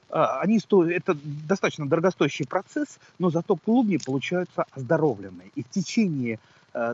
Они 0.10 0.60
стоят, 0.60 0.90
это 0.92 1.18
достаточно 1.24 1.86
дорогостоящий 1.86 2.48
процесс, 2.48 2.98
но 3.20 3.30
зато 3.30 3.58
клубни 3.58 3.98
получаются 3.98 4.66
оздоровленные. 4.72 5.52
И 5.56 5.64
в 5.64 5.70
течение 5.70 6.36
э, 6.36 6.40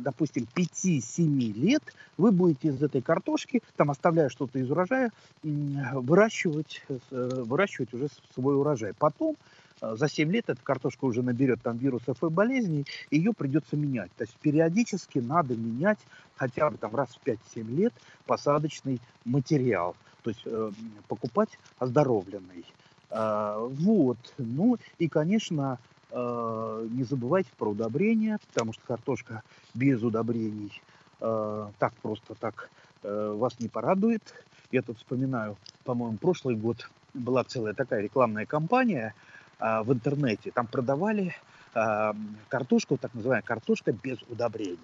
допустим, 0.02 0.48
5-7 0.56 1.54
лет 1.54 1.84
вы 2.18 2.32
будете 2.32 2.70
из 2.70 2.82
этой 2.82 3.02
картошки, 3.02 3.62
там 3.76 3.92
оставляя 3.92 4.30
что-то 4.30 4.60
из 4.60 4.70
урожая, 4.70 5.12
выращивать, 5.44 6.84
э, 6.90 6.98
выращивать 7.10 7.94
уже 7.94 8.08
свой 8.34 8.56
урожай. 8.56 8.94
Потом 8.94 9.36
Э, 9.84 9.96
за 9.98 10.08
7 10.08 10.32
лет 10.32 10.46
эта 10.50 10.62
картошка 10.62 11.06
уже 11.06 11.22
наберет 11.22 11.62
там 11.62 11.78
вирусов 11.78 12.24
и 12.24 12.30
болезней, 12.30 12.86
ее 13.12 13.34
придется 13.34 13.76
менять. 13.76 14.12
То 14.18 14.24
есть 14.24 14.36
периодически 14.38 15.20
надо 15.20 15.56
менять 15.56 16.00
хотя 16.36 16.70
бы 16.70 16.78
там 16.78 16.96
раз 16.96 17.10
в 17.10 17.28
5-7 17.28 17.76
лет 17.76 17.94
посадочный 18.26 19.02
материал. 19.26 19.96
То 20.24 20.30
есть 20.30 20.42
э, 20.46 20.72
покупать 21.08 21.50
оздоровленный. 21.80 22.66
Э, 23.10 23.68
вот. 23.70 24.18
Ну 24.38 24.78
и, 25.00 25.10
конечно, 25.10 25.78
э, 25.78 25.93
не 26.16 27.04
забывайте 27.04 27.50
про 27.58 27.72
удобрения, 27.72 28.38
потому 28.54 28.74
что 28.74 28.84
картошка 28.86 29.44
без 29.74 30.04
удобрений 30.04 30.82
э, 31.20 31.68
так 31.80 31.94
просто 32.02 32.36
так 32.36 32.70
э, 33.04 33.34
вас 33.36 33.60
не 33.60 33.68
порадует. 33.68 34.22
Я 34.72 34.82
тут 34.82 34.98
вспоминаю, 34.98 35.58
по-моему, 35.86 36.18
прошлый 36.18 36.56
год 36.56 36.90
была 37.14 37.44
целая 37.44 37.74
такая 37.74 38.02
рекламная 38.02 38.46
кампания– 38.46 39.14
в 39.60 39.94
интернете. 39.94 40.52
Там 40.52 40.68
продавали 40.68 41.34
картошку, 42.50 42.98
так 42.98 43.14
называемая 43.14 43.44
картошка 43.44 43.94
без 43.94 44.18
удобрений. 44.30 44.78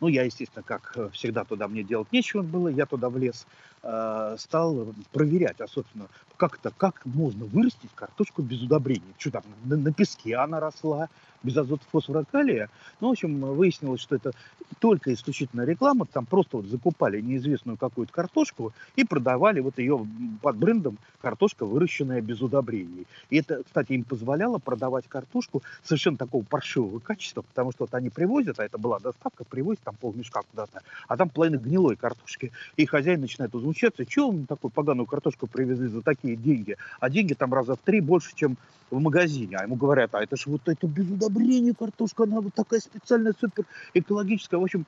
Ну, 0.00 0.08
я, 0.08 0.24
естественно, 0.24 0.62
как 0.62 0.96
всегда, 1.12 1.44
туда 1.44 1.68
мне 1.68 1.82
делать 1.82 2.10
нечего 2.10 2.42
было, 2.42 2.68
я 2.68 2.86
туда 2.86 3.08
влез, 3.08 3.46
э, 3.82 4.36
стал 4.38 4.94
проверять, 5.12 5.60
особенно, 5.60 6.08
как 6.36 6.58
это, 6.58 6.72
как 6.76 7.04
можно 7.04 7.44
вырастить 7.44 7.90
картошку 7.94 8.42
без 8.42 8.62
удобрений. 8.62 9.14
Что 9.18 9.30
там, 9.32 9.42
на, 9.64 9.76
на 9.76 9.92
песке 9.92 10.36
она 10.36 10.60
росла, 10.60 11.08
без 11.42 11.56
азота, 11.56 11.84
фосфора, 11.90 12.24
калия. 12.30 12.68
Ну, 13.00 13.08
в 13.08 13.10
общем, 13.12 13.40
выяснилось, 13.40 14.00
что 14.00 14.16
это 14.16 14.32
только 14.78 15.12
исключительно 15.12 15.62
реклама. 15.62 16.06
Там 16.06 16.26
просто 16.26 16.58
вот 16.58 16.66
закупали 16.66 17.20
неизвестную 17.20 17.76
какую-то 17.76 18.12
картошку 18.12 18.72
и 18.96 19.04
продавали 19.04 19.60
вот 19.60 19.78
ее 19.78 20.06
под 20.42 20.56
брендом 20.56 20.98
картошка, 21.20 21.66
выращенная 21.66 22.20
без 22.20 22.40
удобрений. 22.40 23.06
И 23.30 23.38
это, 23.38 23.62
кстати, 23.62 23.92
им 23.92 24.04
позволяло 24.04 24.58
продавать 24.58 25.06
картошку 25.08 25.62
совершенно 25.82 26.16
такого 26.16 26.42
паршивого 26.42 26.98
качества, 26.98 27.42
потому 27.42 27.72
что 27.72 27.84
вот 27.84 27.94
они 27.94 28.10
привозят, 28.10 28.60
а 28.60 28.64
это 28.64 28.78
была 28.78 28.98
доставка, 28.98 29.44
привозят 29.44 29.82
там 29.82 29.96
полмешка 29.96 30.42
куда-то, 30.50 30.82
а 31.08 31.16
там 31.16 31.28
половина 31.28 31.58
гнилой 31.58 31.96
картошки. 31.96 32.52
И 32.76 32.86
хозяин 32.86 33.20
начинает 33.20 33.54
возмущаться, 33.70 34.04
что 34.08 34.28
он 34.28 34.46
такую 34.46 34.70
поганую 34.70 35.06
картошку 35.06 35.46
привезли 35.46 35.88
за 35.88 36.02
такие 36.02 36.36
деньги? 36.36 36.76
А 36.98 37.08
деньги 37.08 37.34
там 37.34 37.54
раза 37.54 37.76
в 37.76 37.78
три 37.78 38.00
больше, 38.00 38.34
чем 38.34 38.56
в 38.90 39.00
магазине. 39.00 39.56
А 39.56 39.62
ему 39.62 39.76
говорят, 39.76 40.14
а 40.14 40.22
это 40.22 40.36
же 40.36 40.50
вот 40.50 40.62
это 40.68 40.86
без 40.86 41.08
удобрение 41.08 41.74
картошка, 41.74 42.24
она 42.24 42.40
вот 42.40 42.54
такая 42.54 42.80
специальная, 42.80 43.34
супер 43.38 43.64
экологическая. 43.94 44.58
В 44.58 44.64
общем, 44.64 44.84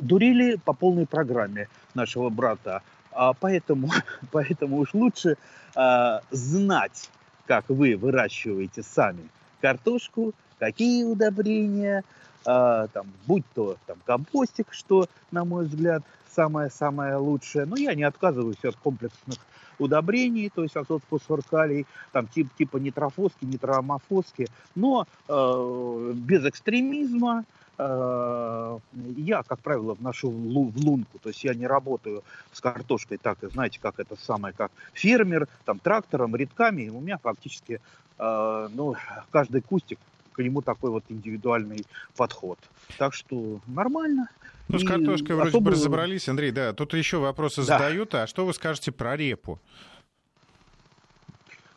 дурили 0.00 0.56
по 0.64 0.72
полной 0.72 1.06
программе 1.06 1.68
нашего 1.94 2.28
брата. 2.28 2.82
А 3.12 3.32
поэтому, 3.32 3.90
поэтому 4.30 4.78
уж 4.78 4.94
лучше 4.94 5.36
а, 5.74 6.20
знать, 6.30 7.10
как 7.46 7.64
вы 7.68 7.96
выращиваете 7.96 8.82
сами 8.82 9.28
картошку, 9.60 10.34
какие 10.58 11.04
удобрения, 11.04 12.04
а, 12.44 12.86
там, 12.88 13.06
будь 13.26 13.44
то 13.54 13.76
там, 13.86 13.96
компостик, 14.04 14.68
что, 14.70 15.08
на 15.30 15.44
мой 15.44 15.64
взгляд, 15.64 16.02
самое-самое 16.34 17.16
лучшее. 17.16 17.66
Но 17.66 17.76
я 17.76 17.94
не 17.94 18.04
отказываюсь 18.04 18.64
от 18.64 18.76
комплексных 18.76 19.38
удобрений, 19.78 20.50
то 20.54 20.62
есть 20.62 20.76
азот, 20.76 21.02
фосфор, 21.08 21.40
калий, 21.42 21.86
там 22.12 22.26
тип, 22.26 22.48
типа 22.56 22.78
нитрофоски, 22.78 23.44
нитроамофоски, 23.44 24.48
но 24.74 25.06
э, 25.28 26.12
без 26.14 26.44
экстремизма, 26.44 27.44
э, 27.78 28.78
я, 29.16 29.42
как 29.44 29.60
правило, 29.60 29.94
вношу 29.94 30.30
в 30.30 30.76
лунку, 30.76 31.18
то 31.22 31.28
есть 31.28 31.44
я 31.44 31.54
не 31.54 31.66
работаю 31.66 32.22
с 32.52 32.60
картошкой 32.60 33.18
так, 33.18 33.38
знаете, 33.52 33.78
как 33.80 33.98
это 33.98 34.16
самое, 34.16 34.52
как 34.52 34.72
фермер, 34.92 35.48
там, 35.64 35.78
трактором, 35.78 36.34
редками, 36.34 36.88
у 36.88 37.00
меня 37.00 37.18
фактически, 37.18 37.80
э, 38.18 38.68
ну, 38.74 38.96
каждый 39.30 39.62
кустик 39.62 39.98
к 40.38 40.42
нему 40.42 40.62
такой 40.62 40.90
вот 40.90 41.04
индивидуальный 41.08 41.84
подход. 42.16 42.58
Так 42.96 43.12
что 43.12 43.60
нормально. 43.66 44.28
Ну, 44.68 44.78
с 44.78 44.86
картошкой 44.86 45.34
вроде 45.34 45.48
особо... 45.48 45.64
бы 45.64 45.70
разобрались, 45.72 46.28
Андрей, 46.28 46.52
да. 46.52 46.72
Тут 46.72 46.94
еще 46.94 47.18
вопросы 47.18 47.62
да. 47.62 47.78
задают. 47.78 48.14
А 48.14 48.28
что 48.28 48.46
вы 48.46 48.54
скажете 48.54 48.92
про 48.92 49.16
репу? 49.16 49.58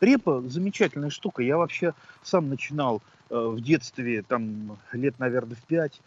Репа 0.00 0.42
замечательная 0.46 1.10
штука. 1.10 1.42
Я 1.42 1.56
вообще 1.56 1.94
сам 2.22 2.48
начинал 2.48 3.02
э, 3.30 3.36
в 3.36 3.60
детстве, 3.60 4.22
там, 4.22 4.78
лет, 4.92 5.18
наверное, 5.18 5.56
в 5.56 5.62
пять, 5.62 6.00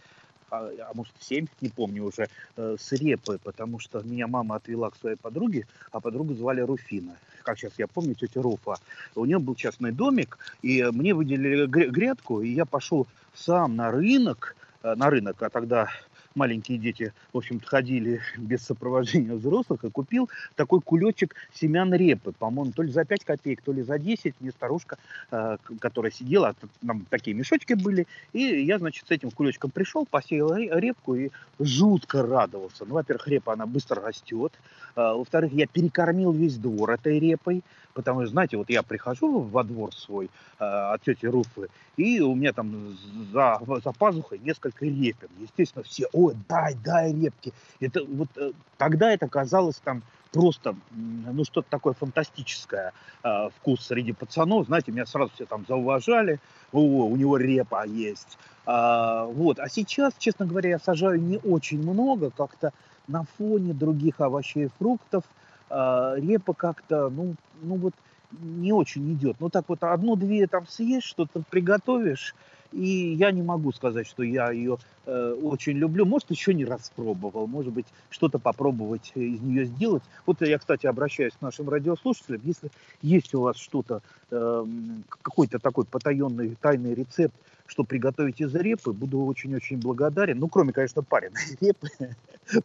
а, 0.60 0.90
а 0.90 0.92
может, 0.94 1.14
в 1.18 1.24
семь, 1.24 1.48
не 1.62 1.70
помню 1.70 2.06
уже, 2.06 2.28
э, 2.58 2.76
с 2.80 2.92
репы, 2.94 3.40
потому 3.44 3.80
что 3.80 4.02
меня 4.02 4.28
мама 4.28 4.56
отвела 4.56 4.90
к 4.90 4.98
своей 4.98 5.18
подруге, 5.18 5.68
а 5.92 6.00
подругу 6.00 6.34
звали 6.34 6.62
Руфина. 6.62 7.16
Как 7.44 7.60
сейчас 7.60 7.74
я 7.78 7.88
помню, 7.88 8.16
тетя 8.16 8.42
Руфа. 8.42 8.78
У 9.16 9.26
нее 9.26 9.40
был 9.40 9.56
частный 9.56 9.92
домик, 9.92 10.38
и 10.62 10.84
мне 10.84 11.14
выделили 11.14 11.66
грядку, 11.68 12.42
и 12.42 12.50
я 12.50 12.66
пошел 12.66 13.08
сам 13.34 13.76
на 13.76 13.92
рынок, 13.92 14.56
э, 14.84 14.96
на 14.96 15.10
рынок, 15.10 15.42
а 15.44 15.50
тогда 15.50 15.90
маленькие 16.36 16.78
дети, 16.78 17.14
в 17.34 17.38
общем-то, 17.38 17.66
ходили 17.66 18.22
без 18.38 18.62
сопровождения 18.62 19.34
взрослых, 19.34 19.84
и 19.84 19.90
купил 19.90 20.30
такой 20.56 20.82
кулечек 20.82 21.36
семян 21.54 21.94
репы, 21.94 22.34
по-моему, 22.34 22.72
то 22.74 22.84
ли 22.84 22.92
за 22.92 23.06
5 23.06 23.24
копеек, 23.24 23.62
то 23.62 23.72
ли 23.72 23.82
за 23.82 23.98
10. 23.98 24.36
Мне 24.40 24.52
старушка, 24.52 24.98
э, 25.32 25.58
которая 25.80 26.12
сидела, 26.12 26.56
нам 26.82 27.06
такие 27.10 27.36
мешочки 27.36 27.74
были, 27.74 28.06
и 28.34 28.40
я, 28.40 28.78
значит, 28.78 29.08
с 29.08 29.12
этим 29.12 29.32
кулечком 29.32 29.72
пришел, 29.72 30.06
посеял 30.06 30.56
репку 30.56 31.16
и 31.16 31.32
жутко 31.60 32.22
радовался. 32.22 32.86
Ну, 32.86 32.96
во-первых, 32.96 33.28
репа, 33.28 33.54
она 33.54 33.66
быстро 33.66 34.02
растет, 34.02 34.54
а, 34.96 35.14
во-вторых, 35.14 35.54
я 35.54 35.68
перекормил 35.68 36.32
весь 36.32 36.58
двор 36.58 36.92
этой 36.92 37.20
репой, 37.20 37.64
потому 37.96 38.22
что, 38.22 38.32
знаете, 38.32 38.58
вот 38.58 38.70
я 38.70 38.84
прихожу 38.84 39.40
во 39.40 39.64
двор 39.64 39.96
свой 39.96 40.30
э, 40.60 40.64
от 40.64 41.02
тети 41.02 41.26
Руфы, 41.26 41.70
и 41.98 42.20
у 42.20 42.36
меня 42.36 42.54
там 42.54 42.96
за, 43.34 43.60
за 43.84 43.92
пазухой 43.94 44.38
несколько 44.40 44.86
репин. 44.86 45.30
Естественно, 45.40 45.84
все, 45.84 46.08
ой, 46.14 46.36
дай, 46.48 46.76
дай 46.76 47.14
репки. 47.14 47.54
Это 47.80 48.04
вот 48.04 48.28
э, 48.36 48.52
тогда 48.78 49.12
это 49.12 49.28
казалось 49.28 49.78
там 49.78 50.04
просто, 50.32 50.76
ну, 50.92 51.46
что-то 51.46 51.70
такое 51.70 51.94
фантастическое 51.94 52.92
э, 53.24 53.50
вкус 53.56 53.86
среди 53.86 54.12
пацанов. 54.12 54.66
Знаете, 54.66 54.92
меня 54.92 55.06
сразу 55.06 55.32
все 55.34 55.46
там 55.46 55.66
зауважали. 55.66 56.40
О, 56.74 56.80
у 56.82 57.16
него 57.16 57.38
репа 57.38 57.88
есть. 57.88 58.38
А, 58.66 59.24
вот. 59.26 59.60
А 59.60 59.70
сейчас, 59.70 60.14
честно 60.18 60.46
говоря, 60.46 60.72
я 60.72 60.80
сажаю 60.80 61.22
не 61.22 61.38
очень 61.38 61.82
много. 61.82 62.32
Как-то 62.32 62.74
на 63.08 63.24
фоне 63.38 63.74
других 63.74 64.20
овощей 64.20 64.66
и 64.66 64.70
фруктов 64.78 65.24
э, 65.70 66.16
репа 66.18 66.54
как-то, 66.54 67.10
ну, 67.10 67.36
ну 67.62 67.76
вот 67.76 67.94
не 68.32 68.74
очень 68.74 69.14
идет. 69.14 69.38
Ну 69.40 69.50
так 69.50 69.66
вот 69.68 69.84
одну-две 69.84 70.48
там 70.48 70.68
съешь, 70.68 71.04
что-то 71.04 71.44
приготовишь, 71.50 72.36
и 72.72 73.14
я 73.14 73.32
не 73.32 73.42
могу 73.42 73.72
сказать, 73.72 74.08
что 74.08 74.24
я 74.24 74.52
ее 74.52 74.78
э, 75.06 75.40
очень 75.42 75.74
люблю. 75.74 76.06
Может, 76.06 76.32
еще 76.32 76.54
не 76.54 76.66
раз 76.66 76.92
пробовал, 76.96 77.48
может 77.48 77.72
быть, 77.72 77.86
что-то 78.10 78.38
попробовать 78.40 79.12
из 79.16 79.40
нее 79.40 79.66
сделать. 79.66 80.04
Вот 80.26 80.42
я, 80.42 80.58
кстати, 80.58 80.86
обращаюсь 80.86 81.34
к 81.34 81.42
нашим 81.42 81.70
радиослушателям. 81.70 82.42
Если 82.44 82.70
есть 83.02 83.34
у 83.34 83.42
вас 83.42 83.58
что-то, 83.58 84.02
э, 84.32 84.66
какой-то 85.08 85.60
такой 85.60 85.86
потаенный 85.86 86.58
тайный 86.62 86.94
рецепт 86.94 87.36
что 87.68 87.84
приготовить 87.84 88.42
из 88.42 88.54
репы, 88.56 88.92
буду 88.92 89.20
очень-очень 89.26 89.78
благодарен. 89.78 90.40
Ну, 90.40 90.48
кроме, 90.48 90.74
конечно, 90.74 91.02
пареной 91.02 91.42
репы. 91.62 91.90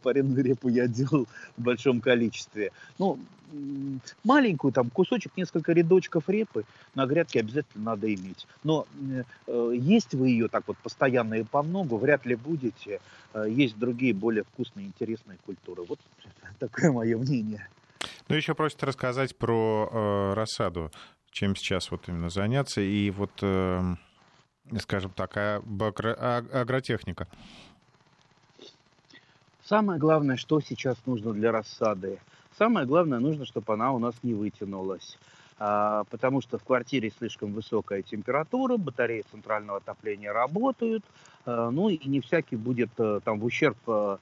Пареную 0.03 0.45
репу 0.45 0.69
я 0.69 0.87
делал 0.87 1.27
в 1.57 1.63
большом 1.63 2.01
количестве. 2.01 2.71
Ну, 2.99 3.19
маленькую, 4.25 4.73
там, 4.73 4.91
кусочек, 4.91 5.37
несколько 5.37 5.73
рядочков 5.73 6.29
репы 6.29 6.65
на 6.95 7.07
грядке 7.07 7.41
обязательно 7.41 7.85
надо 7.85 8.13
иметь. 8.13 8.47
Но 8.63 8.87
э, 9.47 9.73
есть 9.75 10.15
вы 10.15 10.29
ее 10.29 10.49
так 10.49 10.65
вот 10.67 10.77
постоянно 10.79 11.35
и 11.35 11.43
по 11.43 11.63
многу, 11.63 11.97
вряд 11.97 12.27
ли 12.27 12.35
будете. 12.35 13.01
Э, 13.33 13.47
есть 13.49 13.79
другие 13.79 14.15
более 14.15 14.45
вкусные, 14.45 14.87
интересные 14.87 15.39
культуры. 15.45 15.83
Вот 15.83 15.99
такое 16.59 16.93
мое 16.93 17.17
мнение. 17.19 17.69
Ну, 18.29 18.37
еще 18.37 18.55
просят 18.55 18.83
рассказать 18.85 19.37
про 19.37 19.89
э, 19.91 20.35
рассаду, 20.35 20.91
чем 21.31 21.57
сейчас 21.57 21.91
вот 21.91 22.09
именно 22.09 22.31
заняться, 22.31 22.81
и 22.81 23.11
вот, 23.11 23.33
э, 23.43 23.81
скажем 24.79 25.11
так, 25.11 25.37
а, 25.37 25.63
агротехника. 26.53 27.27
Самое 29.65 29.99
главное, 29.99 30.37
что 30.37 30.61
сейчас 30.61 30.97
нужно 31.07 31.33
для 31.33 31.53
рассады. 31.53 32.19
Самое 32.59 32.87
главное, 32.87 33.21
нужно, 33.21 33.47
чтобы 33.47 33.73
она 33.73 33.93
у 33.93 33.99
нас 33.99 34.15
не 34.23 34.35
вытянулась. 34.35 35.19
А, 35.59 36.05
потому 36.11 36.41
что 36.41 36.59
в 36.59 36.65
квартире 36.65 37.13
слишком 37.19 37.53
высокая 37.53 38.03
температура, 38.03 38.77
батареи 38.77 39.25
центрального 39.31 39.79
отопления 39.79 40.33
работают, 40.33 41.05
а, 41.45 41.71
ну 41.71 41.89
и 41.89 42.09
не 42.09 42.21
всякий 42.21 42.57
будет 42.57 42.91
э, 42.99 43.21
там 43.23 43.39
в 43.39 43.45
ущерб 43.45 43.77
Э, 43.87 44.19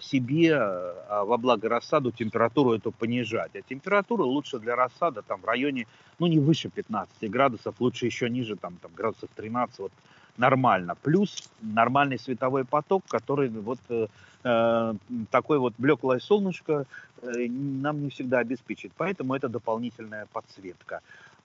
себе 0.00 0.54
а 0.54 1.24
во 1.24 1.36
благо 1.38 1.68
рассаду 1.68 2.12
температуру 2.12 2.72
эту 2.74 2.92
понижать. 2.92 3.50
А 3.56 3.62
температура 3.62 4.22
лучше 4.22 4.60
для 4.60 4.76
рассада 4.76 5.22
там 5.22 5.40
в 5.40 5.44
районе, 5.44 5.86
ну 6.20 6.28
не 6.28 6.38
выше 6.38 6.68
15 6.68 7.28
градусов, 7.30 7.74
лучше 7.80 8.06
еще 8.06 8.30
ниже, 8.30 8.54
там, 8.54 8.76
там 8.80 8.92
градусов 8.94 9.28
13, 9.34 9.78
вот 9.80 9.92
нормально. 10.36 10.94
Плюс 11.02 11.50
нормальный 11.60 12.18
световой 12.18 12.64
поток, 12.64 13.04
который 13.08 13.48
вот 13.48 13.78
э, 13.88 14.06
э 14.44 14.94
такой 15.30 15.58
вот 15.58 15.74
блеклое 15.78 16.20
солнышко 16.20 16.86
э, 17.22 17.46
нам 17.48 18.02
не 18.02 18.10
всегда 18.10 18.38
обеспечит. 18.38 18.92
Поэтому 18.96 19.34
это 19.34 19.48
дополнительная 19.48 20.26
подсветка. 20.32 21.00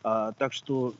А, 0.07 0.33
так 0.33 0.53
что 0.53 0.93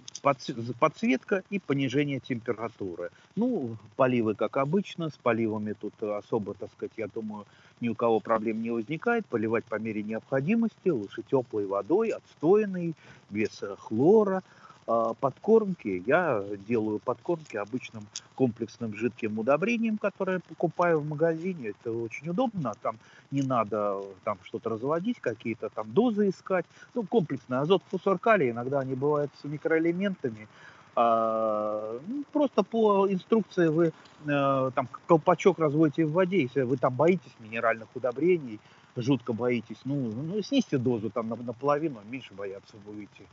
подсветка 0.80 1.44
и 1.52 1.60
понижение 1.60 2.20
температуры. 2.20 3.12
Ну, 3.36 3.78
поливы, 3.96 4.34
как 4.34 4.58
обычно, 4.58 5.10
с 5.12 5.18
поливами 5.20 5.74
тут 5.74 6.02
особо, 6.02 6.56
так 6.56 6.72
сказать, 6.72 6.94
я 6.98 7.06
думаю, 7.08 7.46
ни 7.80 7.88
у 7.90 7.94
кого 7.94 8.20
проблем 8.20 8.64
не 8.64 8.72
возникает. 8.72 9.28
Поливать 9.28 9.66
по 9.66 9.76
мере 9.76 10.02
необходимости, 10.02 10.90
лучше 10.90 11.22
теплой 11.22 11.68
водой, 11.68 12.10
отстоянной, 12.10 12.96
без 13.30 13.62
хлора. 13.78 14.42
А, 14.88 15.14
подкормки. 15.16 16.04
Я 16.06 16.44
делаю 16.68 17.00
подкормки 17.00 17.58
обычным 17.58 18.06
комплексным 18.36 18.96
жидким 18.96 19.40
удобрением, 19.40 19.98
которое 19.98 20.40
покупаю 20.40 21.00
в 21.00 21.08
магазине. 21.08 21.70
Это 21.70 21.92
очень 21.92 22.30
удобно. 22.30 22.74
Там 22.82 22.98
не 23.32 23.42
надо 23.42 24.02
там 24.24 24.38
что-то 24.44 24.70
разводить, 24.70 25.20
какие-то 25.20 25.70
там 25.70 25.92
дозы 25.92 26.30
искать. 26.30 26.66
Ну, 26.94 27.04
комплексный 27.04 27.60
азот, 27.60 27.82
фосфор, 27.90 28.20
калий. 28.20 28.52
Иногда 28.52 28.80
они 28.80 28.94
бывают 28.94 29.32
с 29.42 29.44
микроэлементами. 29.44 30.48
А, 30.96 32.00
ну, 32.08 32.24
просто 32.32 32.62
по 32.62 33.12
инструкции 33.12 33.68
вы 33.68 33.92
а, 34.30 34.70
там 34.72 34.88
колпачок 35.08 35.58
разводите 35.58 36.06
в 36.06 36.12
воде, 36.12 36.44
если 36.44 36.62
вы 36.62 36.78
там 36.78 36.94
боитесь 36.94 37.36
минеральных 37.40 37.88
удобрений, 37.96 38.60
жутко 38.96 39.34
боитесь, 39.34 39.80
ну, 39.84 39.96
ну 39.96 40.42
снизьте 40.42 40.78
дозу 40.78 41.10
там 41.10 41.28
наполовину, 41.28 42.00
меньше 42.10 42.34
бояться 42.34 42.78
будете. 42.86 43.24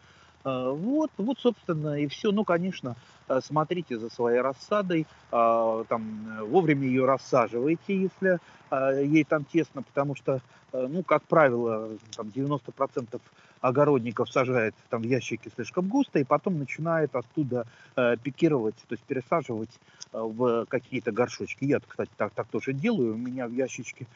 А, 0.44 0.70
вот, 0.70 1.10
вот, 1.18 1.38
собственно, 1.38 2.00
и 2.00 2.06
все. 2.08 2.32
Ну, 2.32 2.44
конечно, 2.44 2.96
э, 3.28 3.40
смотрите 3.42 3.98
за 3.98 4.10
своей 4.10 4.40
рассадой, 4.40 5.06
а, 5.30 5.84
там, 5.84 6.46
вовремя 6.46 6.86
ее 6.86 7.04
рассаживайте, 7.04 7.96
если 7.96 8.38
а, 8.70 8.92
ей 8.92 9.24
там 9.24 9.44
тесно, 9.44 9.82
потому 9.82 10.16
что, 10.16 10.40
э, 10.72 10.86
ну, 10.88 11.02
как 11.02 11.22
правило, 11.24 11.90
там 12.16 12.28
90% 12.28 13.20
огородников 13.60 14.28
сажает 14.30 14.74
там 14.90 15.02
в 15.02 15.04
ящики 15.04 15.48
слишком 15.54 15.86
густо, 15.86 16.18
и 16.18 16.24
потом 16.24 16.58
начинает 16.58 17.14
оттуда 17.14 17.66
э, 17.94 18.16
пикировать, 18.16 18.74
то 18.88 18.94
есть 18.94 19.04
пересаживать 19.04 19.70
в 20.12 20.66
какие-то 20.66 21.10
горшочки. 21.10 21.64
Я, 21.64 21.78
кстати, 21.80 22.10
так, 22.18 22.32
так 22.32 22.46
тоже 22.48 22.74
делаю. 22.74 23.14
У 23.14 23.16
меня 23.16 23.46
в 23.46 23.52
ящичке 23.52 24.06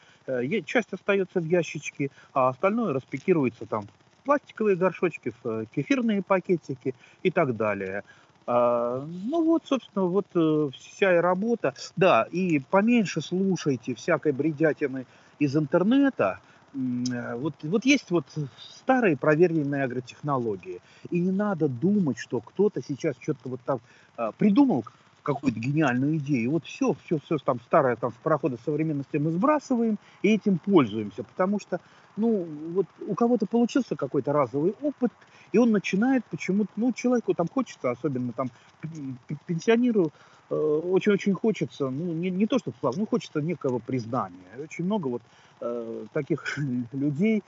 часть 0.65 0.93
остается 0.93 1.39
в 1.39 1.45
ящичке, 1.45 2.11
а 2.33 2.49
остальное 2.49 2.93
распикируется 2.93 3.65
там 3.65 3.85
пластиковые 4.27 4.75
горшочки, 4.75 5.33
в 5.41 5.65
кефирные 5.73 6.21
пакетики 6.21 6.93
и 7.23 7.31
так 7.31 7.55
далее. 7.55 8.03
А, 8.45 9.05
ну 9.29 9.43
вот, 9.43 9.63
собственно, 9.65 10.05
вот 10.05 10.25
э, 10.35 10.69
вся 10.77 11.15
и 11.15 11.19
работа. 11.19 11.73
Да, 11.95 12.27
и 12.29 12.59
поменьше 12.59 13.21
слушайте 13.21 13.95
всякой 13.95 14.33
бредятины 14.33 15.05
из 15.39 15.55
интернета. 15.55 16.39
Э, 16.73 17.35
вот, 17.35 17.53
вот 17.63 17.85
есть 17.85 18.11
вот 18.11 18.25
старые 18.59 19.15
проверенные 19.15 19.85
агротехнологии. 19.85 20.81
И 21.09 21.19
не 21.21 21.31
надо 21.31 21.69
думать, 21.69 22.17
что 22.17 22.41
кто-то 22.41 22.81
сейчас 22.81 23.15
что-то 23.21 23.47
вот 23.49 23.61
там 23.65 23.79
а, 24.17 24.33
придумал 24.33 24.83
какую-то 25.27 25.59
гениальную 25.59 26.17
идею. 26.17 26.51
Вот 26.51 26.65
все, 26.65 26.95
все, 27.03 27.19
все 27.19 27.37
там 27.37 27.59
старое 27.59 27.97
там 27.97 28.11
с 28.11 28.15
парохода 28.23 28.57
современности 28.63 29.17
мы 29.17 29.31
сбрасываем 29.31 29.99
и 30.21 30.29
этим 30.29 30.57
пользуемся. 30.57 31.23
Потому 31.23 31.59
что 31.59 31.81
ну, 32.15 32.47
вот 32.73 32.85
у 33.05 33.13
кого-то 33.13 33.45
получился 33.45 33.97
какой-то 33.97 34.31
разовый 34.31 34.73
опыт, 34.81 35.11
и 35.51 35.57
он 35.57 35.71
начинает 35.71 36.23
почему-то, 36.31 36.71
ну, 36.77 36.93
человеку 36.93 37.33
там 37.33 37.47
хочется, 37.47 37.91
особенно 37.91 38.31
там 38.31 38.49
пенсионеру, 39.45 40.13
э, 40.49 40.55
очень-очень 40.55 41.33
хочется, 41.33 41.89
ну, 41.89 42.13
не, 42.13 42.29
не 42.29 42.47
то 42.47 42.57
что 42.57 42.71
славы, 42.79 42.99
ну, 42.99 43.05
хочется 43.05 43.41
некого 43.41 43.79
признания. 43.79 44.47
Очень 44.63 44.85
много 44.85 45.07
вот 45.09 45.21
э, 45.59 46.05
таких 46.13 46.57
людей, 46.93 47.43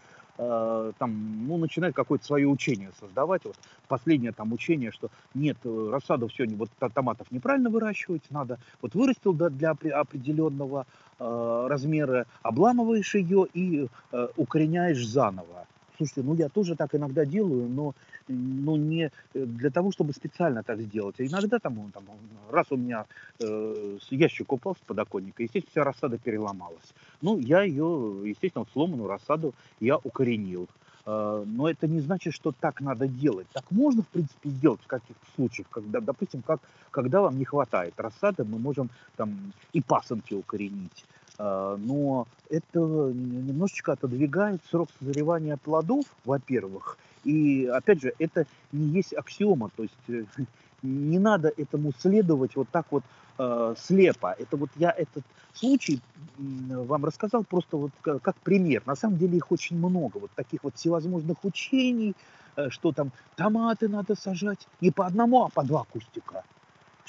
там, 0.98 1.48
ну, 1.48 1.58
начинает 1.58 1.94
какое-то 1.94 2.24
свое 2.26 2.48
учение 2.48 2.92
создавать. 3.00 3.44
Вот 3.44 3.58
последнее 3.90 4.32
там 4.32 4.54
учение, 4.54 4.92
что 4.92 5.10
нет, 5.34 5.58
э, 5.66 5.90
рассаду 5.92 6.28
все, 6.30 6.46
вот 6.48 6.70
томатов 6.94 7.30
неправильно 7.32 7.70
выращивать, 7.70 8.24
надо, 8.30 8.58
вот 8.82 8.96
вырастил 8.96 9.34
для, 9.34 9.72
определенного 9.72 10.86
э, 11.20 11.68
размера, 11.70 12.26
обламываешь 12.42 13.16
ее 13.16 13.48
и 13.54 13.88
э, 14.12 14.28
укореняешь 14.38 15.06
заново. 15.06 15.68
Слушайте, 16.00 16.22
ну 16.24 16.34
я 16.34 16.48
тоже 16.48 16.78
так 16.78 16.96
иногда 16.96 17.26
делаю, 17.26 17.68
но 17.68 17.94
ну, 18.30 18.78
не 18.78 19.12
для 19.34 19.70
того, 19.70 19.92
чтобы 19.92 20.14
специально 20.14 20.64
так 20.64 20.80
сделать. 20.80 21.20
А 21.20 21.26
иногда 21.26 21.60
там, 21.60 21.92
там 21.94 22.06
раз 22.50 22.68
у 22.70 22.78
меня 22.78 23.06
э, 23.42 23.98
ящик 24.10 24.54
упал 24.54 24.78
с 24.78 24.80
подоконника, 24.88 25.44
естественно, 25.44 25.72
вся 25.72 25.84
рассада 25.84 26.18
переломалась. 26.18 26.94
Ну, 27.22 27.38
я 27.38 27.64
ее, 27.64 28.22
естественно, 28.24 28.62
вот 28.62 28.70
сломанную 28.72 29.10
рассаду 29.10 29.54
я 29.82 29.98
укоренил. 29.98 30.70
Э, 31.06 31.44
но 31.46 31.70
это 31.70 31.86
не 31.86 32.00
значит, 32.00 32.34
что 32.34 32.54
так 32.58 32.80
надо 32.80 33.06
делать. 33.10 33.48
Так 33.52 33.70
можно, 33.70 34.02
в 34.02 34.08
принципе, 34.08 34.52
сделать 34.52 34.80
в 34.82 34.88
каких-то 34.88 35.26
случаях, 35.36 35.68
когда, 35.70 36.00
допустим, 36.00 36.44
как, 36.44 36.62
когда 36.92 37.20
вам 37.20 37.38
не 37.38 37.44
хватает 37.44 37.94
рассады, 37.98 38.46
мы 38.46 38.58
можем 38.58 38.90
там 39.18 39.52
и 39.74 39.82
пасынки 39.82 40.34
укоренить. 40.34 41.04
А, 41.40 41.78
но 41.78 42.28
это 42.50 42.80
немножечко 42.80 43.94
отодвигает 43.94 44.62
срок 44.70 44.90
созревания 45.00 45.56
плодов, 45.56 46.06
во-первых, 46.26 46.98
и, 47.24 47.66
опять 47.66 48.02
же, 48.02 48.14
это 48.20 48.46
не 48.74 48.88
есть 48.88 49.14
аксиома, 49.14 49.70
то 49.76 49.84
есть 49.84 49.96
э, 50.10 50.26
не 50.84 51.18
надо 51.18 51.52
этому 51.56 51.94
следовать 51.98 52.58
вот 52.58 52.68
так 52.70 52.88
вот 52.92 53.04
э, 53.38 53.76
слепо. 53.78 54.36
Это 54.38 54.58
вот 54.58 54.70
я 54.76 54.92
этот 54.92 55.24
случай 55.54 56.02
вам 56.38 57.06
рассказал 57.06 57.46
просто 57.46 57.78
вот 57.78 57.92
как 58.04 58.36
пример. 58.38 58.84
На 58.86 58.96
самом 58.96 59.18
деле 59.18 59.38
их 59.38 59.52
очень 59.52 59.78
много, 59.78 60.18
вот 60.18 60.32
таких 60.36 60.64
вот 60.64 60.76
всевозможных 60.76 61.38
учений, 61.46 62.16
э, 62.58 62.70
что 62.70 62.92
там 62.92 63.12
томаты 63.38 63.88
надо 63.88 64.16
сажать 64.16 64.68
не 64.82 64.92
по 64.92 65.06
одному, 65.06 65.46
а 65.46 65.50
по 65.50 65.64
два 65.64 65.86
кустика 65.86 66.44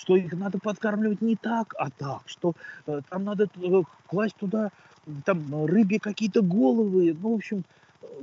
что 0.00 0.16
их 0.16 0.32
надо 0.32 0.58
подкармливать 0.58 1.20
не 1.20 1.36
так, 1.36 1.74
а 1.78 1.90
так, 1.90 2.22
что 2.24 2.54
э, 2.86 3.00
там 3.10 3.24
надо 3.24 3.44
э, 3.44 3.82
класть 4.06 4.36
туда 4.36 4.70
там 5.24 5.66
рыбе 5.66 5.98
какие-то 5.98 6.42
головы, 6.42 7.16
ну, 7.20 7.32
в 7.32 7.34
общем, 7.34 7.64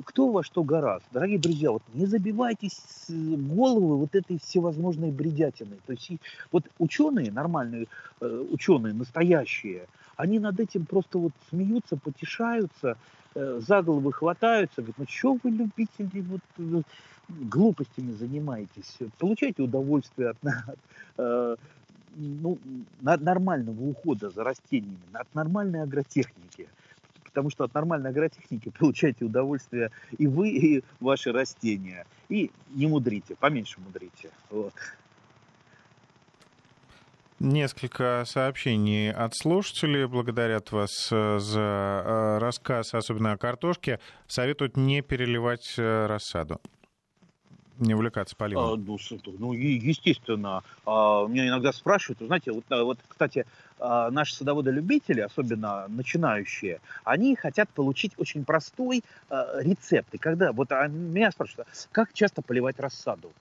кто 0.06 0.32
во 0.32 0.44
что 0.44 0.64
гораст. 0.64 1.06
Дорогие 1.12 1.40
друзья, 1.40 1.72
вот 1.72 1.84
не 1.94 2.06
забивайтесь 2.06 2.80
головы 3.10 3.98
вот 3.98 4.16
этой 4.16 4.40
всевозможной 4.40 5.12
бредятиной. 5.12 5.78
То 5.86 5.94
есть 5.94 6.12
вот 6.52 6.66
ученые, 6.80 7.32
нормальные 7.32 7.88
э, 8.22 8.46
ученые, 8.52 8.94
настоящие, 8.94 9.88
они 10.18 10.40
над 10.40 10.60
этим 10.60 10.86
просто 10.86 11.20
вот 11.20 11.32
смеются, 11.50 11.96
потешаются, 11.96 12.98
э, 13.36 13.62
за 13.66 13.82
головы 13.82 14.12
хватаются, 14.12 14.82
говорят, 14.82 14.98
ну 14.98 15.06
что 15.08 15.38
вы 15.42 15.52
любители 15.52 16.22
вот 16.22 16.42
э, 16.58 16.82
глупостями 17.30 18.12
занимаетесь, 18.14 18.98
получайте 19.20 19.62
удовольствие 19.62 20.32
от, 20.32 20.38
от 20.44 20.80
э, 21.18 21.56
ну, 22.16 22.58
нормального 23.02 23.80
ухода 23.84 24.30
за 24.32 24.44
растениями, 24.44 24.98
от 25.14 25.34
нормальной 25.36 25.84
агротехники. 25.84 26.68
Потому 27.24 27.52
что 27.52 27.66
от 27.66 27.74
нормальной 27.76 28.10
агротехники 28.10 28.70
получаете 28.80 29.26
удовольствие 29.26 29.92
и 30.18 30.26
вы, 30.26 30.50
и 30.50 30.84
ваши 31.00 31.32
растения. 31.32 32.08
И 32.30 32.50
не 32.70 32.88
мудрите, 32.88 33.36
поменьше 33.36 33.80
мудрите. 33.80 34.32
Вот. 34.50 34.74
Несколько 37.40 38.24
сообщений 38.26 39.12
от 39.12 39.36
слушателей 39.36 40.08
благодарят 40.08 40.72
вас 40.72 41.10
э, 41.12 41.38
за 41.38 41.60
э, 42.04 42.38
рассказ, 42.40 42.96
особенно 42.96 43.34
о 43.34 43.38
картошке. 43.38 44.00
Советуют 44.26 44.76
не 44.76 45.04
переливать 45.04 45.76
э, 45.78 46.08
рассаду. 46.08 46.60
Не 47.78 47.94
увлекаться 47.94 48.36
поливом. 48.36 48.74
А, 48.74 48.76
ну, 48.76 48.98
ну, 49.38 49.54
естественно. 49.54 50.64
А, 50.84 51.28
меня 51.28 51.48
иногда 51.48 51.72
спрашивают, 51.74 52.18
знаете, 52.26 52.52
вот, 52.52 52.64
вот 52.72 52.98
кстати, 53.08 53.46
а, 53.78 54.10
наши 54.10 54.34
садоводы-любители, 54.34 55.20
особенно 55.20 55.86
начинающие, 55.90 56.82
они 57.04 57.36
хотят 57.36 57.70
получить 57.70 58.14
очень 58.18 58.46
простой 58.46 59.04
рецепт. 59.30 60.12
И 60.16 60.18
когда 60.18 60.52
вот 60.54 60.72
меня 60.72 61.30
спрашивают, 61.30 61.68
как 61.92 62.14
часто 62.14 62.42
поливать 62.42 62.80
рассаду? 62.80 63.32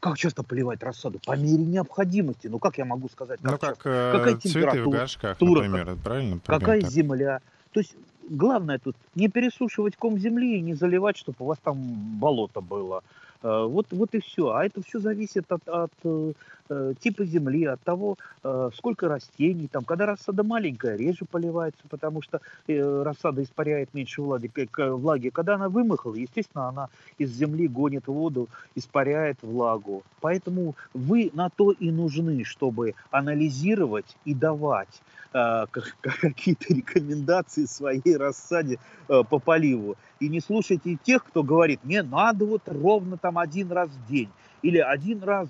Как 0.00 0.16
часто 0.16 0.42
поливать 0.42 0.82
рассаду? 0.82 1.20
По 1.26 1.36
мере 1.36 1.64
необходимости. 1.64 2.46
Ну, 2.46 2.58
как 2.58 2.78
я 2.78 2.84
могу 2.84 3.08
сказать? 3.08 3.40
Как 3.42 3.52
ну, 3.52 3.58
как 3.58 3.70
часто? 3.70 4.12
Какая 4.16 4.36
цветы 4.36 4.82
в 4.82 4.88
горшках, 4.88 5.36
тура, 5.36 5.62
например, 5.62 5.96
правильно? 6.02 6.40
Какая 6.44 6.80
так. 6.80 6.90
земля? 6.90 7.40
То 7.72 7.80
есть 7.80 7.94
главное 8.28 8.78
тут 8.78 8.96
не 9.14 9.28
пересушивать 9.28 9.96
ком 9.96 10.18
земли 10.18 10.56
и 10.56 10.60
не 10.60 10.74
заливать, 10.74 11.16
чтобы 11.16 11.36
у 11.40 11.44
вас 11.44 11.58
там 11.62 11.76
болото 12.18 12.60
было. 12.60 13.02
Э, 13.42 13.64
вот, 13.66 13.86
вот 13.90 14.14
и 14.14 14.20
все. 14.20 14.50
А 14.50 14.64
это 14.64 14.82
все 14.82 14.98
зависит 14.98 15.50
от, 15.50 15.68
от 15.68 15.92
э, 16.04 16.94
типа 17.00 17.24
земли, 17.24 17.64
от 17.64 17.80
того, 17.82 18.16
э, 18.42 18.70
сколько 18.74 19.08
растений. 19.08 19.68
Там, 19.68 19.84
когда 19.84 20.06
рассада 20.06 20.42
маленькая, 20.42 20.96
реже 20.96 21.24
поливается, 21.24 21.82
потому 21.88 22.22
что 22.22 22.40
э, 22.68 23.02
рассада 23.02 23.42
испаряет 23.42 23.94
меньше 23.94 24.22
влаги, 24.22 24.50
влаги. 24.76 25.30
Когда 25.30 25.54
она 25.54 25.68
вымахала, 25.68 26.14
естественно, 26.14 26.68
она 26.68 26.88
из 27.18 27.30
земли 27.30 27.68
гонит 27.68 28.06
воду, 28.06 28.48
испаряет 28.74 29.38
влагу. 29.42 30.02
Поэтому 30.20 30.74
вы 30.94 31.30
на 31.34 31.50
то 31.50 31.72
и 31.72 31.90
нужны, 31.90 32.44
чтобы 32.44 32.94
анализировать 33.10 34.16
и 34.24 34.34
давать 34.34 35.02
э, 35.32 35.66
какие-то 36.02 36.74
рекомендации 36.74 37.64
своей 37.64 38.16
рассаде 38.16 38.78
э, 39.08 39.22
по 39.28 39.38
поливу. 39.38 39.96
И 40.20 40.28
не 40.28 40.40
слушайте 40.40 40.98
тех, 41.02 41.24
кто 41.24 41.42
говорит, 41.42 41.80
мне 41.82 42.02
надо 42.02 42.44
вот 42.44 42.62
ровно 42.66 43.16
там 43.16 43.29
один 43.38 43.72
раз 43.72 43.90
в 43.90 44.06
день 44.06 44.30
или 44.62 44.78
один 44.78 45.22
раз 45.22 45.48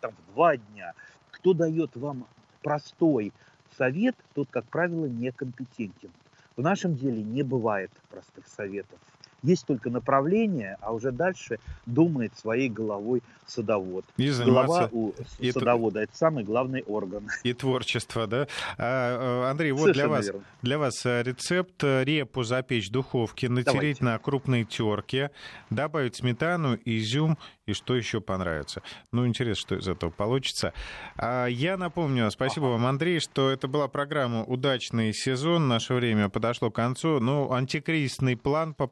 там, 0.00 0.12
в 0.12 0.34
два 0.34 0.56
дня. 0.56 0.94
Кто 1.30 1.54
дает 1.54 1.96
вам 1.96 2.26
простой 2.62 3.32
совет, 3.76 4.16
тот, 4.34 4.48
как 4.50 4.64
правило, 4.66 5.06
некомпетентен. 5.06 6.10
В 6.56 6.62
нашем 6.62 6.94
деле 6.94 7.22
не 7.22 7.42
бывает 7.42 7.90
простых 8.10 8.46
советов. 8.46 8.98
Есть 9.42 9.66
только 9.66 9.90
направление, 9.90 10.76
а 10.80 10.92
уже 10.92 11.10
дальше 11.10 11.58
думает 11.86 12.36
своей 12.36 12.68
головой 12.68 13.22
садовод. 13.46 14.04
И 14.16 14.30
Голова 14.30 14.88
у 14.92 15.12
и 15.38 15.50
садовода– 15.50 16.00
это 16.02 16.16
самый 16.16 16.44
главный 16.44 16.82
орган. 16.82 17.28
И 17.42 17.52
творчество, 17.52 18.26
да? 18.26 18.46
А, 18.78 19.44
э, 19.46 19.50
Андрей, 19.50 19.72
вот 19.72 19.92
для 19.92 20.08
вас, 20.08 20.30
для 20.62 20.78
вас 20.78 21.04
э, 21.04 21.22
рецепт 21.22 21.82
э, 21.82 22.04
репу 22.04 22.44
запечь 22.44 22.88
в 22.88 22.92
духовке, 22.92 23.48
натереть 23.48 23.98
Давайте. 23.98 24.04
на 24.04 24.18
крупной 24.18 24.64
терке, 24.64 25.30
добавить 25.70 26.16
сметану, 26.16 26.78
изюм 26.84 27.36
и 27.66 27.72
что 27.74 27.94
еще 27.94 28.20
понравится. 28.20 28.82
Ну, 29.12 29.26
интересно, 29.26 29.60
что 29.60 29.74
из 29.76 29.88
этого 29.88 30.10
получится. 30.10 30.72
А 31.16 31.46
я 31.46 31.76
напомню, 31.76 32.30
спасибо 32.30 32.66
вам, 32.66 32.86
Андрей, 32.86 33.20
что 33.20 33.50
это 33.50 33.68
была 33.68 33.88
программа 33.88 34.44
«Удачный 34.44 35.12
сезон». 35.12 35.68
Наше 35.68 35.94
время 35.94 36.28
подошло 36.28 36.70
к 36.70 36.74
концу. 36.74 37.20
Ну, 37.20 37.52
антикризисный 37.52 38.36
план 38.36 38.74
по 38.74 38.88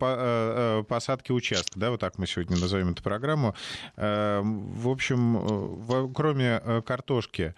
Э, 0.60 0.84
посадки 0.86 1.32
участка, 1.32 1.78
да, 1.78 1.90
вот 1.90 2.00
так 2.00 2.18
мы 2.18 2.26
сегодня 2.26 2.56
назовем 2.58 2.90
эту 2.90 3.02
программу. 3.02 3.54
Э, 3.96 4.40
в 4.42 4.88
общем, 4.88 5.36
э, 5.88 6.08
кроме 6.14 6.60
картошки, 6.84 7.54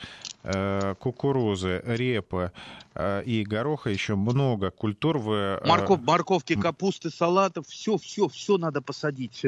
кукурузы, 0.98 1.82
репы 1.84 2.50
и 2.98 3.44
гороха 3.48 3.90
еще 3.90 4.16
много 4.16 4.72
культур. 4.72 5.18
Вы... 5.18 5.60
Морков, 5.64 6.00
морковки, 6.02 6.60
капусты, 6.60 7.10
салатов, 7.10 7.68
все, 7.68 7.96
все, 7.96 8.26
все 8.26 8.58
надо 8.58 8.82
посадить. 8.82 9.46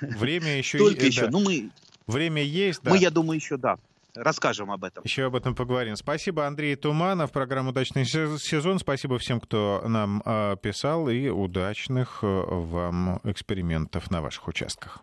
Время 0.00 0.56
еще... 0.56 0.78
Только 1.00 1.12
еще, 1.12 1.22
да. 1.26 1.30
ну 1.30 1.40
мы... 1.40 1.70
Время 2.06 2.42
есть, 2.42 2.82
да. 2.82 2.90
Мы, 2.90 2.98
я 2.98 3.10
думаю, 3.10 3.36
еще, 3.36 3.56
да 3.56 3.78
расскажем 4.14 4.70
об 4.70 4.84
этом. 4.84 5.04
Еще 5.04 5.26
об 5.26 5.36
этом 5.36 5.54
поговорим. 5.54 5.96
Спасибо, 5.96 6.46
Андрей 6.46 6.76
Туманов, 6.76 7.32
программа 7.32 7.70
«Удачный 7.70 8.04
сезон». 8.04 8.78
Спасибо 8.78 9.18
всем, 9.18 9.40
кто 9.40 9.82
нам 9.86 10.22
а, 10.24 10.56
писал, 10.56 11.08
и 11.08 11.28
удачных 11.28 12.20
э, 12.22 12.26
вам 12.26 13.20
экспериментов 13.24 14.10
на 14.10 14.20
ваших 14.20 14.48
участках. 14.48 15.02